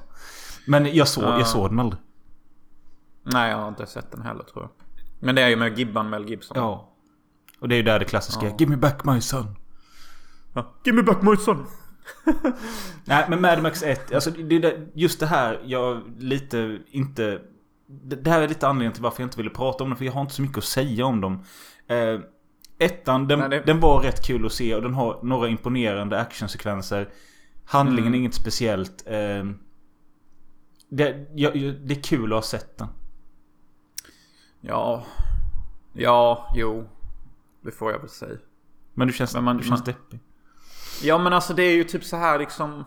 Men 0.67 0.95
jag 0.95 1.07
såg, 1.07 1.23
Ja. 1.23 1.37
jag 1.37 1.47
såg 1.47 1.69
den 1.69 1.79
aldrig. 1.79 2.01
Nej 3.23 3.51
jag 3.51 3.57
har 3.57 3.67
inte 3.67 3.85
sett 3.85 4.11
den 4.11 4.21
heller 4.21 4.43
tror 4.43 4.63
jag. 4.63 4.71
Men 5.19 5.35
det 5.35 5.41
är 5.41 5.47
ju 5.47 5.55
med 5.55 5.79
Gibban 5.79 6.09
Mel 6.09 6.29
Gibson. 6.29 6.57
Ja. 6.57 6.89
Och 7.59 7.69
det 7.69 7.75
är 7.75 7.77
ju 7.77 7.83
där 7.83 7.99
det 7.99 8.05
klassiska. 8.05 8.45
Ja. 8.45 8.55
Give 8.59 8.69
me 8.69 8.77
back 8.77 9.05
my 9.05 9.21
son. 9.21 9.55
Ja. 10.53 10.73
Give 10.83 10.97
me 10.97 11.03
back 11.03 11.21
my 11.21 11.37
son. 11.37 11.65
Nej 13.05 13.25
men 13.29 13.41
Mad 13.41 13.61
Max 13.61 13.83
1. 13.83 14.13
Alltså 14.13 14.31
det, 14.31 14.59
det, 14.59 14.87
just 14.93 15.19
det 15.19 15.25
här. 15.25 15.61
Jag 15.65 16.01
lite 16.17 16.79
inte... 16.91 17.41
Det, 17.87 18.15
det 18.15 18.29
här 18.29 18.41
är 18.41 18.47
lite 18.47 18.67
anledningen 18.67 18.93
till 18.93 19.03
varför 19.03 19.21
jag 19.21 19.27
inte 19.27 19.37
ville 19.37 19.49
prata 19.49 19.83
om 19.83 19.89
den. 19.89 19.97
För 19.97 20.05
jag 20.05 20.13
har 20.13 20.21
inte 20.21 20.33
så 20.33 20.41
mycket 20.41 20.57
att 20.57 20.63
säga 20.63 21.05
om 21.05 21.21
dem. 21.21 21.43
Eh, 21.87 22.19
ettan, 22.77 23.27
den, 23.27 23.39
Nej, 23.39 23.49
det- 23.49 23.63
den 23.65 23.79
var 23.79 23.99
rätt 24.01 24.25
kul 24.25 24.45
att 24.45 24.51
se. 24.53 24.75
Och 24.75 24.81
den 24.81 24.93
har 24.93 25.19
några 25.23 25.47
imponerande 25.47 26.19
actionsekvenser. 26.19 27.09
Handlingen 27.65 28.13
är 28.13 28.17
inget 28.17 28.33
speciellt. 28.33 29.03
Eh, 29.07 29.45
det, 30.89 31.27
jag, 31.35 31.53
det 31.87 31.93
är 31.97 32.03
kul 32.03 32.33
att 32.33 32.37
ha 32.37 32.41
sett 32.41 32.77
den. 32.77 32.87
Ja. 34.61 35.05
Ja, 35.93 36.53
jo. 36.55 36.89
Det 37.61 37.71
får 37.71 37.91
jag 37.91 37.99
väl 37.99 38.09
säga. 38.09 38.37
Men 38.93 39.07
du 39.07 39.13
känns, 39.13 39.33
Men 39.33 39.43
man- 39.43 39.57
du 39.57 39.63
känns 39.63 39.79
man- 39.79 39.85
deppig. 39.85 40.19
Ja 41.03 41.17
men 41.17 41.33
alltså 41.33 41.53
det 41.53 41.63
är 41.63 41.73
ju 41.75 41.83
typ 41.83 42.03
så 42.03 42.17
här 42.17 42.39
liksom... 42.39 42.83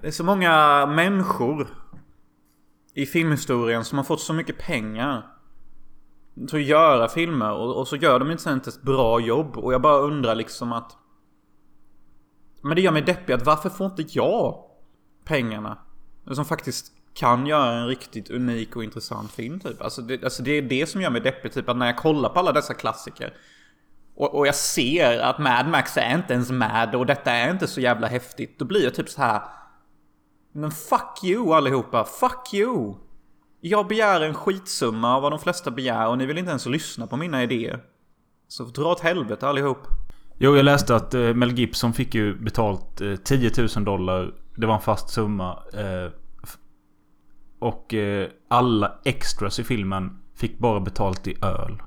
Det 0.00 0.06
är 0.06 0.10
så 0.12 0.24
många 0.24 0.86
människor 0.86 1.68
i 2.94 3.06
filmhistorien 3.06 3.84
som 3.84 3.98
har 3.98 4.04
fått 4.04 4.20
så 4.20 4.32
mycket 4.32 4.58
pengar 4.58 5.33
så 6.48 6.58
göra 6.58 7.08
filmer 7.08 7.52
och, 7.52 7.76
och 7.76 7.88
så 7.88 7.96
gör 7.96 8.18
de 8.18 8.30
inte 8.30 8.48
ens 8.48 8.68
ett 8.68 8.82
bra 8.82 9.20
jobb 9.20 9.56
och 9.56 9.72
jag 9.72 9.82
bara 9.82 9.98
undrar 9.98 10.34
liksom 10.34 10.72
att... 10.72 10.96
Men 12.62 12.76
det 12.76 12.82
gör 12.82 12.92
mig 12.92 13.02
deppig 13.02 13.32
att 13.32 13.46
varför 13.46 13.70
får 13.70 13.86
inte 13.86 14.04
jag 14.08 14.64
pengarna? 15.24 15.78
Som 16.30 16.44
faktiskt 16.44 16.92
kan 17.14 17.46
göra 17.46 17.72
en 17.72 17.86
riktigt 17.86 18.30
unik 18.30 18.76
och 18.76 18.84
intressant 18.84 19.30
film 19.32 19.60
typ. 19.60 19.82
Alltså 19.82 20.02
det, 20.02 20.24
alltså 20.24 20.42
det 20.42 20.50
är 20.50 20.62
det 20.62 20.86
som 20.86 21.00
gör 21.00 21.10
mig 21.10 21.20
deppig 21.20 21.52
typ 21.52 21.68
att 21.68 21.76
när 21.76 21.86
jag 21.86 21.96
kollar 21.96 22.28
på 22.28 22.38
alla 22.38 22.52
dessa 22.52 22.74
klassiker 22.74 23.34
och, 24.14 24.34
och 24.34 24.46
jag 24.46 24.54
ser 24.54 25.18
att 25.18 25.38
Mad 25.38 25.68
Max 25.68 25.96
är 25.96 26.14
inte 26.14 26.34
ens 26.34 26.50
Mad 26.50 26.94
och 26.94 27.06
detta 27.06 27.32
är 27.32 27.50
inte 27.50 27.66
så 27.66 27.80
jävla 27.80 28.06
häftigt. 28.06 28.58
Då 28.58 28.64
blir 28.64 28.84
jag 28.84 28.94
typ 28.94 29.08
så 29.08 29.22
här. 29.22 29.42
Men 30.52 30.70
fuck 30.70 31.24
you 31.24 31.54
allihopa, 31.54 32.04
fuck 32.04 32.54
you! 32.54 32.94
Jag 33.66 33.86
begär 33.86 34.20
en 34.20 34.34
skitsumma 34.34 35.16
av 35.16 35.22
vad 35.22 35.32
de 35.32 35.38
flesta 35.38 35.70
begär 35.70 36.08
och 36.08 36.18
ni 36.18 36.26
vill 36.26 36.38
inte 36.38 36.50
ens 36.50 36.66
lyssna 36.66 37.06
på 37.06 37.16
mina 37.16 37.42
idéer. 37.42 37.80
Så 38.48 38.64
dra 38.64 38.92
åt 38.92 39.00
helvete 39.00 39.48
allihop. 39.48 39.78
Jo, 40.38 40.56
jag 40.56 40.64
läste 40.64 40.96
att 40.96 41.14
eh, 41.14 41.34
Mel 41.34 41.58
Gibson 41.58 41.92
fick 41.92 42.14
ju 42.14 42.34
betalt 42.34 43.00
eh, 43.00 43.16
10 43.16 43.50
000 43.76 43.84
dollar. 43.84 44.34
Det 44.56 44.66
var 44.66 44.74
en 44.74 44.80
fast 44.80 45.10
summa. 45.10 45.58
Eh, 45.72 46.12
och 47.58 47.94
eh, 47.94 48.28
alla 48.48 48.98
extras 49.04 49.58
i 49.58 49.64
filmen 49.64 50.18
fick 50.34 50.58
bara 50.58 50.80
betalt 50.80 51.26
i 51.26 51.36
öl. 51.42 51.82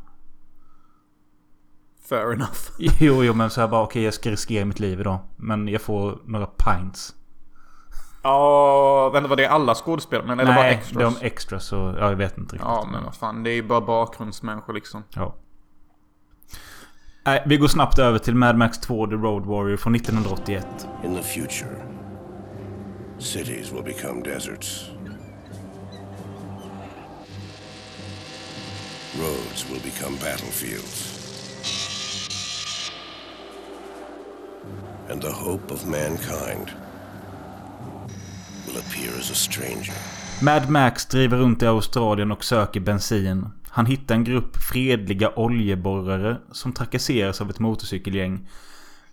Fair 2.09 2.33
enough. 2.33 2.59
Jo, 2.99 3.23
jo, 3.23 3.33
men 3.33 3.49
så 3.49 3.61
här 3.61 3.67
bara 3.67 3.83
okej, 3.83 4.03
jag 4.03 4.13
ska 4.13 4.31
riskera 4.31 4.65
mitt 4.65 4.79
liv 4.79 4.99
idag. 4.99 5.19
Men 5.35 5.67
jag 5.67 5.81
får 5.81 6.21
några 6.25 6.45
pints. 6.45 7.15
Ja, 8.27 9.09
vänta 9.09 9.29
var 9.29 9.35
det 9.35 9.45
alla 9.47 9.75
skådespelare? 9.75 10.27
Men 10.27 10.39
eller 10.39 10.53
bara 10.53 10.63
Nej, 10.63 10.73
extras? 10.73 11.19
de 11.19 11.25
extras 11.25 11.65
så 11.65 11.75
ja, 11.75 12.09
jag 12.09 12.15
vet 12.15 12.37
inte 12.37 12.55
riktigt. 12.55 12.69
Ja 12.69 12.87
men 12.91 13.03
vad 13.03 13.15
fan, 13.15 13.43
det 13.43 13.49
är 13.49 13.53
ju 13.53 13.63
bara 13.63 13.81
bakgrundsmänniskor 13.81 14.73
liksom. 14.73 15.03
Ja. 15.13 15.35
Nej, 17.25 17.43
vi 17.45 17.57
går 17.57 17.67
snabbt 17.67 17.99
över 17.99 18.19
till 18.19 18.35
Mad 18.35 18.57
Max 18.57 18.79
2 18.79 19.07
The 19.07 19.15
Road 19.15 19.45
Warrior 19.45 19.77
från 19.77 19.95
1981. 19.95 20.67
In 21.03 21.15
the 21.15 21.21
future, 21.23 21.75
cities 23.19 23.71
will 23.71 23.83
become 23.83 24.21
deserts. 24.21 24.89
Roads 29.19 29.69
will 29.69 29.81
become 29.83 30.17
battlefields. 30.17 31.13
And 35.11 35.21
the 35.21 35.31
hope 35.31 35.73
of 35.73 35.85
mankind 35.85 36.71
will 38.66 38.66
appear 38.66 38.66
as 38.66 38.66
a 38.66 38.66
stranger. 38.66 38.66
Mad 40.41 40.69
Max 40.69 41.05
driver 41.05 41.37
runt 41.37 41.63
i 41.63 41.67
Australien 41.67 42.31
och 42.31 42.43
söker 42.43 42.79
bensin. 42.79 43.49
Han 43.69 43.85
hittar 43.85 44.15
en 44.15 44.23
grupp 44.23 44.57
fredliga 44.57 45.31
oljeborrare 45.35 46.37
som 46.51 46.73
trakasseras 46.73 47.41
av 47.41 47.49
ett 47.49 47.59
motorcykelgäng. 47.59 48.47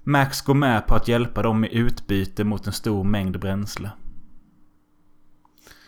Max 0.02 0.40
går 0.40 0.54
med 0.54 0.86
på 0.86 0.94
att 0.94 1.08
hjälpa 1.08 1.42
dem 1.42 1.64
i 1.64 1.74
utbyte 1.74 2.44
mot 2.44 2.66
en 2.66 2.72
stor 2.72 3.04
mängd 3.04 3.40
bränsle. 3.40 3.90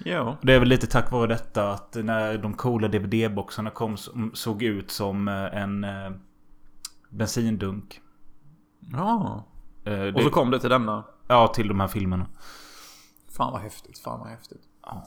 Ja. 0.05 0.37
Det 0.43 0.55
är 0.55 0.59
väl 0.59 0.69
lite 0.69 0.87
tack 0.87 1.11
vare 1.11 1.27
detta 1.27 1.71
att 1.71 1.95
när 1.95 2.39
de 2.39 2.55
coola 2.55 2.89
DVD-boxarna 2.89 3.71
kom 3.71 3.97
såg 4.33 4.63
ut 4.63 4.91
som 4.91 5.29
eh, 5.29 5.63
en 5.63 5.85
eh, 5.85 6.11
bensindunk. 7.11 8.01
Ja. 8.93 9.45
Eh, 9.85 9.93
det, 9.93 10.13
Och 10.13 10.23
så 10.23 10.31
kom 10.31 10.51
det 10.51 10.61
till 10.61 10.71
denna. 10.71 11.05
Ja, 11.29 11.49
till 11.49 11.69
de 11.69 11.81
här 11.81 11.89
filmerna. 11.89 12.27
Fan 13.37 13.53
vad 13.53 13.61
häftigt, 13.61 13.99
fan 13.99 14.21
vad 14.21 14.29
häftigt. 14.29 14.63
Ja. 14.83 15.07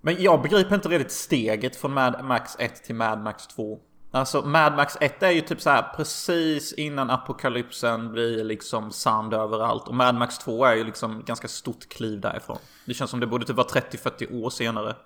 Men 0.00 0.22
jag 0.22 0.42
begriper 0.42 0.74
inte 0.74 0.88
riktigt 0.88 1.12
steget 1.12 1.76
från 1.76 1.92
Mad 1.92 2.24
Max 2.24 2.56
1 2.58 2.84
till 2.84 2.94
Mad 2.94 3.22
Max 3.22 3.46
2. 3.46 3.78
Alltså 4.10 4.42
Mad 4.42 4.76
Max 4.76 4.96
1 5.00 5.22
är 5.22 5.30
ju 5.30 5.40
typ 5.40 5.60
så 5.60 5.70
här 5.70 5.82
precis 5.96 6.72
innan 6.72 7.10
apokalypsen 7.10 8.12
blir 8.12 8.44
liksom 8.44 8.90
sand 8.90 9.34
överallt. 9.34 9.88
Och 9.88 9.94
Mad 9.94 10.14
Max 10.14 10.38
2 10.38 10.64
är 10.64 10.74
ju 10.74 10.84
liksom 10.84 11.22
ganska 11.26 11.48
stort 11.48 11.88
kliv 11.88 12.20
därifrån. 12.20 12.58
Det 12.86 12.94
känns 12.94 13.10
som 13.10 13.20
det 13.20 13.26
borde 13.26 13.46
typ 13.46 13.56
vara 13.56 13.66
30-40 13.66 14.42
år 14.42 14.50
senare. 14.50 14.96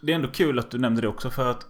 Det 0.00 0.12
är 0.12 0.16
ändå 0.16 0.28
kul 0.28 0.58
att 0.58 0.70
du 0.70 0.78
nämnde 0.78 1.00
det 1.00 1.08
också 1.08 1.30
för 1.30 1.50
att 1.50 1.66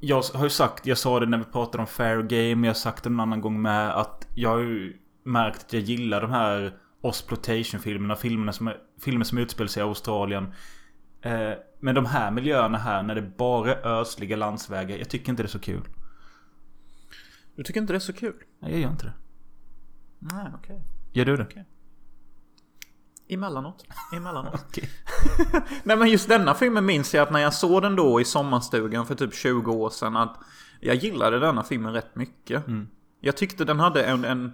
Jag 0.00 0.22
har 0.34 0.44
ju 0.44 0.50
sagt, 0.50 0.86
jag 0.86 0.98
sa 0.98 1.20
det 1.20 1.26
när 1.26 1.38
vi 1.38 1.44
pratade 1.44 1.82
om 1.82 1.86
Fair 1.86 2.22
Game, 2.22 2.66
jag 2.66 2.74
har 2.74 2.78
sagt 2.78 3.04
det 3.04 3.08
en 3.08 3.20
annan 3.20 3.40
gång 3.40 3.62
med 3.62 3.90
att 3.90 4.26
jag 4.34 4.50
har 4.50 4.58
ju 4.58 4.96
märkt 5.22 5.64
att 5.64 5.72
jag 5.72 5.82
gillar 5.82 6.20
de 6.20 6.30
här 6.30 6.78
Osploitation-filmerna, 7.06 8.16
filmerna 8.16 8.52
som, 8.52 8.72
filmer 9.00 9.24
som 9.24 9.38
utspelar 9.38 9.68
sig 9.68 9.80
i 9.80 9.84
Australien. 9.84 10.52
Eh, 11.20 11.52
men 11.80 11.94
de 11.94 12.06
här 12.06 12.30
miljöerna 12.30 12.78
här 12.78 13.02
när 13.02 13.14
det 13.14 13.22
bara 13.22 13.74
är 13.74 13.86
ödsliga 13.86 14.36
landsvägar, 14.36 14.98
jag 14.98 15.08
tycker 15.08 15.30
inte 15.30 15.42
det 15.42 15.46
är 15.46 15.48
så 15.48 15.58
kul. 15.58 15.88
Du 17.56 17.62
tycker 17.62 17.80
inte 17.80 17.92
det 17.92 17.96
är 17.96 18.00
så 18.00 18.12
kul? 18.12 18.34
Nej, 18.60 18.70
jag 18.70 18.80
gör 18.80 18.90
inte 18.90 19.06
det. 19.06 19.12
Nej, 20.18 20.46
okej. 20.54 20.82
Gör 21.12 21.24
du 21.24 21.36
det? 21.36 21.42
Okej. 21.42 21.64
Emellanåt. 23.28 23.84
Emellanåt. 24.16 24.54
Okej. 24.68 24.90
Nej 25.84 25.96
men 25.96 26.08
just 26.10 26.28
denna 26.28 26.54
filmen 26.54 26.86
minns 26.86 27.14
jag 27.14 27.22
att 27.22 27.32
när 27.32 27.40
jag 27.40 27.54
såg 27.54 27.82
den 27.82 27.96
då 27.96 28.20
i 28.20 28.24
sommarstugan 28.24 29.06
för 29.06 29.14
typ 29.14 29.34
20 29.34 29.72
år 29.72 29.90
sedan 29.90 30.16
att 30.16 30.38
jag 30.80 30.96
gillade 30.96 31.38
denna 31.38 31.62
filmen 31.62 31.92
rätt 31.92 32.16
mycket. 32.16 32.64
Jag 33.20 33.36
tyckte 33.36 33.64
den 33.64 33.80
hade 33.80 34.04
en, 34.04 34.24
en, 34.24 34.52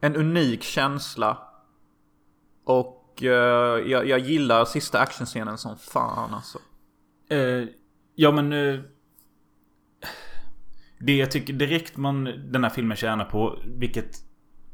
en 0.00 0.16
unik 0.16 0.62
känsla. 0.62 1.38
Och 2.64 3.22
eh, 3.22 3.90
jag, 3.90 4.08
jag 4.08 4.18
gillar 4.18 4.64
sista 4.64 4.98
actionscenen 4.98 5.58
som 5.58 5.76
fan 5.76 6.34
alltså. 6.34 6.58
Eh, 7.28 7.68
ja 8.14 8.32
men... 8.32 8.52
Eh, 8.52 8.80
Det 10.98 11.16
jag 11.16 11.30
tycker 11.30 11.52
direkt 11.52 11.96
man 11.96 12.24
den 12.24 12.64
här 12.64 12.70
filmen 12.70 12.96
tjänar 12.96 13.24
på, 13.24 13.58
vilket 13.64 14.16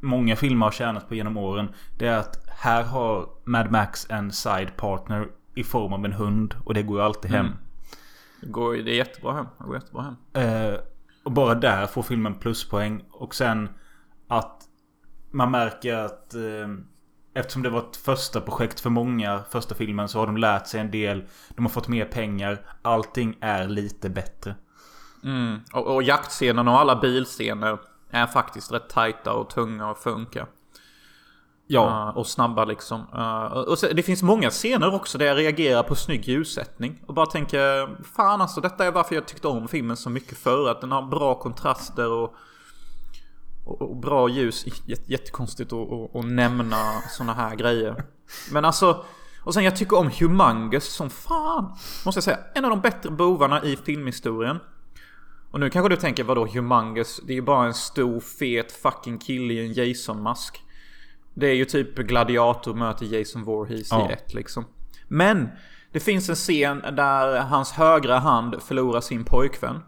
många 0.01 0.37
filmer 0.37 0.67
har 0.67 0.73
tjänat 0.73 1.09
på 1.09 1.15
genom 1.15 1.37
åren. 1.37 1.69
Det 1.99 2.07
är 2.07 2.19
att 2.19 2.49
här 2.49 2.83
har 2.83 3.29
Mad 3.45 3.71
Max 3.71 4.07
en 4.11 4.33
side 4.33 4.77
partner 4.77 5.29
i 5.55 5.65
form 5.65 5.93
av 5.93 6.05
en 6.05 6.13
hund. 6.13 6.55
Och 6.65 6.75
det 6.75 6.83
går 6.83 6.99
ju 6.99 7.05
alltid 7.05 7.31
hem. 7.31 7.47
Det 8.41 8.47
går 8.47 8.75
det 8.75 8.91
är 8.91 8.97
jättebra 8.97 9.33
hem. 9.33 9.47
Det 9.59 9.65
går 9.65 9.75
jättebra 9.75 10.03
hem. 10.03 10.17
Eh, 10.33 10.79
och 11.25 11.33
bara 11.33 11.55
där 11.55 11.87
får 11.87 12.03
filmen 12.03 12.35
pluspoäng. 12.35 13.05
Och 13.11 13.35
sen 13.35 13.69
att 14.29 14.63
man 15.31 15.51
märker 15.51 15.95
att 15.95 16.35
eh, 16.35 16.69
eftersom 17.35 17.63
det 17.63 17.71
var 17.71 17.79
ett 17.79 17.97
första 17.97 18.41
projekt 18.41 18.81
för 18.81 18.91
många, 18.91 19.43
första 19.51 19.75
filmen, 19.75 20.09
så 20.09 20.19
har 20.19 20.27
de 20.27 20.37
lärt 20.37 20.67
sig 20.67 20.81
en 20.81 20.91
del. 20.91 21.25
De 21.49 21.65
har 21.65 21.71
fått 21.71 21.89
mer 21.89 22.05
pengar. 22.05 22.61
Allting 22.83 23.37
är 23.41 23.69
lite 23.69 24.11
bättre. 24.11 24.55
Mm. 25.25 25.61
Och, 25.73 25.95
och 25.95 26.03
jaktscenerna 26.03 26.71
och 26.71 26.81
alla 26.81 26.97
bilscener 26.97 27.79
är 28.11 28.27
faktiskt 28.27 28.73
rätt 28.73 28.89
tajta 28.89 29.33
och 29.33 29.51
tunga 29.51 29.91
och 29.91 29.99
funkar. 29.99 30.47
Ja. 31.67 31.83
Uh, 32.09 32.19
och 32.19 32.27
snabba 32.27 32.65
liksom. 32.65 33.01
Uh, 33.15 33.45
och 33.45 33.79
så, 33.79 33.87
det 33.87 34.03
finns 34.03 34.23
många 34.23 34.51
scener 34.51 34.95
också 34.95 35.19
där 35.19 35.27
jag 35.27 35.39
reagerar 35.39 35.83
på 35.83 35.95
snygg 35.95 36.29
ljussättning. 36.29 37.03
Och 37.07 37.15
bara 37.15 37.27
tänker, 37.27 38.03
fan 38.05 38.41
alltså 38.41 38.61
detta 38.61 38.85
är 38.85 38.93
varför 38.93 39.15
jag 39.15 39.27
tyckte 39.27 39.49
om 39.49 39.69
filmen 39.69 39.97
så 39.97 40.11
mycket 40.11 40.39
förr. 40.39 40.69
Att 40.71 40.81
den 40.81 40.93
har 40.93 41.03
bra 41.03 41.35
kontraster 41.35 42.11
och, 42.11 42.35
och, 43.65 43.83
och 43.83 43.97
bra 43.97 44.29
ljus. 44.29 44.65
Jätte, 44.87 45.13
jättekonstigt 45.13 45.73
att, 45.73 45.93
att, 45.93 46.17
att 46.17 46.25
nämna 46.25 47.01
såna 47.11 47.35
här 47.35 47.57
grejer. 47.57 48.05
Men 48.53 48.65
alltså, 48.65 49.05
och 49.43 49.55
sen 49.55 49.65
jag 49.65 49.77
tycker 49.77 49.99
om 49.99 50.11
Humongous 50.21 50.85
som 50.85 51.11
fan. 51.11 51.65
Måste 52.05 52.17
jag 52.17 52.25
säga. 52.25 52.39
En 52.55 52.65
av 52.65 52.71
de 52.71 52.81
bättre 52.81 53.11
bovarna 53.11 53.63
i 53.63 53.77
filmhistorien. 53.77 54.59
Och 55.51 55.61
nu 55.61 55.71
kanske 55.71 55.89
du 55.89 55.97
tänker, 55.97 56.25
vadå 56.25 56.47
Humongous? 56.47 57.21
Det 57.27 57.33
är 57.33 57.35
ju 57.35 57.43
bara 57.43 57.67
en 57.67 57.75
stor 57.75 58.21
fet 58.21 58.73
fucking 58.73 59.19
kille 59.19 59.55
i 59.55 59.67
en 59.67 59.73
Jason-mask. 59.73 60.63
Det 61.35 61.47
är 61.47 61.55
ju 61.55 61.65
typ 61.65 61.97
Gladiator 61.97 62.75
möter 62.75 63.07
Jason 63.07 63.45
Voorhees 63.45 63.89
Ja. 63.91 64.11
i 64.11 64.13
ett 64.13 64.35
liksom. 64.35 64.65
Men 65.09 65.49
det 65.93 66.01
finns 66.01 66.29
en 66.29 66.35
scen 66.35 66.81
där 66.81 67.41
hans 67.41 67.73
högra 67.73 68.19
hand 68.19 68.63
förlorar 68.63 69.01
sin 69.01 69.25
pojkvän. 69.25 69.83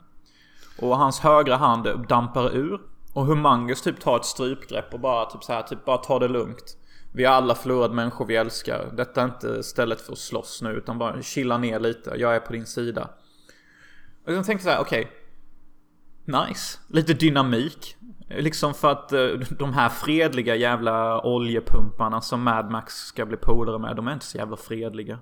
Och 0.79 0.97
hans 0.97 1.21
högra 1.21 1.57
hand 1.57 2.07
dampar 2.09 2.57
ur. 2.57 2.81
Och 3.13 3.27
Humongous 3.27 3.83
typ 3.83 4.01
tar 4.01 4.17
ett 4.17 4.25
strypgrepp 4.25 4.95
och 4.95 5.01
bara 5.01 5.25
typ 5.25 5.45
så 5.45 5.53
här, 5.53 5.63
typ 5.63 5.85
bara 5.85 5.97
ta 5.97 6.19
det 6.19 6.29
lugnt. 6.29 6.77
Vi 7.15 7.25
har 7.25 7.35
alla 7.35 7.55
förlorat 7.55 7.95
människor 7.95 8.27
vi 8.27 8.37
älskar. 8.37 8.91
Detta 8.97 9.21
är 9.21 9.25
inte 9.25 9.63
stället 9.63 10.01
för 10.01 10.13
att 10.13 10.19
slåss 10.19 10.63
nu 10.63 10.71
utan 10.71 10.99
bara 10.99 11.23
chilla 11.23 11.59
ner 11.59 11.81
lite. 11.81 12.15
Jag 12.17 12.37
är 12.37 12.41
på 12.41 12.53
din 12.53 12.67
sida. 12.67 13.11
Och 14.27 14.33
jag 14.33 14.47
tänkte 14.47 14.65
så 14.65 14.71
här, 14.71 14.81
okej. 14.81 15.11
Nice. 16.25 16.79
Lite 16.89 17.15
dynamik. 17.15 17.97
Liksom 18.29 18.75
för 18.75 18.93
att 18.93 19.13
eh, 19.13 19.27
de 19.59 19.73
här 19.73 19.89
fredliga 19.89 20.57
jävla 20.57 21.21
oljepumparna 21.23 22.21
som 22.21 22.43
Mad 22.43 22.71
Max 22.71 22.95
ska 22.95 23.27
bli 23.27 23.37
polare 23.37 23.79
med, 23.79 23.97
de 23.97 24.09
är 24.09 24.13
inte 24.13 24.27
så 24.27 24.39
jävla 24.39 24.57
fredliga. 24.57 25.19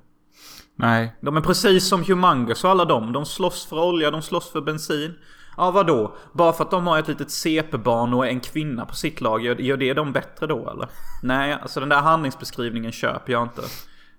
Nej. 0.75 1.17
De 1.21 1.37
är 1.37 1.41
precis 1.41 1.89
som 1.89 2.05
Humongous 2.05 2.65
och 2.65 2.71
alla 2.71 2.85
dem. 2.85 3.13
De 3.13 3.27
slåss 3.27 3.67
för 3.67 3.79
olja, 3.79 4.11
de 4.11 4.23
slåss 4.23 4.51
för 4.51 4.61
bensin. 4.61 5.15
Ja, 5.57 5.71
vadå? 5.71 6.17
Bara 6.33 6.53
för 6.53 6.65
att 6.65 6.71
de 6.71 6.87
har 6.87 6.99
ett 6.99 7.09
litet 7.09 7.31
CP-barn 7.31 8.15
och 8.15 8.27
en 8.27 8.41
kvinna 8.41 8.87
på 8.87 8.95
sitt 8.95 9.21
lag, 9.21 9.45
gör, 9.45 9.57
gör 9.57 9.77
det 9.77 9.95
dem 9.95 10.13
bättre 10.13 10.47
då 10.47 10.71
eller? 10.71 10.89
Nej, 11.23 11.53
alltså 11.53 11.81
den 11.81 11.89
där 11.89 12.01
handlingsbeskrivningen 12.01 12.93
köper 12.93 13.33
jag 13.33 13.43
inte. 13.43 13.63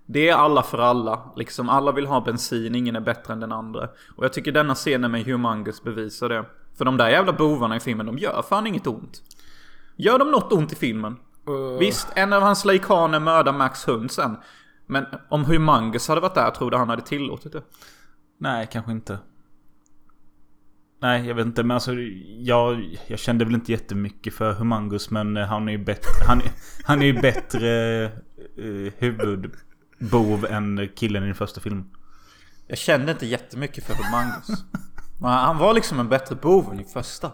Det 0.06 0.28
är 0.28 0.34
alla 0.34 0.62
för 0.62 0.78
alla. 0.78 1.32
Liksom 1.36 1.68
alla 1.68 1.92
vill 1.92 2.06
ha 2.06 2.20
bensin, 2.20 2.74
ingen 2.74 2.96
är 2.96 3.00
bättre 3.00 3.32
än 3.32 3.40
den 3.40 3.52
andra. 3.52 3.88
Och 4.16 4.24
jag 4.24 4.32
tycker 4.32 4.52
denna 4.52 4.74
scenen 4.74 5.10
med 5.10 5.24
Humongous 5.24 5.82
bevisar 5.82 6.28
det. 6.28 6.44
För 6.78 6.84
de 6.84 6.96
där 6.96 7.08
jävla 7.08 7.32
bovarna 7.32 7.76
i 7.76 7.80
filmen, 7.80 8.06
de 8.06 8.18
gör 8.18 8.42
fan 8.48 8.66
inget 8.66 8.86
ont. 8.86 9.22
Gör 9.96 10.18
de 10.18 10.30
något 10.30 10.52
ont 10.52 10.72
i 10.72 10.76
filmen? 10.76 11.16
Visst, 11.78 12.08
en 12.14 12.32
av 12.32 12.42
hans 12.42 12.64
lejkaner 12.64 13.20
mördar 13.20 13.52
Max 13.52 13.88
hund 13.88 14.10
sen. 14.10 14.36
Men 14.86 15.06
om 15.28 15.44
Humongous 15.44 16.08
hade 16.08 16.20
varit 16.20 16.34
där, 16.34 16.50
tror 16.50 16.70
du 16.70 16.76
han 16.76 16.88
hade 16.88 17.02
tillåtit 17.02 17.52
det? 17.52 17.62
Nej, 18.38 18.68
kanske 18.72 18.92
inte. 18.92 19.18
Nej, 21.02 21.26
jag 21.26 21.34
vet 21.34 21.46
inte. 21.46 21.62
Men 21.62 21.74
alltså, 21.74 21.92
jag, 22.38 22.96
jag 23.06 23.18
kände 23.18 23.44
väl 23.44 23.54
inte 23.54 23.72
jättemycket 23.72 24.34
för 24.34 24.52
Humangus. 24.52 25.10
Men 25.10 25.36
eh, 25.36 25.46
han 25.46 25.68
är 25.68 25.72
ju 25.72 25.78
bättre, 25.78 26.10
han, 26.26 26.42
han 26.84 27.02
är 27.02 27.06
ju 27.06 27.20
bättre 27.20 28.04
eh, 28.04 28.92
huvudbov 28.98 30.46
än 30.50 30.88
killen 30.96 31.22
i 31.22 31.26
den 31.26 31.34
första 31.34 31.60
filmen. 31.60 31.90
Jag 32.66 32.78
kände 32.78 33.12
inte 33.12 33.26
jättemycket 33.26 33.84
för 33.84 33.94
Humongous. 33.94 34.64
Men 35.20 35.30
han 35.30 35.58
var 35.58 35.74
liksom 35.74 36.00
en 36.00 36.08
bättre 36.08 36.34
bov 36.34 36.72
än 36.72 36.80
i 36.80 36.84
första. 36.84 37.30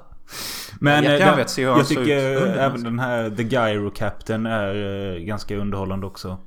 Men 0.81 1.05
Jag 1.05 1.15
eh, 1.21 1.27
den- 1.27 1.37
vet 1.37 1.59
hur 1.59 1.69
han 1.69 1.79
jag 1.79 1.89
tycker 1.89 2.37
under 2.37 2.57
även 2.57 2.85
den 2.85 2.99
här 2.99 3.31
The 3.31 3.43
Gyro 3.43 3.91
Captain 3.91 4.47
är 4.47 4.75
eh, 5.15 5.19
ganska 5.21 5.57
underhållande 5.57 6.07
också. 6.07 6.39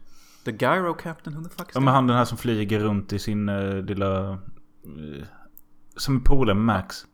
The 0.45 0.51
Gyro 0.51 0.93
Captain, 0.93 1.35
who 1.35 1.43
the 1.43 1.49
fuck 1.49 1.69
is 1.69 1.75
Ja 1.75 1.79
men 1.79 1.93
han 1.93 2.07
den 2.07 2.17
här 2.17 2.25
som 2.25 2.37
flyger 2.37 2.79
runt 2.79 3.13
i 3.13 3.19
sin 3.19 3.49
uh, 3.49 3.85
lilla... 3.85 4.29
eh, 4.29 4.37
som 5.97 6.15
är 6.15 6.19
polare 6.19 6.55
med 6.55 6.65
Max. 6.65 7.05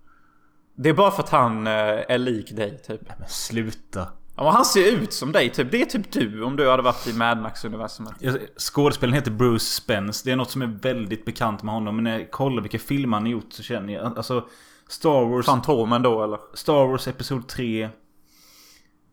Det 0.77 0.89
är 0.89 0.93
bara 0.93 1.11
för 1.11 1.23
att 1.23 1.29
han 1.29 1.67
eh, 1.67 1.73
är 1.73 2.17
lik 2.17 2.55
dig 2.55 2.77
typ. 2.87 3.01
Men 3.19 3.27
sluta. 3.27 4.07
Ja, 4.35 4.51
han 4.51 4.65
ser 4.65 4.93
ut 5.01 5.13
som 5.13 5.31
dig 5.31 5.49
typ. 5.49 5.71
Det 5.71 5.81
är 5.81 5.85
typ 5.85 6.11
du 6.11 6.43
om 6.43 6.55
du 6.55 6.69
hade 6.69 6.83
varit 6.83 7.07
i 7.07 7.13
Mad 7.13 7.41
Max-universumet. 7.41 8.13
Skådespelaren 8.57 9.15
heter 9.15 9.31
Bruce 9.31 9.65
Spence. 9.65 10.21
Det 10.25 10.31
är 10.31 10.35
något 10.35 10.51
som 10.51 10.61
är 10.61 10.67
väldigt 10.81 11.25
bekant 11.25 11.63
med 11.63 11.73
honom. 11.73 11.95
Men 11.95 12.03
när 12.03 12.19
jag 12.19 12.31
kollar 12.31 12.61
vilka 12.61 12.79
filmer 12.79 13.17
han 13.17 13.23
har 13.23 13.31
gjort 13.31 13.53
så 13.53 13.63
känner 13.63 13.93
jag... 13.93 14.17
Alltså... 14.17 14.47
Star 14.89 15.25
Wars... 15.29 15.45
Fantomen 15.45 16.01
då 16.01 16.23
eller? 16.23 16.39
Star 16.53 16.87
Wars 16.87 17.07
Episod 17.07 17.47
3. 17.47 17.89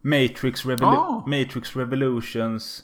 Matrix, 0.03 0.65
Revolu- 0.67 0.85
Ah. 0.97 1.25
Matrix 1.27 1.77
Revolutions. 1.77 2.83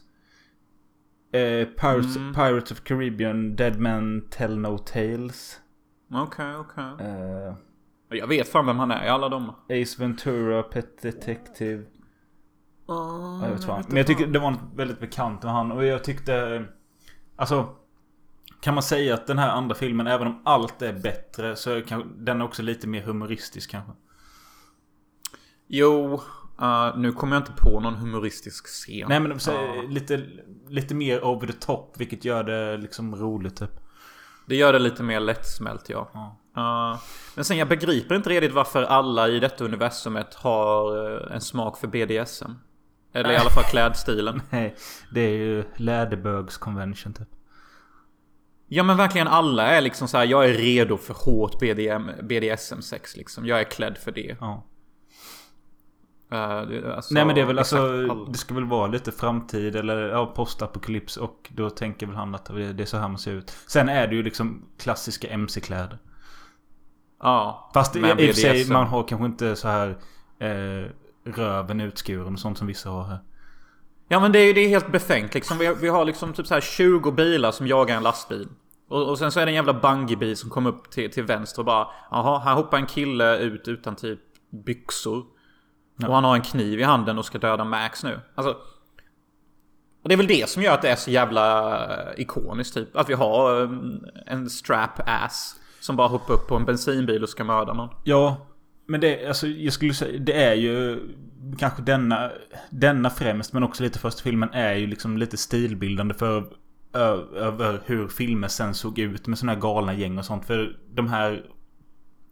Eh, 1.33 1.65
Pirates, 1.69 2.17
Mm. 2.17 2.35
Pirates 2.35 2.73
of 2.73 2.81
Caribbean, 2.85 3.57
Dead 3.57 3.79
Men 3.81 4.29
Tell 4.31 4.59
No 4.59 4.79
Tales. 4.79 5.59
Okej, 6.15 6.57
okej. 6.57 7.07
Eh, 7.07 7.55
Jag 8.11 8.27
vet 8.27 8.49
fan 8.49 8.67
vem 8.67 8.79
han 8.79 8.91
är 8.91 9.05
i 9.07 9.09
alla 9.09 9.29
dem. 9.29 9.53
Ace 9.69 9.97
Ventura, 10.03 10.63
Pet 10.63 11.03
Detective. 11.03 11.79
Uh, 11.83 11.87
Ja, 12.89 13.41
jag 13.45 13.51
vet 13.53 13.65
fan. 13.65 13.85
Men 13.89 13.97
jag 13.97 14.07
tycker 14.07 14.27
det 14.27 14.39
var 14.39 14.51
något 14.51 14.61
väldigt 14.75 15.01
bekant 15.01 15.43
med 15.43 15.53
han. 15.53 15.73
Och 15.73 15.85
jag 15.85 16.05
tyckte... 16.05 16.65
Alltså... 17.37 17.69
Kan 18.61 18.75
man 18.75 18.83
säga 18.83 19.15
att 19.15 19.27
den 19.27 19.39
här 19.39 19.49
andra 19.49 19.75
filmen, 19.75 20.07
även 20.07 20.27
om 20.27 20.43
allt 20.45 20.83
är 20.83 20.93
bättre, 20.93 21.57
så 21.57 21.71
är 21.71 21.81
kanske- 21.81 22.09
den 22.17 22.41
är 22.41 22.45
också 22.45 22.63
lite 22.63 22.89
mer 22.89 23.03
humoristisk 23.03 23.71
kanske. 23.71 23.93
Jo, 25.67 26.21
eh, 26.61 26.97
nu 26.99 27.13
kommer 27.13 27.37
jag 27.37 27.41
inte 27.41 27.63
på 27.63 27.81
någon 27.81 27.95
humoristisk 27.95 28.67
scen. 28.67 29.07
Nej 29.09 29.21
men 29.21 29.41
så, 29.41 29.51
Ja. 29.51 29.83
lite, 29.89 30.27
lite 30.69 30.95
mer 30.95 31.25
over 31.25 31.47
the 31.47 31.53
top, 31.53 31.95
vilket 31.99 32.25
gör 32.25 32.45
det 32.45 32.77
liksom 32.77 33.17
roligt 33.17 33.57
typ. 33.57 33.81
Det 34.51 34.57
gör 34.57 34.73
det 34.73 34.79
lite 34.79 35.03
mer 35.03 35.21
lättsmält 35.21 35.89
ja. 35.89 36.11
Ja. 36.15 36.37
Uh, 36.57 37.01
men 37.35 37.45
sen 37.45 37.57
jag 37.57 37.69
begriper 37.69 38.15
inte 38.15 38.31
riktigt 38.31 38.53
varför 38.53 38.83
alla 38.83 39.29
i 39.29 39.41
detta 39.41 39.65
universumet 39.65 40.35
har 40.35 41.13
eh, 41.13 41.35
en 41.35 41.41
smak 41.41 41.79
för 41.79 41.87
BDSM. 41.87 42.53
Eller 43.13 43.33
i 43.33 43.37
alla 43.37 43.51
fall 43.51 43.65
klädstilen. 43.65 44.43
Nej, 44.51 44.77
det 45.11 45.21
är 45.21 45.37
ju 45.37 45.65
Läderbögs 45.77 46.59
convention 46.59 47.13
typ. 47.13 47.29
Ja 48.69 48.83
men 48.83 48.97
verkligen 48.97 49.29
alla 49.29 49.67
är 49.67 49.81
liksom 49.81 50.09
så 50.09 50.17
här. 50.17 50.25
jag 50.25 50.45
är 50.45 50.55
redo 50.55 50.97
för 50.97 51.15
hårt 51.15 51.59
BDM, 51.59 52.11
BDSM-sex 52.23 53.17
liksom. 53.17 53.47
Jag 53.47 53.61
är 53.61 53.65
klädd 53.65 53.99
för 53.99 54.13
det. 54.13 54.37
Ja. 54.41 54.67
Alltså, 56.31 57.15
Nej 57.15 57.25
men 57.25 57.35
det 57.35 57.41
är 57.41 57.47
väl 57.47 57.59
alltså, 57.59 57.77
alla. 57.77 58.25
det 58.29 58.39
ska 58.39 58.55
väl 58.55 58.65
vara 58.65 58.87
lite 58.87 59.13
framtid 59.13 59.77
eller 59.77 60.09
ja, 60.09 60.27
postapokalyps 60.27 61.17
och 61.17 61.51
då 61.55 61.71
tänker 61.71 62.07
väl 62.07 62.17
han 62.17 62.35
att 62.35 62.45
det 62.45 62.83
är 62.83 62.87
så 62.87 62.97
här 62.97 63.09
man 63.09 63.19
ser 63.19 63.33
ut. 63.33 63.57
Sen 63.67 63.89
är 63.89 64.09
det 64.09 64.15
ju 64.15 64.23
liksom 64.23 64.63
klassiska 64.79 65.29
MC-kläder. 65.29 65.99
Ja. 67.23 67.71
Fast 67.75 67.97
i, 67.97 68.01
och 68.01 68.19
för 68.19 68.33
sig, 68.33 68.69
man 68.69 68.87
har 68.87 69.03
kanske 69.03 69.27
inte 69.27 69.57
så 69.57 69.69
här 69.69 69.99
eh, 70.39 70.91
röven 71.25 71.81
utskuren 71.81 72.33
och 72.33 72.41
sånt 72.41 72.59
som 72.59 72.67
vissa 72.67 72.91
har 72.91 73.05
här. 73.05 73.19
Ja 74.09 74.21
men 74.21 74.33
det 74.33 74.39
är, 74.39 74.55
det 74.55 74.61
är 74.61 74.69
helt 74.69 74.93
befängt 74.93 75.35
liksom. 75.35 75.59
Vi, 75.59 75.75
vi 75.81 75.89
har 75.89 76.05
liksom 76.05 76.33
typ 76.33 76.47
så 76.47 76.55
här 76.55 76.61
20 76.61 77.13
bilar 77.13 77.53
som 77.53 77.67
jagar 77.67 77.97
en 77.97 78.03
lastbil. 78.03 78.49
Och, 78.89 79.09
och 79.09 79.19
sen 79.19 79.33
så 79.33 79.41
är 79.41 79.47
det 79.47 79.51
en 79.51 79.57
jävla 79.57 79.75
bungiebil 79.75 80.37
som 80.37 80.51
kommer 80.51 80.71
upp 80.71 80.91
till, 80.91 81.11
till 81.11 81.25
vänster 81.25 81.59
och 81.59 81.67
bara 81.67 81.89
Jaha, 82.11 82.39
här 82.39 82.55
hoppar 82.55 82.79
en 82.79 82.87
kille 82.87 83.39
ut 83.39 83.69
utan 83.69 83.97
typ 83.97 84.21
byxor. 84.51 85.25
Och 86.09 86.15
han 86.15 86.25
har 86.25 86.35
en 86.35 86.43
kniv 86.43 86.81
i 86.81 86.83
handen 86.83 87.19
och 87.19 87.25
ska 87.25 87.39
döda 87.39 87.65
Max 87.65 88.05
nu. 88.05 88.21
Alltså. 88.35 88.57
Och 90.03 90.09
det 90.09 90.15
är 90.15 90.17
väl 90.17 90.27
det 90.27 90.49
som 90.49 90.63
gör 90.63 90.75
att 90.75 90.83
det 90.83 90.89
är 90.89 90.97
så 90.97 91.11
jävla 91.11 91.75
eh, 91.85 92.21
ikoniskt 92.21 92.75
typ. 92.75 92.97
Att 92.97 93.11
vi 93.11 93.15
har 93.15 93.63
eh, 93.63 93.71
en 94.27 94.51
strap 94.51 95.01
ass. 95.07 95.57
Som 95.81 95.97
bara 95.97 96.09
hoppar 96.09 96.35
upp 96.35 96.49
på 96.49 96.57
en 96.57 96.65
bensinbil 96.65 97.23
och 97.23 97.29
ska 97.29 97.45
mörda 97.45 97.73
någon. 97.73 97.89
Ja, 98.05 98.47
men 98.87 99.01
det, 99.01 99.27
alltså, 99.27 99.47
jag 99.47 99.73
skulle 99.73 99.95
säga, 99.95 100.19
det 100.19 100.45
är 100.45 100.55
ju 100.55 101.01
kanske 101.59 101.83
denna, 101.83 102.31
denna 102.71 103.11
främst, 103.11 103.53
men 103.53 103.63
också 103.63 103.83
lite 103.83 103.99
första 103.99 104.23
filmen 104.23 104.51
är 104.53 104.75
ju 104.75 104.87
liksom 104.87 105.19
lite 105.19 105.37
stilbildande 105.37 106.15
för 106.15 106.45
över 107.37 107.83
hur 107.87 108.09
filmer 108.09 108.49
sen 108.49 108.75
såg 108.75 108.99
ut 108.99 109.27
med 109.27 109.39
såna 109.39 109.53
här 109.53 109.61
galna 109.61 109.95
gäng 109.95 110.19
och 110.19 110.25
sånt. 110.25 110.45
För 110.45 110.77
de 110.95 111.09
här 111.09 111.45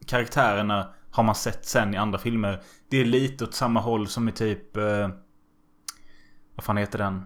karaktärerna 0.06 0.88
har 1.10 1.22
man 1.22 1.34
sett 1.34 1.64
sen 1.66 1.94
i 1.94 1.96
andra 1.96 2.18
filmer. 2.18 2.60
Det 2.90 3.00
är 3.00 3.04
lite 3.04 3.44
åt 3.44 3.54
samma 3.54 3.80
håll 3.80 4.06
som 4.06 4.28
i 4.28 4.32
typ... 4.32 4.76
Eh, 4.76 5.08
vad 6.54 6.64
fan 6.64 6.76
heter 6.76 6.98
den? 6.98 7.24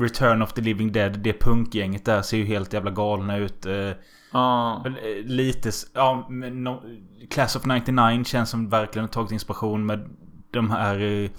Return 0.00 0.42
of 0.42 0.52
the 0.52 0.60
Living 0.60 0.92
Dead. 0.92 1.18
Det 1.18 1.32
punkgänget 1.40 2.04
där 2.04 2.22
ser 2.22 2.36
ju 2.36 2.44
helt 2.44 2.72
jävla 2.72 2.90
galna 2.90 3.36
ut. 3.36 3.66
Eh, 3.66 3.90
Ja. 4.32 4.84
eh, 4.86 5.24
lite... 5.24 5.70
Ja, 5.94 6.26
men 6.28 6.64
no, 6.64 6.82
Class 7.30 7.56
of 7.56 7.64
99 7.64 8.24
känns 8.24 8.50
som 8.50 8.68
verkligen 8.68 9.08
tagit 9.08 9.32
inspiration 9.32 9.86
med 9.86 10.10
de 10.50 10.70
här... 10.70 11.00
Eh, 11.00 11.30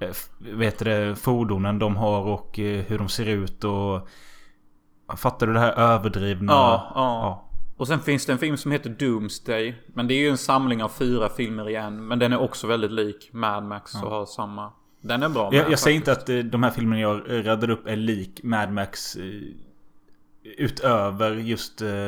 eh, 0.00 0.14
vet 0.38 0.78
det, 0.78 1.16
fordonen 1.18 1.78
de 1.78 1.96
har 1.96 2.22
och 2.22 2.58
eh, 2.58 2.84
hur 2.84 2.98
de 2.98 3.08
ser 3.08 3.26
ut 3.26 3.64
och... 3.64 4.08
Fattar 5.16 5.46
du 5.46 5.52
det 5.52 5.60
här 5.60 5.72
överdrivna? 5.72 6.52
Ja, 6.52 6.92
ja. 6.94 7.49
Och 7.80 7.88
sen 7.88 8.00
finns 8.00 8.26
det 8.26 8.32
en 8.32 8.38
film 8.38 8.56
som 8.56 8.72
heter 8.72 8.90
Doomsday. 8.90 9.74
Men 9.86 10.08
det 10.08 10.14
är 10.14 10.18
ju 10.18 10.28
en 10.28 10.38
samling 10.38 10.82
av 10.82 10.88
fyra 10.88 11.28
filmer 11.28 11.68
igen. 11.68 12.06
Men 12.06 12.18
den 12.18 12.32
är 12.32 12.38
också 12.38 12.66
väldigt 12.66 12.90
lik 12.90 13.30
Mad 13.32 13.64
Max 13.64 13.94
och 13.94 14.10
har 14.10 14.26
samma... 14.26 14.72
Den 15.00 15.22
är 15.22 15.28
bra 15.28 15.54
Jag, 15.54 15.70
jag 15.70 15.78
säger 15.78 15.96
inte 15.96 16.12
att 16.12 16.28
eh, 16.28 16.38
de 16.38 16.62
här 16.62 16.70
filmerna 16.70 17.00
jag 17.00 17.22
räddade 17.26 17.72
upp 17.72 17.86
är 17.86 17.96
lik 17.96 18.42
Mad 18.42 18.72
Max 18.72 19.16
eh, 19.16 19.24
utöver 20.42 21.34
just 21.34 21.82
eh, 21.82 22.06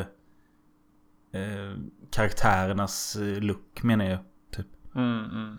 eh, 1.40 1.76
karaktärernas 2.10 3.16
eh, 3.16 3.40
look 3.40 3.82
menar 3.82 4.04
jag. 4.04 4.18
Typ. 4.56 4.66
Mm, 4.94 5.24
mm. 5.24 5.58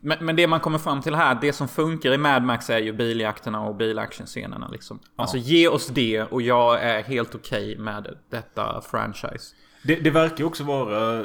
Men, 0.00 0.24
men 0.24 0.36
det 0.36 0.46
man 0.46 0.60
kommer 0.60 0.78
fram 0.78 1.00
till 1.00 1.14
här, 1.14 1.38
det 1.40 1.52
som 1.52 1.68
funkar 1.68 2.12
i 2.12 2.18
Mad 2.18 2.42
Max 2.42 2.70
är 2.70 2.78
ju 2.78 2.92
biljakterna 2.92 3.60
och 3.60 3.76
bilactionscenerna 3.76 4.68
liksom. 4.68 4.98
Alltså 5.16 5.36
ge 5.36 5.68
oss 5.68 5.86
det 5.86 6.22
och 6.22 6.42
jag 6.42 6.82
är 6.82 7.02
helt 7.02 7.34
okej 7.34 7.78
med 7.78 8.16
detta 8.30 8.80
franchise. 8.80 9.54
Det, 9.82 9.96
det 9.96 10.10
verkar 10.10 10.44
också 10.44 10.64
vara 10.64 11.24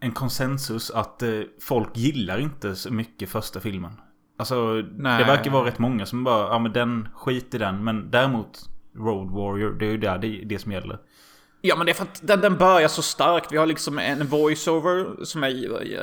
en 0.00 0.12
konsensus 0.12 0.90
att 0.90 1.22
eh, 1.22 1.40
folk 1.60 1.96
gillar 1.96 2.38
inte 2.38 2.76
så 2.76 2.92
mycket 2.92 3.28
första 3.28 3.60
filmen. 3.60 3.92
Alltså 4.38 4.84
Nej. 4.96 5.18
det 5.18 5.24
verkar 5.24 5.50
vara 5.50 5.66
rätt 5.66 5.78
många 5.78 6.06
som 6.06 6.24
bara, 6.24 6.48
ja 6.48 6.58
men 6.58 6.72
den, 6.72 7.08
skit 7.14 7.54
i 7.54 7.58
den. 7.58 7.84
Men 7.84 8.10
däremot 8.10 8.70
Road 8.94 9.30
Warrior, 9.30 9.72
det 9.72 9.86
är 9.86 9.90
ju 9.90 9.98
där, 9.98 10.18
det, 10.18 10.42
det 10.44 10.58
som 10.58 10.72
gäller. 10.72 10.98
Ja 11.66 11.76
men 11.76 11.86
det 11.86 11.92
är 11.92 11.94
för 11.94 12.02
att 12.02 12.20
den, 12.22 12.40
den 12.40 12.56
börjar 12.56 12.88
så 12.88 13.02
starkt. 13.02 13.52
Vi 13.52 13.56
har 13.56 13.66
liksom 13.66 13.98
en 13.98 14.26
voiceover 14.26 15.24
som 15.24 15.44
är 15.44 15.48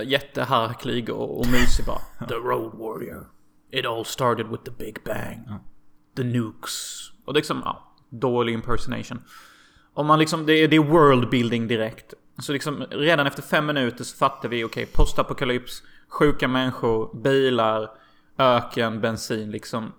jätteharklig 0.03 1.09
och, 1.09 1.39
och 1.39 1.47
mysig 1.47 1.85
bara. 1.85 2.01
The 2.27 2.35
Road 2.35 2.73
Warrior. 2.73 3.27
It 3.71 3.85
all 3.85 4.05
started 4.05 4.47
with 4.47 4.63
the 4.63 4.71
Big 4.71 4.97
Bang. 5.05 5.59
The 6.15 6.23
nukes. 6.23 7.09
Och 7.25 7.33
det 7.33 7.37
är 7.37 7.41
liksom, 7.41 7.61
ja, 7.65 7.93
dålig 8.09 8.53
impersonation. 8.53 9.21
Om 9.93 10.07
man 10.07 10.19
liksom, 10.19 10.45
det 10.45 10.53
är, 10.53 10.67
det 10.67 10.75
är 10.75 10.79
world 10.79 11.29
building 11.29 11.67
direkt. 11.67 12.13
Så 12.39 12.53
liksom 12.53 12.83
redan 12.89 13.27
efter 13.27 13.41
fem 13.41 13.65
minuter 13.65 14.03
så 14.03 14.17
fattar 14.17 14.49
vi, 14.49 14.63
okej, 14.63 14.85
postapokalyps, 14.85 15.83
sjuka 16.07 16.47
människor, 16.47 17.21
bilar, 17.21 17.89
öken, 18.37 19.01
bensin 19.01 19.51
liksom. 19.51 19.91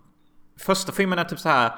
Första 0.58 0.92
filmen 0.92 1.18
är 1.18 1.24
typ 1.24 1.38
så 1.38 1.48
här. 1.48 1.72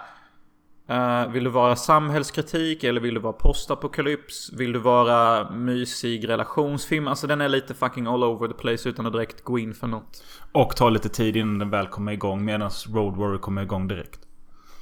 Eh, 0.88 1.28
vill 1.28 1.44
du 1.44 1.50
vara 1.50 1.76
samhällskritik 1.76 2.84
eller 2.84 3.00
vill 3.00 3.14
du 3.14 3.20
vara 3.20 3.32
postapokalyps? 3.32 4.52
Vill 4.52 4.72
du 4.72 4.78
vara 4.78 5.50
mysig 5.50 6.28
relationsfilm? 6.28 7.08
Alltså 7.08 7.26
den 7.26 7.40
är 7.40 7.48
lite 7.48 7.74
fucking 7.74 8.06
all 8.06 8.24
over 8.24 8.48
the 8.48 8.54
place 8.54 8.88
utan 8.88 9.06
att 9.06 9.12
direkt 9.12 9.44
gå 9.44 9.58
in 9.58 9.74
för 9.74 9.86
något. 9.86 10.24
Och 10.52 10.76
ta 10.76 10.88
lite 10.88 11.08
tid 11.08 11.36
innan 11.36 11.58
den 11.58 11.70
väl 11.70 11.86
kommer 11.86 12.12
igång. 12.12 12.44
Medan 12.44 12.70
Road 12.94 13.16
Warrior 13.16 13.38
kommer 13.38 13.62
igång 13.62 13.88
direkt. 13.88 14.20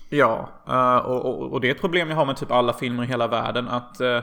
Ja, 0.09 0.49
eh, 0.69 0.97
och, 0.97 1.25
och, 1.25 1.53
och 1.53 1.61
det 1.61 1.69
är 1.69 1.75
ett 1.75 1.81
problem 1.81 2.11
jag 2.11 2.17
har 2.17 2.27
med 2.27 2.37
typ 2.37 2.51
alla 2.51 2.73
filmer 2.73 3.03
i 3.03 3.07
hela 3.07 3.29
världen. 3.29 3.69
Att 3.69 4.01
eh, 4.01 4.21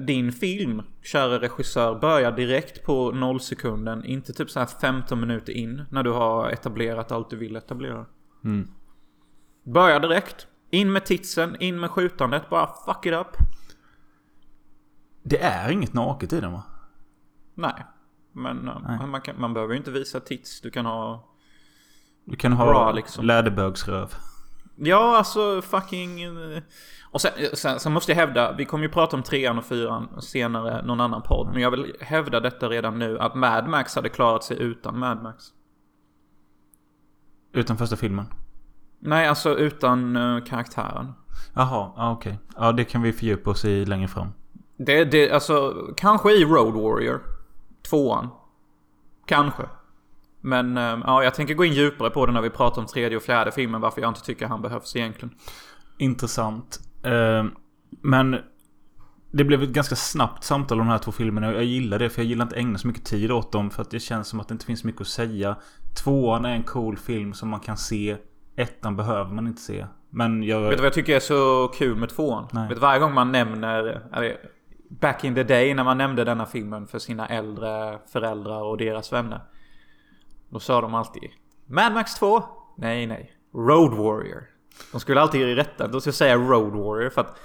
din 0.00 0.32
film, 0.32 0.82
kära 1.02 1.40
regissör, 1.40 1.94
börjar 1.94 2.32
direkt 2.32 2.84
på 2.84 3.10
nollsekunden. 3.10 4.04
Inte 4.04 4.32
typ 4.32 4.50
så 4.50 4.58
här 4.58 4.68
15 4.80 5.20
minuter 5.20 5.52
in 5.52 5.82
när 5.90 6.02
du 6.02 6.10
har 6.10 6.50
etablerat 6.50 7.12
allt 7.12 7.30
du 7.30 7.36
vill 7.36 7.56
etablera. 7.56 8.06
Börja 9.64 9.98
direkt. 9.98 10.46
In 10.74 10.92
med 10.92 11.04
titsen, 11.04 11.56
in 11.60 11.80
med 11.80 11.90
skjutandet, 11.90 12.50
bara 12.50 12.66
fuck 12.86 13.06
it 13.06 13.12
up. 13.12 13.36
Det 15.22 15.38
är 15.38 15.70
inget 15.70 15.94
naket 15.94 16.32
i 16.32 16.40
den 16.40 16.52
va? 16.52 16.62
Nej. 17.54 17.84
Men 18.32 18.68
eh, 18.68 19.06
Man, 19.06 19.20
kan, 19.20 19.40
man 19.40 19.54
behöver 19.54 19.72
ju 19.74 19.78
inte 19.78 19.90
visa 19.90 20.20
tits. 20.20 20.60
Du 20.60 20.70
kan 20.70 20.86
ha... 20.86 21.28
Du 22.24 22.36
kan 22.36 22.52
ha 22.52 22.64
Bra, 22.66 22.92
liksom. 22.92 23.24
läderbögsröv. 23.24 24.14
Ja, 24.76 25.16
alltså 25.16 25.62
fucking... 25.62 26.22
eh, 26.22 26.62
Och 27.10 27.20
sen, 27.20 27.32
sen, 27.52 27.80
sen 27.80 27.92
måste 27.92 28.12
jag 28.12 28.16
hävda, 28.16 28.52
vi 28.52 28.64
kommer 28.64 28.84
ju 28.84 28.90
prata 28.90 29.16
om 29.16 29.22
trean 29.22 29.58
och 29.58 29.64
fyran 29.64 30.20
senare, 30.22 30.82
någon 30.82 31.00
annan 31.00 31.22
podd. 31.22 31.48
Men 31.52 31.62
jag 31.62 31.70
vill 31.70 31.96
hävda 32.00 32.40
detta 32.40 32.68
redan 32.68 32.98
nu, 32.98 33.18
att 33.18 33.34
Mad 33.34 33.68
Max 33.68 33.94
hade 33.94 34.08
klarat 34.08 34.44
sig 34.44 34.58
utan 34.62 34.98
Mad 34.98 35.22
Max. 35.22 35.44
Utan 37.52 37.76
första 37.78 37.96
filmen. 37.96 38.26
Nej, 39.04 39.28
alltså 39.28 39.58
utan 39.58 40.16
uh, 40.16 40.44
karaktären. 40.44 41.12
Jaha, 41.54 41.92
ja, 41.96 42.12
okej. 42.12 42.38
Ja, 42.56 42.72
det 42.72 42.84
kan 42.84 43.02
vi 43.02 43.12
fördjupa 43.12 43.50
oss 43.50 43.64
i 43.64 43.84
längre 43.84 44.08
fram. 44.08 44.28
Det, 44.76 45.04
det, 45.04 45.30
alltså, 45.30 45.74
kanske 45.96 46.32
i 46.32 46.44
Road 46.44 46.74
Warrior. 46.74 47.20
Tvåan. 47.90 48.28
Kanske. 49.26 49.62
Men 50.40 50.76
eh, 50.76 50.98
ja, 51.04 51.24
jag 51.24 51.34
tänker 51.34 51.54
gå 51.54 51.64
in 51.64 51.72
djupare 51.72 52.10
på 52.10 52.26
det 52.26 52.32
när 52.32 52.40
vi 52.40 52.50
pratar 52.50 52.82
om 52.82 52.86
tredje 52.86 53.16
och 53.16 53.22
fjärde 53.22 53.52
filmen, 53.52 53.80
varför 53.80 54.00
jag 54.00 54.10
inte 54.10 54.22
tycker 54.22 54.46
han 54.46 54.62
behövs 54.62 54.96
egentligen. 54.96 55.34
Intressant. 55.98 56.80
Eh, 57.02 57.44
men 58.00 58.36
det 59.30 59.44
blev 59.44 59.62
ett 59.62 59.70
ganska 59.70 59.96
snabbt 59.96 60.44
samtal 60.44 60.80
om 60.80 60.86
de 60.86 60.90
här 60.90 60.98
två 60.98 61.12
filmerna. 61.12 61.52
Jag 61.52 61.64
gillar 61.64 61.98
det 61.98 62.10
för 62.10 62.22
jag 62.22 62.28
gillar 62.28 62.44
inte 62.44 62.56
ägna 62.56 62.78
så 62.78 62.86
mycket 62.86 63.04
tid 63.04 63.30
åt 63.30 63.52
dem. 63.52 63.70
För 63.70 63.82
att 63.82 63.90
det 63.90 64.00
känns 64.00 64.28
som 64.28 64.40
att 64.40 64.48
det 64.48 64.52
inte 64.52 64.66
finns 64.66 64.84
mycket 64.84 65.00
att 65.00 65.06
säga. 65.06 65.56
Tvåan 66.04 66.44
är 66.44 66.54
en 66.54 66.62
cool 66.62 66.96
film 66.96 67.34
som 67.34 67.48
man 67.48 67.60
kan 67.60 67.76
se. 67.76 68.16
Ettan 68.56 68.96
behöver 68.96 69.30
man 69.30 69.46
inte 69.46 69.62
se. 69.62 69.86
Men 70.10 70.42
jag... 70.42 70.60
Vet 70.60 70.70
du 70.70 70.76
vad 70.76 70.86
jag 70.86 70.92
tycker 70.92 71.16
är 71.16 71.20
så 71.20 71.70
kul 71.74 71.96
med 71.96 72.08
tvåan? 72.08 72.48
Nej. 72.52 72.68
Vet 72.68 72.76
du, 72.76 72.80
varje 72.80 73.00
gång 73.00 73.14
man 73.14 73.32
nämner, 73.32 74.02
back 74.88 75.24
in 75.24 75.34
the 75.34 75.42
day 75.42 75.74
när 75.74 75.84
man 75.84 75.98
nämnde 75.98 76.24
denna 76.24 76.46
filmen 76.46 76.86
för 76.86 76.98
sina 76.98 77.28
äldre 77.28 77.98
föräldrar 78.12 78.62
och 78.62 78.78
deras 78.78 79.12
vänner. 79.12 79.40
Då 80.48 80.58
sa 80.58 80.80
de 80.80 80.94
alltid 80.94 81.30
Mad 81.66 81.92
Max 81.92 82.14
2? 82.14 82.42
Nej, 82.76 83.06
nej. 83.06 83.32
Road 83.54 83.90
Warrior. 83.90 84.42
De 84.92 85.00
skulle 85.00 85.20
alltid 85.20 85.56
rätta. 85.56 85.88
De 85.88 86.00
skulle 86.00 86.12
säga 86.12 86.36
Road 86.36 86.72
Warrior 86.72 87.10
för 87.10 87.20
att 87.20 87.36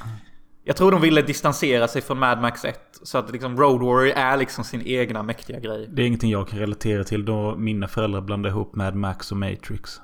jag 0.63 0.75
tror 0.75 0.91
de 0.91 1.01
ville 1.01 1.21
distansera 1.21 1.87
sig 1.87 2.01
från 2.01 2.19
Mad 2.19 2.41
Max 2.41 2.65
1. 2.65 2.79
Så 2.91 3.17
att 3.17 3.31
liksom 3.31 3.57
Road 3.57 3.81
Warrior 3.81 4.13
är 4.15 4.37
liksom 4.37 4.63
sin 4.63 4.81
egna 4.81 5.23
mäktiga 5.23 5.59
grej. 5.59 5.87
Det 5.89 6.01
är 6.01 6.05
ingenting 6.07 6.31
jag 6.31 6.47
kan 6.47 6.59
relatera 6.59 7.03
till 7.03 7.25
då 7.25 7.55
mina 7.55 7.87
föräldrar 7.87 8.21
blandade 8.21 8.49
ihop 8.49 8.75
Mad 8.75 8.95
Max 8.95 9.31
och 9.31 9.37
Matrix. 9.37 10.01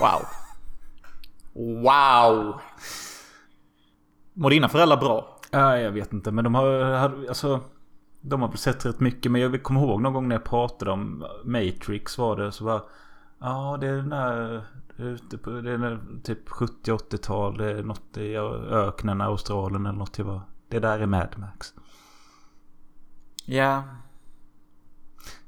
Wow. 0.00 0.26
Wow. 1.82 2.60
Mår 4.34 4.50
dina 4.50 4.68
föräldrar 4.68 4.96
bra? 4.96 5.38
Ja, 5.50 5.78
jag 5.78 5.90
vet 5.90 6.12
inte. 6.12 6.30
Men 6.30 6.44
de 6.44 6.54
har, 6.54 6.68
alltså... 7.28 7.60
De 8.20 8.42
har 8.42 8.52
sett 8.52 8.86
rätt 8.86 9.00
mycket. 9.00 9.32
Men 9.32 9.40
jag 9.40 9.62
komma 9.62 9.80
ihåg 9.80 10.02
någon 10.02 10.12
gång 10.12 10.28
när 10.28 10.36
jag 10.36 10.44
pratade 10.44 10.90
om 10.90 11.26
Matrix 11.44 12.18
var 12.18 12.36
det. 12.36 12.52
Så 12.52 12.64
var 12.64 12.82
Ja, 13.38 13.78
det 13.80 13.86
är 13.86 13.96
den 13.96 14.08
där... 14.08 14.64
Ute 14.96 15.38
på, 15.38 15.50
det 15.50 15.70
är 15.70 15.78
den 15.78 16.20
typ 16.22 16.48
70-80-tal. 16.48 17.56
Det 17.58 17.70
är 17.70 17.82
något 17.82 18.16
i 18.16 18.36
öknen, 18.70 19.20
Australien 19.20 19.86
eller 19.86 19.98
något. 19.98 20.18
Jag 20.18 20.26
bara, 20.26 20.42
det 20.68 20.78
där 20.78 20.98
är 20.98 21.06
Mad 21.06 21.38
Max. 21.38 21.74
Ja. 23.44 23.82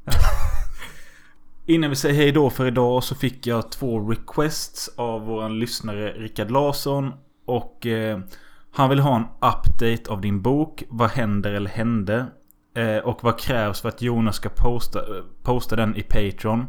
Innan 1.67 1.91
vi 1.91 1.97
säger 1.97 2.15
hej 2.15 2.33
då 2.33 2.51
för 2.51 2.67
idag 2.67 3.05
så 3.05 3.15
fick 3.15 3.47
jag 3.47 3.71
två 3.71 4.11
requests 4.11 4.89
av 4.97 5.27
våran 5.27 5.59
lyssnare 5.59 6.13
Rickard 6.13 6.51
Larsson. 6.51 7.13
Och 7.45 7.87
eh, 7.87 8.21
han 8.71 8.91
vill 8.91 8.99
ha 8.99 9.17
en 9.17 9.25
update 9.25 10.11
av 10.11 10.21
din 10.21 10.43
bok. 10.43 10.83
Vad 10.89 11.11
händer 11.11 11.53
eller 11.53 11.71
hände? 11.71 12.27
Eh, 12.75 12.99
och 12.99 13.25
vad 13.25 13.39
krävs 13.39 13.81
för 13.81 13.89
att 13.89 14.03
Jonas 14.03 14.37
ska 14.37 14.49
posta, 14.49 15.01
posta 15.43 15.77
den 15.77 15.97
i 15.97 16.03
Patreon. 16.03 16.67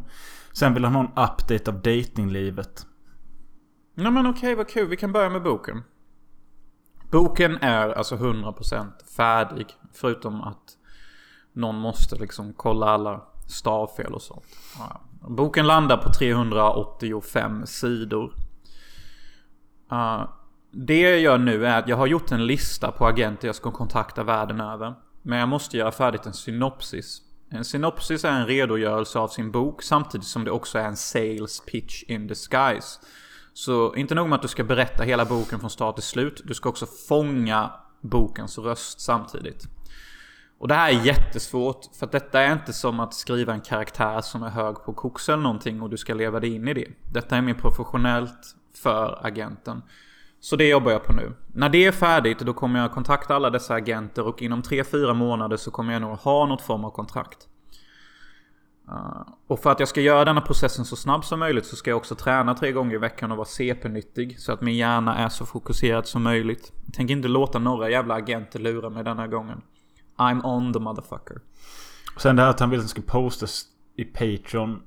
Sen 0.54 0.74
vill 0.74 0.84
han 0.84 0.96
ha 0.96 1.02
en 1.02 1.30
update 1.32 1.72
av 1.72 1.82
datinglivet. 1.82 2.86
Nej 3.96 4.12
men 4.12 4.28
okej, 4.28 4.56
vad 4.56 4.68
kul. 4.68 4.88
Vi 4.88 4.98
kan 4.98 5.12
börja 5.12 5.30
med 5.30 5.44
boken. 5.44 5.84
Boken 7.12 7.58
är 7.62 7.90
alltså 7.90 8.16
100% 8.16 8.92
färdig. 9.18 9.68
Förutom 9.94 10.42
att 10.42 10.78
någon 11.54 11.76
måste 11.76 12.16
liksom 12.16 12.54
kolla 12.54 12.86
alla 12.86 13.22
stavfel 13.48 14.14
och 14.14 14.22
sånt. 14.22 14.46
Ja. 14.80 15.02
Boken 15.30 15.68
landar 15.68 15.98
på 15.98 16.10
385 16.10 17.66
sidor. 17.66 18.34
Uh, 19.92 20.30
det 20.72 21.00
jag 21.00 21.20
gör 21.20 21.38
nu 21.38 21.66
är 21.66 21.80
att 21.80 21.88
jag 21.88 21.98
har 21.98 22.08
gjort 22.08 22.32
en 22.32 22.46
lista 22.46 22.92
på 22.92 23.06
agenter 23.08 23.48
jag 23.48 23.56
ska 23.56 23.72
kontakta 23.72 24.24
världen 24.24 24.62
över. 24.62 24.94
Men 25.22 25.40
jag 25.40 25.50
måste 25.50 25.78
göra 25.78 25.92
färdigt 25.92 26.26
en 26.26 26.34
synopsis. 26.34 27.22
En 27.50 27.66
synopsis 27.66 28.26
är 28.26 28.32
en 28.32 28.48
redogörelse 28.48 29.20
av 29.20 29.28
sin 29.28 29.52
bok 29.52 29.84
samtidigt 29.84 30.28
som 30.28 30.44
det 30.44 30.52
också 30.52 30.78
är 30.78 30.86
en 30.86 30.96
sales 30.96 31.66
pitch 31.66 32.04
in 32.04 32.28
disguise. 32.28 33.00
Så 33.54 33.96
inte 33.96 34.16
nog 34.16 34.30
med 34.30 34.36
att 34.36 34.42
du 34.42 34.48
ska 34.48 34.64
berätta 34.64 35.04
hela 35.04 35.26
boken 35.26 35.60
från 35.60 35.70
start 35.70 35.96
till 35.96 36.04
slut. 36.04 36.42
Du 36.46 36.54
ska 36.54 36.70
också 36.70 36.86
fånga 37.08 37.72
bokens 38.02 38.58
röst 38.58 39.02
samtidigt. 39.02 39.75
Och 40.58 40.68
det 40.68 40.74
här 40.74 40.90
är 40.90 41.06
jättesvårt. 41.06 41.86
För 42.00 42.06
att 42.06 42.12
detta 42.12 42.42
är 42.42 42.54
inte 42.54 42.74
som 42.74 43.00
att 43.00 43.14
skriva 43.14 43.54
en 43.54 43.62
karaktär 43.62 44.22
som 44.22 44.44
är 44.44 44.50
hög 44.50 44.76
på 44.84 44.94
koks 44.94 45.30
eller 45.30 45.44
någonting 45.44 45.82
och 45.82 45.90
du 45.90 45.98
ska 45.98 46.14
leva 46.14 46.40
dig 46.40 46.56
in 46.56 46.68
i 46.68 46.74
det. 46.74 46.88
Detta 47.14 47.38
är 47.38 47.42
mer 47.42 47.54
professionellt 47.54 48.56
för 48.76 49.20
agenten. 49.26 49.82
Så 50.40 50.56
det 50.56 50.68
jobbar 50.70 50.92
jag 50.92 51.04
på 51.04 51.14
nu. 51.14 51.34
När 51.48 51.70
det 51.70 51.86
är 51.86 51.92
färdigt 51.92 52.40
då 52.40 52.54
kommer 52.54 52.80
jag 52.80 52.92
kontakta 52.92 53.36
alla 53.36 53.50
dessa 53.50 53.74
agenter 53.74 54.28
och 54.28 54.42
inom 54.42 54.62
3-4 54.62 55.14
månader 55.14 55.58
så 55.58 55.72
kommer 55.72 55.94
jag 55.94 56.02
nog 56.02 56.18
ha 56.18 56.46
något 56.46 56.62
form 56.62 56.86
av 56.86 56.92
kontrakt. 56.92 57.48
Eh, 58.90 59.22
och 59.48 59.60
för 59.60 59.72
att 59.72 59.80
jag 59.80 59.90
ska 59.90 60.02
göra 60.02 60.26
denna 60.26 60.42
processen 60.42 60.86
så 60.86 60.96
snabb 60.96 61.26
som 61.26 61.40
möjligt 61.40 61.66
så 61.66 61.76
ska 61.76 61.90
jag 61.90 61.98
också 61.98 62.16
träna 62.16 62.54
tre 62.54 62.72
gånger 62.72 62.96
i 62.96 62.98
veckan 62.98 63.32
och 63.32 63.38
vara 63.38 63.48
CP-nyttig. 63.48 64.40
Så 64.40 64.52
att 64.52 64.62
min 64.62 64.76
hjärna 64.76 65.18
är 65.18 65.30
så 65.30 65.46
fokuserad 65.46 66.08
som 66.08 66.24
möjligt. 66.24 66.72
Jag 66.86 66.94
tänker 66.94 67.14
inte 67.14 67.28
låta 67.28 67.60
några 67.60 67.90
jävla 67.90 68.14
agenter 68.14 68.60
lura 68.60 68.90
mig 68.90 69.04
denna 69.04 69.28
gången. 69.28 69.62
I'm 70.18 70.46
on 70.46 70.74
the 70.74 70.80
motherfucker. 70.80 71.38
Sen 72.18 72.36
det 72.36 72.42
här 72.42 72.50
att 72.50 72.60
han 72.60 72.70
vill 72.70 72.80
att 72.80 72.84
den 72.84 72.90
ska 72.90 73.02
postas 73.02 73.66
i 73.96 74.04
Patreon. 74.04 74.82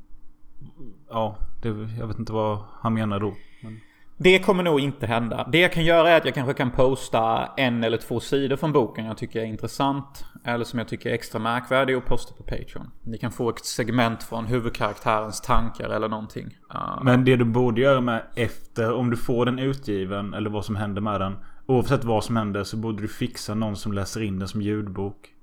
Ja, 1.09 1.37
det, 1.63 1.69
jag 1.99 2.07
vet 2.07 2.19
inte 2.19 2.33
vad 2.33 2.59
han 2.81 2.95
menar 2.95 3.21
då. 3.21 3.35
Men... 3.63 3.81
Det 4.21 4.39
kommer 4.39 4.63
nog 4.63 4.81
inte 4.81 5.07
hända. 5.07 5.49
Det 5.53 5.59
jag 5.59 5.73
kan 5.73 5.85
göra 5.85 6.11
är 6.11 6.17
att 6.17 6.25
jag 6.25 6.35
kanske 6.35 6.55
kan 6.55 6.71
posta 6.71 7.47
en 7.57 7.85
eller 7.85 7.97
två 7.97 8.21
sidor 8.21 8.57
från 8.57 8.73
boken 8.73 9.05
jag 9.05 9.17
tycker 9.17 9.41
är 9.41 9.45
intressant. 9.45 10.25
Eller 10.45 10.65
som 10.65 10.79
jag 10.79 10.89
tycker 10.89 11.11
är 11.11 11.15
extra 11.15 11.39
märkvärdig 11.39 11.97
och 11.97 12.05
posta 12.05 12.35
på 12.35 12.43
Patreon. 12.43 12.91
Ni 13.03 13.19
kan 13.19 13.33
få 13.33 13.49
ett 13.51 13.65
segment 13.65 14.23
från 14.23 14.47
huvudkaraktärens 14.47 15.41
tankar 15.41 15.89
eller 15.89 16.09
någonting. 16.09 16.59
Men 17.03 17.25
det 17.25 17.37
du 17.37 17.45
borde 17.45 17.81
göra 17.81 18.01
med 18.01 18.23
efter, 18.35 18.93
om 18.93 19.11
du 19.11 19.17
får 19.17 19.47
den 19.47 19.59
utgiven 19.59 20.35
eller 20.35 20.51
vad 20.51 20.65
som 20.65 20.77
händer 20.77 21.01
med 21.01 21.21
den. 21.21 21.37
Oavsett 21.71 22.05
vad 22.05 22.25
som 22.25 22.37
händer 22.37 22.65
så 22.65 22.77
borde 22.77 23.03
du 23.03 23.09
fixa 23.09 23.55
någon 23.55 23.77
som 23.77 23.93
läser 23.93 24.23
in 24.23 24.39
den 24.39 24.49
som 24.49 24.63
ljudbok. 24.63 25.35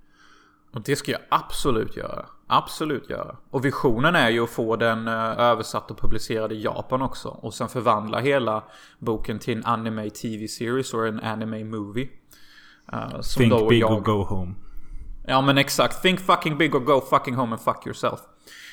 Och 0.71 0.81
det 0.81 0.95
ska 0.95 1.11
jag 1.11 1.21
absolut 1.29 1.97
göra. 1.97 2.25
Absolut 2.47 3.09
göra. 3.09 3.35
Och 3.49 3.65
visionen 3.65 4.15
är 4.15 4.29
ju 4.29 4.43
att 4.43 4.49
få 4.49 4.75
den 4.75 5.07
eh, 5.07 5.39
översatt 5.39 5.91
och 5.91 5.99
publicerad 5.99 6.51
i 6.51 6.61
Japan 6.61 7.01
också. 7.01 7.29
Och 7.29 7.53
sen 7.53 7.69
förvandla 7.69 8.19
hela 8.19 8.63
boken 8.99 9.39
till 9.39 9.57
en 9.57 9.65
anime 9.65 10.09
TV-series 10.09 10.93
och 10.93 11.07
en 11.07 11.19
anime 11.19 11.63
movie. 11.63 12.09
Uh, 12.93 13.21
Think 13.37 13.69
big 13.69 13.81
jag... 13.81 13.91
or 13.91 14.01
go 14.01 14.23
home. 14.23 14.53
Ja 15.27 15.41
men 15.41 15.57
exakt. 15.57 16.01
Think 16.01 16.19
fucking 16.19 16.57
big 16.57 16.75
or 16.75 16.79
go 16.79 17.01
fucking 17.01 17.35
home 17.35 17.51
and 17.51 17.61
fuck 17.61 17.85
yourself. 17.85 18.19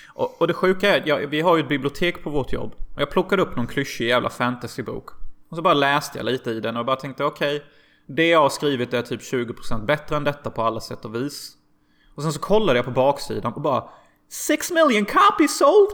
Och, 0.08 0.40
och 0.40 0.46
det 0.46 0.54
sjuka 0.54 0.96
är 0.96 1.24
att 1.24 1.30
vi 1.30 1.40
har 1.40 1.56
ju 1.56 1.62
ett 1.62 1.68
bibliotek 1.68 2.24
på 2.24 2.30
vårt 2.30 2.52
jobb. 2.52 2.74
Och 2.94 3.00
jag 3.00 3.10
plockade 3.10 3.42
upp 3.42 3.56
någon 3.56 3.66
klyschig 3.66 4.08
jävla 4.08 4.30
fantasybok. 4.30 5.21
Och 5.52 5.56
så 5.56 5.62
bara 5.62 5.74
läste 5.74 6.18
jag 6.18 6.24
lite 6.24 6.50
i 6.50 6.60
den 6.60 6.76
och 6.76 6.84
bara 6.84 6.96
tänkte 6.96 7.24
okej. 7.24 7.56
Okay, 7.56 7.68
det 8.06 8.28
jag 8.28 8.40
har 8.40 8.48
skrivit 8.48 8.94
är 8.94 9.02
typ 9.02 9.20
20% 9.20 9.86
bättre 9.86 10.16
än 10.16 10.24
detta 10.24 10.50
på 10.50 10.62
alla 10.62 10.80
sätt 10.80 11.04
och 11.04 11.14
vis. 11.14 11.52
Och 12.14 12.22
sen 12.22 12.32
så 12.32 12.40
kollade 12.40 12.78
jag 12.78 12.84
på 12.84 12.90
baksidan 12.90 13.52
och 13.52 13.60
bara 13.60 13.88
6 14.28 14.70
million 14.70 15.04
copies 15.04 15.58
sold! 15.58 15.90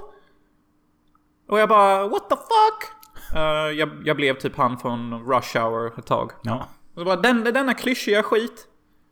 Och 1.49 1.59
jag 1.59 1.69
bara 1.69 2.09
what 2.09 2.29
the 2.31 2.37
fuck? 2.37 2.93
Uh, 3.35 3.79
jag, 3.79 4.03
jag, 4.05 4.17
blev 4.17 4.39
typ 4.39 4.57
han 4.57 4.79
från 4.79 5.25
Rush 5.33 5.59
Hour 5.59 5.99
ett 5.99 6.07
tag. 6.07 6.33
Ja. 6.43 6.69
Och 6.95 7.01
så 7.01 7.05
bara 7.05 7.17
den, 7.17 7.45
denna 7.45 7.75
klyschiga 7.75 8.23
skit. 8.23 8.67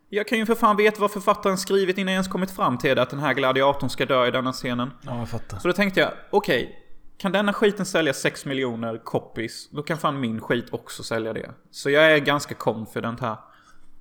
Jag 0.09 0.29
kan 0.29 0.39
ju 0.39 0.47
för 0.47 0.55
fan 0.55 0.77
veta 0.77 1.01
vad 1.01 1.11
författaren 1.11 1.59
skrivit 1.59 1.99
innan 1.99 2.13
jag 2.13 2.17
ens 2.17 2.29
kommit 2.29 2.51
fram 2.51 2.79
till 2.79 2.97
det. 2.97 3.03
Att 3.03 3.11
den 3.11 3.21
här 3.21 3.35
gladiatorn 3.35 3.91
ska 3.91 4.07
dö 4.07 4.27
i 4.27 4.31
denna 4.31 4.53
scenen. 4.53 4.91
Ja, 5.03 5.19
jag 5.19 5.29
fattar. 5.29 5.59
Så 5.59 5.69
då 5.69 5.75
tänkte 5.75 6.01
jag, 6.01 6.13
okej. 6.31 6.65
Okay, 6.65 6.86
kan 7.19 7.33
denna 7.33 7.53
skiten 7.53 7.87
sälja 7.87 8.15
6 8.15 8.45
miljoner 8.45 8.99
copies, 9.05 9.71
då 9.71 9.83
kan 9.83 9.99
fan 9.99 10.21
min 10.21 10.41
skit 10.41 10.67
också 10.73 11.03
sälja 11.03 11.33
det. 11.33 11.55
Så 11.71 11.91
jag 11.91 12.13
är 12.13 12.19
ganska 12.19 12.55
confident 12.55 13.21
här. 13.21 13.37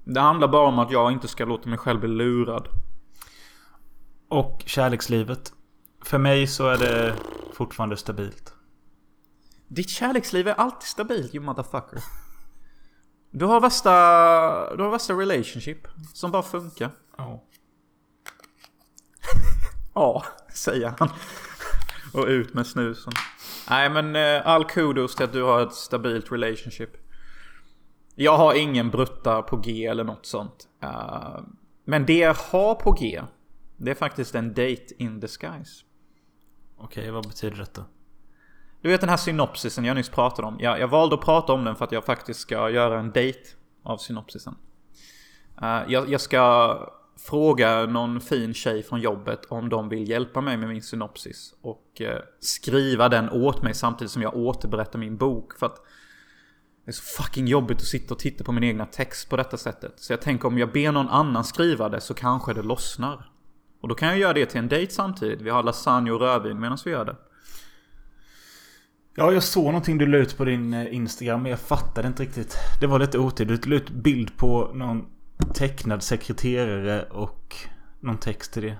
Det 0.03 0.19
handlar 0.19 0.47
bara 0.47 0.67
om 0.67 0.79
att 0.79 0.91
jag 0.91 1.11
inte 1.11 1.27
ska 1.27 1.45
låta 1.45 1.69
mig 1.69 1.77
själv 1.77 1.99
bli 1.99 2.09
lurad. 2.09 2.67
Och 4.29 4.63
kärlekslivet. 4.65 5.53
För 6.03 6.17
mig 6.17 6.47
så 6.47 6.67
är 6.67 6.77
det 6.77 7.15
fortfarande 7.53 7.97
stabilt. 7.97 8.53
Ditt 9.67 9.89
kärleksliv 9.89 10.47
är 10.47 10.53
alltid 10.53 10.87
stabilt, 10.87 11.35
you 11.35 11.43
motherfucker. 11.45 11.99
Du 13.31 13.45
har 13.45 13.61
värsta, 13.61 13.89
du 14.75 14.83
har 14.83 14.89
värsta 14.89 15.13
relationship 15.13 15.87
som 16.13 16.31
bara 16.31 16.43
funkar. 16.43 16.91
Ja. 17.17 17.43
ja, 19.93 20.23
säger 20.53 20.93
han. 20.99 21.09
Och 22.15 22.25
ut 22.25 22.53
med 22.53 22.67
snusen. 22.67 23.13
Nej 23.69 23.89
men 23.89 24.15
eh, 24.15 24.47
all 24.47 24.65
kudos 24.65 25.15
till 25.15 25.25
att 25.25 25.33
du 25.33 25.43
har 25.43 25.61
ett 25.61 25.73
stabilt 25.73 26.31
relationship. 26.31 26.89
Jag 28.15 28.37
har 28.37 28.53
ingen 28.53 28.89
brutta 28.89 29.41
på 29.41 29.57
G 29.57 29.85
eller 29.85 30.03
något 30.03 30.25
sånt. 30.25 30.67
Uh, 30.83 31.39
men 31.85 32.05
det 32.05 32.17
jag 32.17 32.33
har 32.33 32.75
på 32.75 32.91
G 32.91 33.21
det 33.77 33.91
är 33.91 33.95
faktiskt 33.95 34.35
en 34.35 34.49
date 34.49 34.93
in 34.97 35.19
disguise. 35.19 35.83
Okej, 36.77 37.01
okay, 37.01 37.11
vad 37.11 37.27
betyder 37.27 37.57
detta? 37.57 37.85
Du 38.81 38.89
vet 38.89 39.01
den 39.01 39.09
här 39.09 39.17
synopsisen 39.17 39.85
jag 39.85 39.95
nyss 39.95 40.09
pratade 40.09 40.47
om. 40.47 40.57
Jag, 40.59 40.79
jag 40.79 40.87
valde 40.87 41.15
att 41.15 41.21
prata 41.21 41.53
om 41.53 41.63
den 41.63 41.75
för 41.75 41.85
att 41.85 41.91
jag 41.91 42.05
faktiskt 42.05 42.39
ska 42.39 42.69
göra 42.69 42.99
en 42.99 43.07
date 43.07 43.43
av 43.83 43.97
synopsisen. 43.97 44.55
Uh, 45.61 45.81
jag, 45.87 46.09
jag, 46.09 46.21
ska 46.21 46.77
fråga 47.17 47.85
någon 47.85 48.21
fin 48.21 48.53
tjej 48.53 48.83
från 48.83 49.01
jobbet 49.01 49.45
om 49.45 49.69
de 49.69 49.89
vill 49.89 50.09
hjälpa 50.09 50.41
mig 50.41 50.57
med 50.57 50.69
min 50.69 50.81
synopsis. 50.81 51.53
Och 51.61 52.01
eh, 52.01 52.19
skriva 52.39 53.09
den 53.09 53.29
åt 53.29 53.63
mig 53.63 53.73
samtidigt 53.73 54.11
som 54.11 54.21
jag 54.21 54.35
återberättar 54.35 54.99
min 54.99 55.17
bok. 55.17 55.53
För 55.59 55.65
att 55.65 55.75
det 56.85 56.91
är 56.91 56.93
så 56.93 57.23
fucking 57.23 57.47
jobbigt 57.47 57.77
att 57.77 57.87
sitta 57.87 58.13
och 58.13 58.19
titta 58.19 58.43
på 58.43 58.51
min 58.51 58.63
egna 58.63 58.85
text 58.85 59.29
på 59.29 59.37
detta 59.37 59.57
sättet. 59.57 59.93
Så 59.95 60.13
jag 60.13 60.21
tänker 60.21 60.47
om 60.47 60.57
jag 60.57 60.71
ber 60.71 60.91
någon 60.91 61.09
annan 61.09 61.43
skriva 61.43 61.89
det 61.89 62.01
så 62.01 62.13
kanske 62.13 62.53
det 62.53 62.63
lossnar. 62.63 63.29
Och 63.81 63.87
då 63.87 63.95
kan 63.95 64.07
jag 64.07 64.17
göra 64.17 64.33
det 64.33 64.45
till 64.45 64.59
en 64.59 64.67
dejt 64.67 64.93
samtidigt. 64.93 65.41
Vi 65.41 65.49
har 65.49 65.63
lasagne 65.63 66.11
och 66.11 66.19
rödvin 66.19 66.59
medan 66.59 66.77
vi 66.85 66.91
gör 66.91 67.05
det. 67.05 67.15
Ja, 69.15 69.31
jag 69.31 69.43
såg 69.43 69.65
någonting 69.65 69.97
du 69.97 70.05
la 70.05 70.17
ut 70.17 70.37
på 70.37 70.45
din 70.45 70.73
eh, 70.73 70.95
Instagram, 70.95 71.41
men 71.41 71.49
jag 71.49 71.59
fattade 71.59 72.07
inte 72.07 72.23
riktigt. 72.23 72.57
Det 72.79 72.87
var 72.87 72.99
lite 72.99 73.17
otydligt. 73.17 73.63
Du 73.63 73.69
la 73.69 73.75
ut 73.75 73.89
bild 73.89 74.37
på 74.37 74.71
någon 74.73 75.05
tecknad 75.53 76.03
sekreterare 76.03 77.03
och 77.03 77.55
någon 77.99 78.17
text 78.17 78.53
till 78.53 78.63
det. 78.63 78.77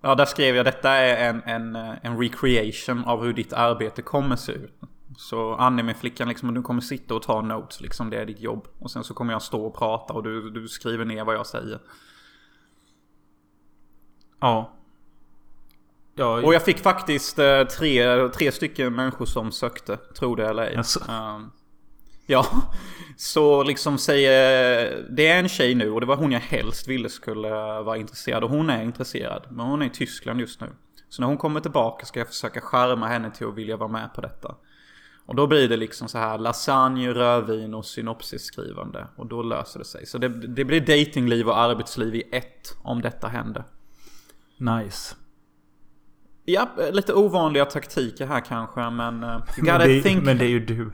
Ja, 0.00 0.14
där 0.14 0.24
skrev 0.24 0.56
jag 0.56 0.64
detta 0.64 0.90
är 0.90 1.28
en, 1.30 1.42
en, 1.42 1.76
en 2.02 2.18
recreation 2.18 3.04
av 3.04 3.24
hur 3.24 3.32
ditt 3.32 3.52
arbete 3.52 4.02
kommer 4.02 4.36
se 4.36 4.52
ut. 4.52 4.80
Så 5.16 5.54
anime-flickan 5.54 6.28
liksom, 6.28 6.54
du 6.54 6.62
kommer 6.62 6.80
sitta 6.80 7.14
och 7.14 7.22
ta 7.22 7.42
notes 7.42 7.80
liksom, 7.80 8.10
det 8.10 8.16
är 8.16 8.26
ditt 8.26 8.40
jobb. 8.40 8.68
Och 8.78 8.90
sen 8.90 9.04
så 9.04 9.14
kommer 9.14 9.32
jag 9.32 9.42
stå 9.42 9.66
och 9.66 9.74
prata 9.74 10.12
och 10.12 10.22
du, 10.22 10.50
du 10.50 10.68
skriver 10.68 11.04
ner 11.04 11.24
vad 11.24 11.34
jag 11.34 11.46
säger. 11.46 11.80
Ja. 14.40 14.72
ja. 16.14 16.42
Och 16.44 16.54
jag 16.54 16.62
fick 16.64 16.78
faktiskt 16.78 17.38
eh, 17.38 17.64
tre, 17.64 18.28
tre 18.28 18.52
stycken 18.52 18.94
människor 18.94 19.26
som 19.26 19.52
sökte. 19.52 19.96
Tror 19.96 20.36
det 20.36 20.48
eller 20.48 20.62
ej. 20.62 20.76
Alltså. 20.76 21.00
Um, 21.12 21.52
ja, 22.26 22.46
så 23.16 23.62
liksom 23.62 23.98
säger... 23.98 25.06
Det 25.10 25.28
är 25.28 25.38
en 25.38 25.48
tjej 25.48 25.74
nu 25.74 25.90
och 25.90 26.00
det 26.00 26.06
var 26.06 26.16
hon 26.16 26.32
jag 26.32 26.40
helst 26.40 26.88
ville 26.88 27.08
skulle 27.08 27.48
vara 27.82 27.96
intresserad. 27.96 28.44
Och 28.44 28.50
hon 28.50 28.70
är 28.70 28.82
intresserad. 28.82 29.42
Men 29.50 29.66
hon 29.66 29.82
är 29.82 29.86
i 29.86 29.90
Tyskland 29.90 30.40
just 30.40 30.60
nu. 30.60 30.66
Så 31.08 31.22
när 31.22 31.28
hon 31.28 31.36
kommer 31.36 31.60
tillbaka 31.60 32.06
ska 32.06 32.20
jag 32.20 32.28
försöka 32.28 32.60
skärma 32.60 33.08
henne 33.08 33.30
till 33.30 33.46
att 33.46 33.54
vilja 33.54 33.76
vara 33.76 33.88
med 33.88 34.14
på 34.14 34.20
detta. 34.20 34.54
Och 35.26 35.34
då 35.34 35.46
blir 35.46 35.68
det 35.68 35.76
liksom 35.76 36.08
så 36.08 36.18
här 36.18 36.38
lasagne, 36.38 37.12
rödvin 37.12 37.74
och 37.74 37.84
synopsisskrivande. 37.84 39.06
Och 39.16 39.26
då 39.26 39.42
löser 39.42 39.78
det 39.78 39.84
sig. 39.84 40.06
Så 40.06 40.18
det, 40.18 40.28
det 40.28 40.64
blir 40.64 40.80
datingliv 40.80 41.48
och 41.48 41.58
arbetsliv 41.58 42.14
i 42.14 42.22
ett 42.32 42.76
om 42.82 43.02
detta 43.02 43.28
händer. 43.28 43.64
Nice. 44.58 45.16
Ja, 46.44 46.68
lite 46.92 47.14
ovanliga 47.14 47.64
taktiker 47.64 48.26
här 48.26 48.40
kanske 48.40 48.90
men... 48.90 49.24
Uh, 49.24 49.42
men, 49.58 49.80
det, 49.80 50.02
think... 50.02 50.24
men 50.24 50.38
det 50.38 50.44
är 50.44 50.48
ju 50.48 50.60
du. 50.60 50.92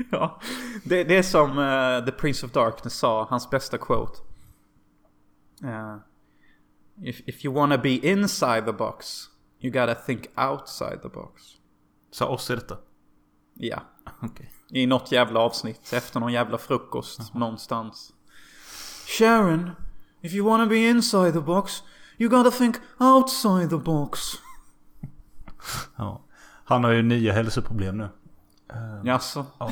ja, 0.10 0.40
det, 0.84 1.04
det, 1.04 1.16
är 1.16 1.22
som 1.22 1.58
uh, 1.58 2.04
The 2.04 2.12
Prince 2.12 2.46
of 2.46 2.52
Darkness 2.52 2.94
sa, 2.94 3.26
hans 3.30 3.50
bästa 3.50 3.78
quote. 3.78 4.18
Uh, 5.64 5.96
if, 7.02 7.20
if 7.26 7.44
you 7.44 7.54
wanna 7.54 7.78
be 7.78 7.94
inside 7.94 8.64
the 8.64 8.72
box, 8.72 9.28
you 9.60 9.72
gotta 9.72 9.94
think 9.94 10.26
outside 10.36 11.02
the 11.02 11.08
box. 11.08 11.42
Sa 12.10 12.26
oss 12.26 12.50
i 12.50 12.54
detta? 12.54 12.76
Ja. 13.54 13.82
Okay. 14.22 14.46
I 14.70 14.86
något 14.86 15.12
jävla 15.12 15.40
avsnitt, 15.40 15.92
efter 15.92 16.20
någon 16.20 16.32
jävla 16.32 16.58
frukost 16.58 17.20
uh 17.20 17.26
-huh. 17.26 17.38
någonstans. 17.38 18.12
Sharon, 19.06 19.70
if 20.20 20.34
you 20.34 20.48
wanna 20.48 20.66
be 20.66 20.76
inside 20.76 21.32
the 21.32 21.40
box, 21.40 21.82
You 22.20 22.28
gotta 22.28 22.50
think 22.50 22.78
outside 23.00 23.70
the 23.70 23.78
box. 23.78 24.20
ja. 25.96 26.20
Han 26.64 26.84
har 26.84 26.90
ju 26.90 27.02
nya 27.02 27.32
hälsoproblem 27.32 27.98
nu. 27.98 28.08
Uh, 28.74 29.06
Jaså? 29.06 29.46
Ja. 29.58 29.70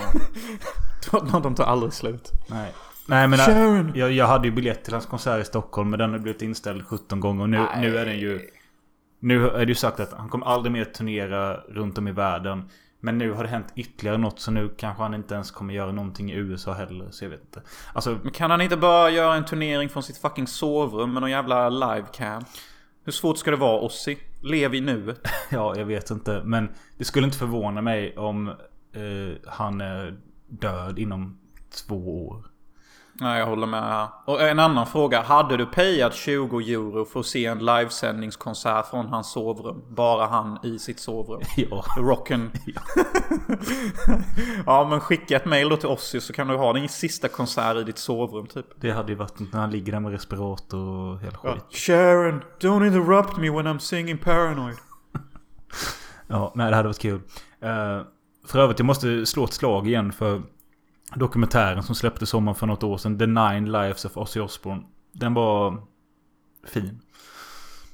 de 1.42 1.54
tar 1.54 1.64
aldrig 1.64 1.92
slut. 1.92 2.32
Nej. 2.46 2.72
Nej 3.06 3.28
men 3.28 3.38
Sharon. 3.38 3.92
jag, 3.94 4.12
jag 4.12 4.26
hade 4.26 4.48
ju 4.48 4.54
biljett 4.54 4.84
till 4.84 4.92
hans 4.92 5.06
konsert 5.06 5.42
i 5.42 5.44
Stockholm 5.44 5.90
men 5.90 5.98
den 5.98 6.12
har 6.12 6.18
blivit 6.18 6.42
inställd 6.42 6.86
17 6.86 7.20
gånger 7.20 7.42
och 7.42 7.50
nu, 7.50 7.66
nu 7.80 7.98
är 7.98 8.06
den 8.06 8.18
ju... 8.18 8.50
Nu 9.20 9.48
är 9.48 9.58
det 9.58 9.68
ju 9.68 9.74
sagt 9.74 10.00
att 10.00 10.12
han 10.12 10.28
kommer 10.28 10.46
aldrig 10.46 10.72
mer 10.72 10.84
turnera 10.84 11.56
runt 11.56 11.98
om 11.98 12.08
i 12.08 12.12
världen. 12.12 12.70
Men 13.00 13.18
nu 13.18 13.32
har 13.32 13.42
det 13.42 13.48
hänt 13.48 13.72
ytterligare 13.74 14.18
något 14.18 14.40
så 14.40 14.50
nu 14.50 14.74
kanske 14.78 15.02
han 15.02 15.14
inte 15.14 15.34
ens 15.34 15.50
kommer 15.50 15.74
göra 15.74 15.92
någonting 15.92 16.32
i 16.32 16.34
USA 16.34 16.72
heller. 16.72 17.06
Så 17.10 17.24
jag 17.24 17.30
vet 17.30 17.40
inte. 17.40 17.62
Alltså, 17.92 18.18
Men 18.22 18.32
kan 18.32 18.50
han 18.50 18.60
inte 18.60 18.76
bara 18.76 19.10
göra 19.10 19.34
en 19.34 19.44
turnering 19.44 19.88
från 19.88 20.02
sitt 20.02 20.18
fucking 20.18 20.46
sovrum 20.46 21.12
med 21.12 21.20
någon 21.20 21.30
jävla 21.30 21.68
livecam? 21.68 22.44
Hur 23.04 23.12
svårt 23.12 23.38
ska 23.38 23.50
det 23.50 23.56
vara 23.56 23.80
Ossi? 23.80 24.18
Lev 24.42 24.74
i 24.74 24.80
nuet. 24.80 25.20
ja, 25.50 25.76
jag 25.76 25.84
vet 25.84 26.10
inte. 26.10 26.42
Men 26.44 26.68
det 26.98 27.04
skulle 27.04 27.26
inte 27.26 27.38
förvåna 27.38 27.80
mig 27.80 28.16
om 28.16 28.52
eh, 28.98 29.50
han 29.52 29.80
är 29.80 30.18
död 30.48 30.98
inom 30.98 31.38
två 31.86 32.28
år. 32.28 32.44
Nej, 33.20 33.38
jag 33.38 33.46
håller 33.46 33.66
med. 33.66 34.08
Och 34.24 34.42
en 34.42 34.58
annan 34.58 34.86
fråga. 34.86 35.22
Hade 35.22 35.56
du 35.56 35.66
payat 35.66 36.14
20 36.14 36.60
euro 36.60 37.04
för 37.04 37.20
att 37.20 37.26
se 37.26 37.46
en 37.46 37.58
livesändningskonsert 37.58 38.86
från 38.86 39.06
hans 39.06 39.32
sovrum? 39.32 39.82
Bara 39.88 40.26
han 40.26 40.58
i 40.62 40.78
sitt 40.78 41.00
sovrum. 41.00 41.40
Ja. 41.56 41.84
Rocken. 41.96 42.50
ja, 44.66 44.86
men 44.90 45.00
skicka 45.00 45.36
ett 45.36 45.44
mail 45.44 45.68
då 45.68 45.76
till 45.76 45.88
Ossi 45.88 46.20
så 46.20 46.32
kan 46.32 46.48
du 46.48 46.56
ha 46.56 46.72
din 46.72 46.88
sista 46.88 47.28
konsert 47.28 47.76
i 47.76 47.84
ditt 47.84 47.98
sovrum 47.98 48.46
typ. 48.46 48.66
Det 48.80 48.90
hade 48.90 49.12
ju 49.12 49.18
varit 49.18 49.52
när 49.52 49.60
han 49.60 49.70
ligger 49.70 49.92
där 49.92 50.00
med 50.00 50.12
respirator 50.12 50.88
och 50.88 51.20
hela 51.20 51.36
skit. 51.36 51.64
Sharon, 51.70 52.42
don't 52.60 52.86
interrupt 52.86 53.36
me 53.36 53.50
when 53.50 53.66
I'm 53.66 53.78
singing 53.78 54.18
Paranoid. 54.18 54.76
Ja, 56.26 56.52
nej 56.54 56.70
det 56.70 56.76
hade 56.76 56.88
varit 56.88 56.98
kul. 56.98 57.20
Uh, 57.64 58.02
för 58.48 58.58
övrigt, 58.58 58.78
jag 58.78 58.86
måste 58.86 59.26
slå 59.26 59.44
ett 59.44 59.52
slag 59.52 59.88
igen 59.88 60.12
för 60.12 60.42
dokumentären 61.14 61.82
som 61.82 61.94
släpptes 61.94 62.28
sommaren 62.28 62.54
för 62.56 62.66
något 62.66 62.82
år 62.82 62.96
sedan. 62.96 63.18
The 63.18 63.26
Nine 63.26 63.64
Lives 63.72 64.04
of 64.04 64.16
Ozzy 64.16 64.40
Osbourne. 64.40 64.82
Den 65.12 65.34
var 65.34 65.82
fin. 66.66 67.00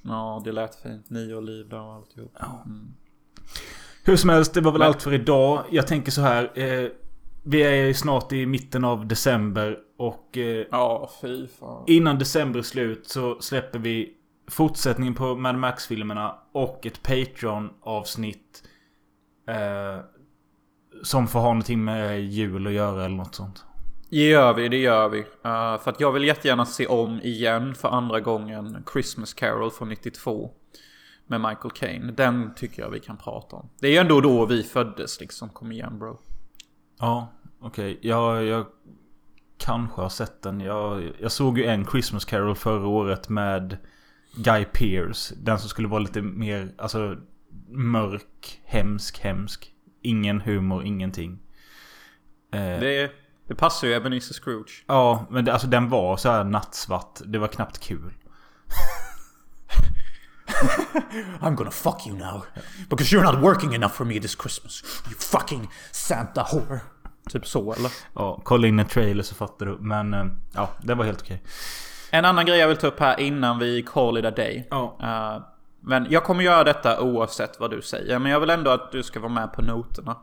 Ja, 0.03 0.43
det 0.45 0.53
lät 0.53 0.75
fint. 0.75 1.11
Nio 1.11 1.41
liv 1.41 1.69
där 1.69 1.81
och 1.81 1.95
alltihop. 1.95 2.37
Mm. 2.67 2.89
Hur 4.05 4.17
som 4.17 4.31
helst, 4.31 4.55
det 4.55 4.61
var 4.61 4.73
väl 4.73 4.79
Men- 4.79 4.89
allt 4.89 5.03
för 5.03 5.13
idag. 5.15 5.65
Jag 5.71 5.87
tänker 5.87 6.11
så 6.13 6.21
här. 6.21 6.59
Eh, 6.59 6.89
vi 7.47 7.63
är 7.63 7.93
snart 7.93 8.33
i 8.33 8.47
mitten 8.47 8.85
av 8.85 9.07
december. 9.07 9.79
Och 9.99 10.39
eh, 10.39 10.67
Ja, 10.71 11.11
fy 11.21 11.47
fan. 11.47 11.85
innan 11.87 12.19
december 12.19 12.59
är 12.59 12.63
slut 12.63 13.09
så 13.09 13.41
släpper 13.41 13.79
vi 13.79 14.15
fortsättningen 14.49 15.15
på 15.15 15.35
Mad 15.37 15.55
Max-filmerna. 15.59 16.39
Och 16.53 16.87
ett 16.87 17.03
Patreon-avsnitt. 17.03 18.63
Eh, 19.49 20.05
som 21.03 21.29
får 21.29 21.41
ha 21.41 21.49
någonting 21.49 21.85
med 21.85 22.25
jul 22.25 22.67
att 22.67 22.73
göra 22.73 23.05
eller 23.05 23.17
något 23.17 23.35
sånt. 23.35 23.65
Det 24.11 24.29
gör 24.29 24.55
vi, 24.55 24.69
det 24.69 24.77
gör 24.77 25.09
vi. 25.09 25.19
Uh, 25.19 25.25
för 25.83 25.89
att 25.91 26.01
jag 26.01 26.13
vill 26.13 26.25
jättegärna 26.25 26.67
se 26.67 26.87
om 26.87 27.21
igen 27.23 27.75
för 27.75 27.89
andra 27.89 28.21
gången 28.21 28.85
Christmas 28.93 29.35
Carol 29.35 29.71
från 29.71 29.89
92. 29.89 30.51
Med 31.27 31.41
Michael 31.41 31.71
Caine. 31.71 32.15
Den 32.17 32.55
tycker 32.55 32.83
jag 32.83 32.91
vi 32.91 33.01
kan 33.01 33.17
prata 33.17 33.57
om. 33.57 33.69
Det 33.81 33.87
är 33.87 33.91
ju 33.91 33.99
ändå 33.99 34.21
då 34.21 34.47
vi 34.47 34.63
föddes 34.63 35.21
liksom. 35.21 35.49
Kom 35.49 35.73
igen 35.73 35.99
bro. 35.99 36.21
Ja, 36.99 37.33
okej. 37.61 37.99
Jag, 38.03 38.45
jag 38.45 38.67
kanske 39.59 40.01
har 40.01 40.09
sett 40.09 40.43
den. 40.43 40.61
Jag, 40.61 41.13
jag 41.19 41.33
såg 41.33 41.59
ju 41.59 41.65
en 41.65 41.87
Christmas 41.87 42.25
Carol 42.25 42.55
förra 42.55 42.87
året 42.87 43.29
med 43.29 43.77
Guy 44.37 44.65
Pearce. 44.65 45.35
Den 45.43 45.59
som 45.59 45.69
skulle 45.69 45.89
vara 45.89 46.01
lite 46.01 46.23
mer, 46.23 46.75
alltså 46.79 47.17
mörk, 47.69 48.61
hemsk, 48.65 49.21
hemsk. 49.21 49.74
Ingen 50.05 50.41
humor, 50.41 50.85
ingenting. 50.85 51.39
Eh, 52.53 52.61
Det, 52.61 53.11
det 53.49 53.55
passar 53.55 53.87
ju 53.89 53.95
Ebenezer 53.95 54.35
Scrooge. 54.35 54.85
Ja, 54.87 55.27
men 55.31 55.45
det, 55.45 55.53
alltså 55.53 55.67
den 55.69 55.89
var 55.89 56.17
så 56.17 56.31
här 56.31 56.45
nattsvart. 56.45 57.21
Det 57.25 57.39
var 57.39 57.49
knappt 57.49 57.79
kul. 57.79 58.13
I'm 61.41 61.55
gonna 61.55 61.71
fuck 61.71 62.07
you 62.07 62.17
now. 62.17 62.43
Because 62.89 63.17
you're 63.17 63.33
not 63.33 63.43
working 63.43 63.75
enough 63.75 63.93
for 63.93 64.05
me 64.05 64.21
this 64.21 64.37
Christmas. 64.43 64.83
You 65.11 65.17
fucking 65.19 65.69
Santa 65.93 66.47
whore. 66.53 66.81
Typ 67.31 67.47
så 67.47 67.73
eller? 67.73 67.91
Ja, 68.15 68.41
kolla 68.45 68.67
in 68.67 68.79
en 68.79 68.87
trailer 68.87 69.23
så 69.23 69.35
fattar 69.35 69.67
du. 69.67 69.77
Men 69.81 70.15
eh, 70.15 70.27
ja, 70.55 70.71
det 70.83 70.95
var 70.95 71.05
helt 71.05 71.23
okej. 71.23 71.43
En 72.11 72.25
annan 72.25 72.47
grej 72.47 72.59
jag 72.59 72.69
vill 72.69 72.77
ta 72.77 72.87
upp 72.87 73.01
här 73.01 73.21
innan 73.21 73.59
vi 73.59 73.83
call 73.83 74.19
it 74.19 74.25
a 74.25 74.31
day. 74.31 74.69
Ja. 74.71 74.99
Eh, 75.03 75.43
men 75.87 76.07
jag 76.11 76.25
kommer 76.25 76.45
göra 76.45 76.65
detta 76.65 77.01
oavsett 77.01 77.61
vad 77.61 77.71
du 77.71 77.83
säger. 77.83 78.19
Men 78.19 78.33
jag 78.33 78.41
vill 78.41 78.51
ändå 78.51 78.71
att 78.71 78.93
du 78.93 79.03
ska 79.03 79.21
vara 79.21 79.33
med 79.33 79.53
på 79.53 79.63
noterna. 79.63 80.17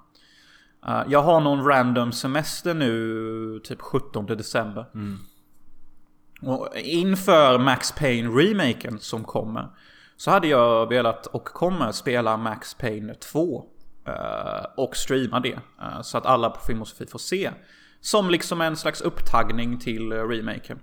Eh, 0.88 1.02
jag 1.08 1.22
har 1.24 1.42
någon 1.42 1.66
random 1.66 2.12
semester 2.12 2.74
nu, 2.74 3.60
typ 3.64 3.82
17 3.82 4.26
december. 4.26 4.86
Och 6.42 6.70
inför 6.78 7.60
Max 7.60 7.92
Payne-remaken 7.92 8.98
som 9.00 9.24
kommer. 9.24 9.68
Så 10.18 10.32
hade 10.32 10.48
jag 10.48 10.90
velat 10.90 11.26
och 11.28 11.46
kommer 11.46 11.92
spela 11.92 12.38
Max 12.38 12.74
Payne 12.74 13.14
2. 13.14 13.66
eh, 14.08 14.66
och 14.78 14.96
streama 14.96 15.40
det. 15.40 15.60
eh, 15.82 16.02
så 16.02 16.18
att 16.18 16.26
alla 16.26 16.50
på 16.50 16.60
Film 16.62 16.82
och 16.82 16.88
Sofie 16.88 17.08
får 17.08 17.20
se. 17.20 17.52
Som 18.00 18.30
liksom 18.30 18.62
en 18.62 18.76
slags 18.78 19.02
upptagning 19.02 19.80
till 19.80 20.12
remaken. 20.14 20.80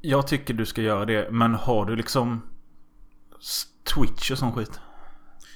Jag 0.00 0.26
tycker 0.26 0.54
du 0.54 0.66
ska 0.66 0.82
göra 0.82 1.04
det. 1.04 1.30
Men 1.30 1.54
har 1.54 1.84
du 1.84 1.96
liksom 1.96 2.42
Twitch 3.94 4.30
och 4.30 4.38
sån 4.38 4.52
skit? 4.52 4.80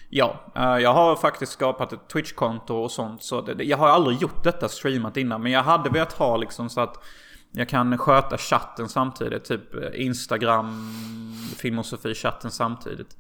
Ja, 0.09 0.53
eh, 0.57 0.63
jag 0.63 0.93
har 0.93 1.17
faktiskt 1.17 1.53
skapat 1.53 1.93
ett 1.93 2.09
Twitch-konto 2.09 2.75
och 2.75 2.91
sånt. 2.91 3.23
Så 3.23 3.41
det, 3.41 3.65
jag 3.65 3.77
har 3.77 3.89
aldrig 3.89 4.23
gjort 4.23 4.45
detta 4.45 4.69
streamat 4.69 5.17
innan. 5.17 5.43
Men 5.43 5.53
jag 5.53 5.63
hade 5.63 5.91
velat 5.91 6.13
ha 6.13 6.37
liksom 6.37 6.71
så 6.71 6.81
att 6.81 7.05
jag 7.53 7.69
kan 7.69 7.99
sköta 7.99 8.39
chatten 8.39 8.89
samtidigt. 8.89 9.45
Typ 9.45 9.75
eh, 9.75 10.07
Instagram, 10.07 10.93
Filmosofi-chatten 11.57 12.51
samtidigt. 12.51 13.17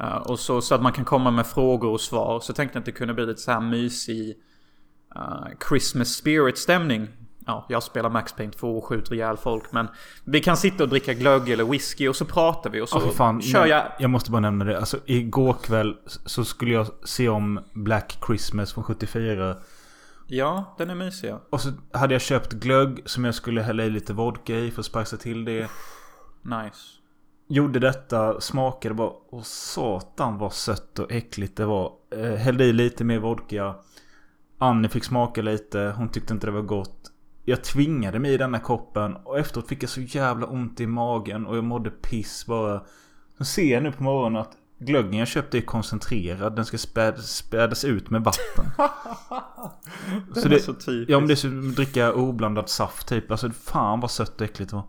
Eh, 0.00 0.16
och 0.16 0.38
så, 0.38 0.60
så 0.60 0.74
att 0.74 0.82
man 0.82 0.92
kan 0.92 1.04
komma 1.04 1.30
med 1.30 1.46
frågor 1.46 1.90
och 1.90 2.00
svar. 2.00 2.40
Så 2.40 2.52
tänkte 2.52 2.76
jag 2.76 2.80
att 2.80 2.86
det 2.86 2.92
kunde 2.92 3.14
bli 3.14 3.26
lite 3.26 3.40
så 3.40 3.50
här 3.50 3.60
mysig 3.60 4.36
uh, 5.16 5.46
Christmas 5.68 6.08
spirit-stämning. 6.08 7.08
Ja, 7.46 7.66
jag 7.68 7.82
spelar 7.82 8.10
Max 8.10 8.32
Payne 8.32 8.52
2 8.52 8.78
och 8.78 8.84
skjuter 8.84 9.14
ihjäl 9.14 9.36
folk. 9.36 9.72
Men 9.72 9.88
vi 10.24 10.40
kan 10.40 10.56
sitta 10.56 10.82
och 10.82 10.88
dricka 10.88 11.14
glögg 11.14 11.48
eller 11.48 11.64
whisky 11.64 12.08
och 12.08 12.16
så 12.16 12.24
pratar 12.24 12.70
vi. 12.70 12.80
Och 12.80 12.88
så 12.88 13.00
för 13.00 13.10
fan. 13.10 13.42
kör 13.42 13.66
jag... 13.66 13.82
Jag 13.98 14.10
måste 14.10 14.30
bara 14.30 14.40
nämna 14.40 14.64
det. 14.64 14.78
Alltså 14.78 14.98
igår 15.06 15.52
kväll 15.62 15.96
så 16.06 16.44
skulle 16.44 16.74
jag 16.74 16.86
se 17.04 17.28
om 17.28 17.60
Black 17.72 18.18
Christmas 18.26 18.72
från 18.72 18.84
74. 18.84 19.56
Ja, 20.26 20.74
den 20.78 20.90
är 20.90 20.94
mysig. 20.94 21.34
Och 21.50 21.60
så 21.60 21.70
hade 21.92 22.14
jag 22.14 22.22
köpt 22.22 22.52
glögg 22.52 23.02
som 23.04 23.24
jag 23.24 23.34
skulle 23.34 23.62
hälla 23.62 23.84
i 23.84 23.90
lite 23.90 24.12
vodka 24.12 24.54
i 24.54 24.70
för 24.70 24.80
att 24.80 24.86
spicea 24.86 25.18
till 25.18 25.44
det. 25.44 25.70
Nice. 26.42 26.80
Gjorde 27.48 27.78
detta, 27.78 28.40
smakade 28.40 28.94
bara. 28.94 29.10
Åh 29.30 29.42
satan 29.42 30.38
vad 30.38 30.52
sött 30.52 30.98
och 30.98 31.12
äckligt 31.12 31.56
det 31.56 31.64
var. 31.64 31.92
Eh, 32.16 32.34
hällde 32.34 32.64
i 32.64 32.72
lite 32.72 33.04
mer 33.04 33.18
vodka. 33.18 33.74
Annie 34.58 34.88
fick 34.88 35.04
smaka 35.04 35.42
lite. 35.42 35.94
Hon 35.96 36.08
tyckte 36.08 36.34
inte 36.34 36.46
det 36.46 36.50
var 36.50 36.62
gott. 36.62 36.95
Jag 37.48 37.64
tvingade 37.64 38.18
mig 38.18 38.32
i 38.32 38.36
denna 38.36 38.58
koppen. 38.58 39.16
Och 39.16 39.38
efteråt 39.38 39.68
fick 39.68 39.82
jag 39.82 39.90
så 39.90 40.00
jävla 40.00 40.46
ont 40.46 40.80
i 40.80 40.86
magen. 40.86 41.46
Och 41.46 41.56
jag 41.56 41.64
mådde 41.64 41.90
piss 41.90 42.46
bara. 42.46 42.82
Så 43.38 43.44
ser 43.44 43.72
jag 43.72 43.82
nu 43.82 43.92
på 43.92 44.02
morgonen 44.02 44.40
att 44.42 44.52
glöggen 44.78 45.12
jag 45.14 45.28
köpte 45.28 45.58
är 45.58 45.62
koncentrerad. 45.62 46.56
Den 46.56 46.64
ska 46.64 46.78
späd, 46.78 47.18
spädas 47.18 47.84
ut 47.84 48.10
med 48.10 48.24
vatten. 48.24 48.64
Den 50.34 50.42
Så 50.42 50.48
är 50.48 50.50
det- 50.50 50.60
så 50.60 50.72
typisk. 50.74 51.10
Ja 51.10 51.18
men 51.18 51.26
det 51.28 51.34
är 51.34 51.36
som 51.36 51.68
att 51.70 51.76
dricka 51.76 52.12
oblandad 52.12 52.68
saft 52.68 53.08
typ. 53.08 53.30
Alltså 53.30 53.50
fan 53.50 54.00
vad 54.00 54.10
sött 54.10 54.40
och 54.40 54.46
äckligt 54.46 54.70
det 54.70 54.76
var. 54.76 54.84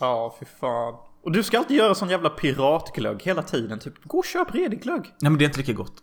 Ja, 0.00 0.36
fy 0.40 0.46
fan. 0.60 0.94
Och 1.22 1.32
du 1.32 1.42
ska 1.42 1.58
alltid 1.58 1.76
göra 1.76 1.94
sån 1.94 2.08
jävla 2.10 2.30
piratglögg 2.30 3.22
hela 3.22 3.42
tiden. 3.42 3.78
Typ, 3.78 4.04
gå 4.04 4.18
och 4.18 4.24
köp 4.24 4.54
redig 4.54 4.82
glögg. 4.82 5.02
Nej 5.20 5.30
men 5.30 5.38
det 5.38 5.44
är 5.44 5.46
inte 5.46 5.58
lika 5.58 5.72
gott. 5.72 5.94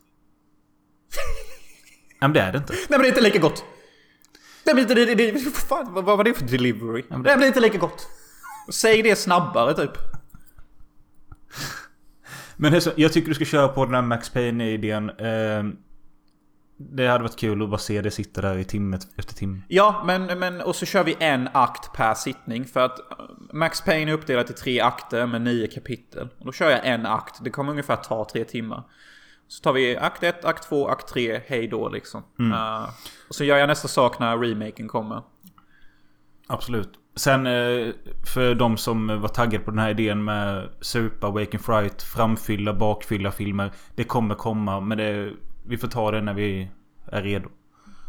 Nej 2.21 2.29
men 2.29 2.33
det 2.33 2.39
är 2.39 2.51
det 2.51 2.57
inte. 2.57 2.73
Nej 2.73 2.83
men 2.89 2.99
det 3.01 3.07
är 3.07 3.09
inte 3.09 3.21
lika 3.21 3.39
gott. 3.39 3.63
Nej 4.65 4.75
men 4.75 4.87
det, 4.87 4.93
det, 4.95 5.15
det, 5.15 5.31
det 5.31 5.39
fan, 5.39 5.93
vad, 5.93 6.03
var 6.03 6.23
det 6.23 6.33
för 6.33 6.45
delivery? 6.45 7.03
Det 7.23 7.29
är 7.29 7.47
inte 7.47 7.59
lika 7.59 7.77
gott. 7.77 8.07
Säg 8.71 9.01
det 9.01 9.15
snabbare 9.15 9.73
typ. 9.73 9.91
Men 12.55 12.71
det 12.71 12.81
så, 12.81 12.91
jag 12.95 13.13
tycker 13.13 13.29
du 13.29 13.35
ska 13.35 13.45
köra 13.45 13.67
på 13.67 13.85
den 13.85 13.93
här 13.93 14.01
Max 14.01 14.29
Payne-idén. 14.29 15.09
Eh, 15.09 15.63
det 16.77 17.07
hade 17.07 17.23
varit 17.23 17.39
kul 17.39 17.63
att 17.63 17.69
bara 17.69 17.77
se 17.77 18.01
det 18.01 18.11
sitta 18.11 18.41
där 18.41 18.57
i 18.57 18.63
timme 18.63 18.99
efter 19.15 19.33
timme. 19.33 19.61
Ja, 19.67 20.03
men, 20.05 20.39
men 20.39 20.61
och 20.61 20.75
så 20.75 20.85
kör 20.85 21.03
vi 21.03 21.15
en 21.19 21.49
akt 21.53 21.93
per 21.93 22.13
sittning. 22.13 22.65
För 22.65 22.79
att 22.79 22.99
eh, 22.99 23.25
Max 23.53 23.81
Payne 23.81 24.11
är 24.11 24.15
uppdelat 24.15 24.49
i 24.49 24.53
tre 24.53 24.79
akter 24.79 25.25
med 25.25 25.41
nio 25.41 25.67
kapitel. 25.67 26.29
Och 26.39 26.45
då 26.45 26.51
kör 26.51 26.69
jag 26.69 26.87
en 26.87 27.05
akt. 27.05 27.43
Det 27.43 27.49
kommer 27.49 27.71
ungefär 27.71 27.95
ta 27.95 28.27
tre 28.31 28.43
timmar. 28.43 28.83
Så 29.53 29.61
tar 29.61 29.73
vi 29.73 29.97
akt 29.97 30.23
1, 30.23 30.45
akt 30.45 30.69
2, 30.69 30.87
akt 30.87 31.07
3, 31.07 31.41
hej 31.47 31.67
då 31.67 31.89
liksom. 31.89 32.23
Eh, 32.39 32.89
och 33.27 33.35
så 33.35 33.43
gör 33.43 33.57
jag 33.57 33.67
nästa 33.67 33.87
sak 33.87 34.19
när 34.19 34.37
remaken 34.37 34.87
kommer. 34.87 35.21
Absolut. 36.47 36.89
Sen 37.15 37.47
eh, 37.47 37.93
för 38.33 38.55
de 38.55 38.77
som 38.77 39.21
var 39.21 39.27
taggade 39.27 39.63
på 39.63 39.71
den 39.71 39.79
här 39.79 39.89
idén 39.89 40.23
med 40.23 40.69
supa, 40.81 41.29
Wake 41.29 41.57
and 41.57 41.65
Fright, 41.65 42.01
framfylla, 42.01 42.73
bakfylla 42.73 43.31
filmer. 43.31 43.71
Det 43.95 44.03
kommer 44.03 44.35
komma 44.35 44.79
men 44.79 44.97
det, 44.97 45.31
vi 45.65 45.77
får 45.77 45.87
ta 45.87 46.11
det 46.11 46.21
när 46.21 46.33
vi 46.33 46.69
är 47.05 47.21
redo. 47.21 47.49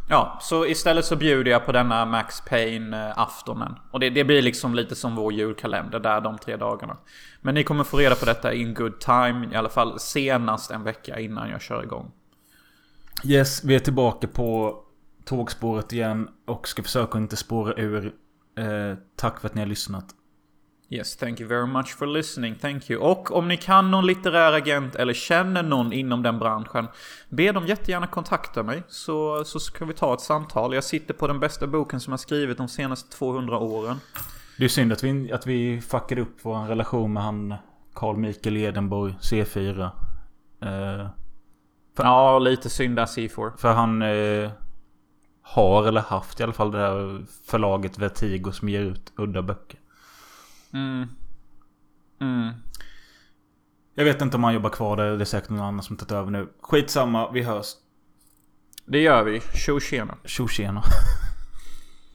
Ja, 0.08 0.38
så 0.40 0.66
istället 0.66 1.04
så 1.04 1.16
bjuder 1.16 1.50
jag 1.50 1.66
på 1.66 1.72
denna 1.72 2.04
Max 2.04 2.40
Payne-aftonen. 2.40 3.74
Och 3.90 4.00
det, 4.00 4.10
det 4.10 4.24
blir 4.24 4.42
liksom 4.42 4.74
lite 4.74 4.94
som 4.94 5.16
vår 5.16 5.32
julkalender 5.32 6.00
där 6.00 6.20
de 6.20 6.38
tre 6.38 6.56
dagarna. 6.56 6.96
Men 7.40 7.54
ni 7.54 7.64
kommer 7.64 7.84
få 7.84 7.96
reda 7.96 8.14
på 8.14 8.24
detta 8.24 8.54
in 8.54 8.74
good 8.74 9.00
time, 9.00 9.48
i 9.52 9.56
alla 9.56 9.68
fall 9.68 10.00
senast 10.00 10.70
en 10.70 10.82
vecka 10.82 11.20
innan 11.20 11.50
jag 11.50 11.60
kör 11.60 11.82
igång. 11.82 12.12
Yes, 13.24 13.64
vi 13.64 13.74
är 13.74 13.80
tillbaka 13.80 14.26
på 14.26 14.78
tågspåret 15.24 15.92
igen 15.92 16.28
och 16.46 16.68
ska 16.68 16.82
försöka 16.82 17.18
inte 17.18 17.36
spåra 17.36 17.74
ur. 17.74 18.12
Eh, 18.58 18.98
tack 19.16 19.40
för 19.40 19.48
att 19.48 19.54
ni 19.54 19.60
har 19.60 19.68
lyssnat. 19.68 20.04
Yes, 20.88 21.16
thank 21.16 21.40
you 21.40 21.48
very 21.48 21.66
much 21.66 21.94
for 21.96 22.06
listening. 22.06 22.54
Thank 22.54 22.90
you. 22.90 23.00
Och 23.00 23.36
om 23.36 23.48
ni 23.48 23.56
kan 23.56 23.90
någon 23.90 24.06
litterär 24.06 24.52
agent 24.52 24.94
eller 24.94 25.14
känner 25.14 25.62
någon 25.62 25.92
inom 25.92 26.22
den 26.22 26.38
branschen, 26.38 26.88
be 27.28 27.52
dem 27.52 27.66
jättegärna 27.66 28.06
kontakta 28.06 28.62
mig 28.62 28.82
så, 28.88 29.44
så 29.44 29.60
ska 29.60 29.84
vi 29.84 29.94
ta 29.94 30.14
ett 30.14 30.20
samtal. 30.20 30.74
Jag 30.74 30.84
sitter 30.84 31.14
på 31.14 31.26
den 31.26 31.40
bästa 31.40 31.66
boken 31.66 32.00
som 32.00 32.10
jag 32.12 32.20
skrivit 32.20 32.58
de 32.58 32.68
senaste 32.68 33.16
200 33.16 33.58
åren. 33.58 33.96
Det 34.58 34.64
är 34.64 34.68
synd 34.68 34.92
att 34.92 35.04
vi, 35.04 35.32
att 35.32 35.46
vi 35.46 35.80
fuckade 35.80 36.20
upp 36.20 36.36
vår 36.42 36.66
relation 36.66 37.12
med 37.12 37.22
han 37.22 37.54
Carl 37.94 38.16
Mikael 38.16 38.56
Edenborg, 38.56 39.14
C4. 39.20 39.90
Eh, 40.62 41.06
Ja, 41.96 42.38
lite 42.38 42.70
synd 42.70 42.96
där 42.96 43.06
C4. 43.06 43.56
för 43.56 43.72
han 43.72 44.02
eh, 44.02 44.50
har 45.42 45.86
eller 45.86 46.00
haft 46.00 46.40
i 46.40 46.42
alla 46.42 46.52
fall 46.52 46.70
det 46.70 46.78
där 46.78 47.24
förlaget 47.46 47.98
Vertigo 47.98 48.52
som 48.52 48.68
ger 48.68 48.80
ut 48.80 49.12
udda 49.16 49.42
böcker. 49.42 49.80
Mm. 50.74 51.08
Mm. 52.20 52.54
Jag 53.94 54.04
vet 54.04 54.22
inte 54.22 54.36
om 54.36 54.44
han 54.44 54.54
jobbar 54.54 54.70
kvar 54.70 54.96
där. 54.96 55.16
Det 55.16 55.22
är 55.22 55.24
säkert 55.24 55.50
någon 55.50 55.60
annan 55.60 55.82
som 55.82 55.96
tagit 55.96 56.12
över 56.12 56.30
nu. 56.30 56.52
Skitsamma, 56.60 57.30
vi 57.30 57.42
hörs. 57.42 57.66
Det 58.84 58.98
gör 58.98 59.24
vi. 59.24 59.40
Tjo 59.40 59.80
tjena. 59.80 60.14
Tjo 60.24 60.48
tjena. 60.48 60.82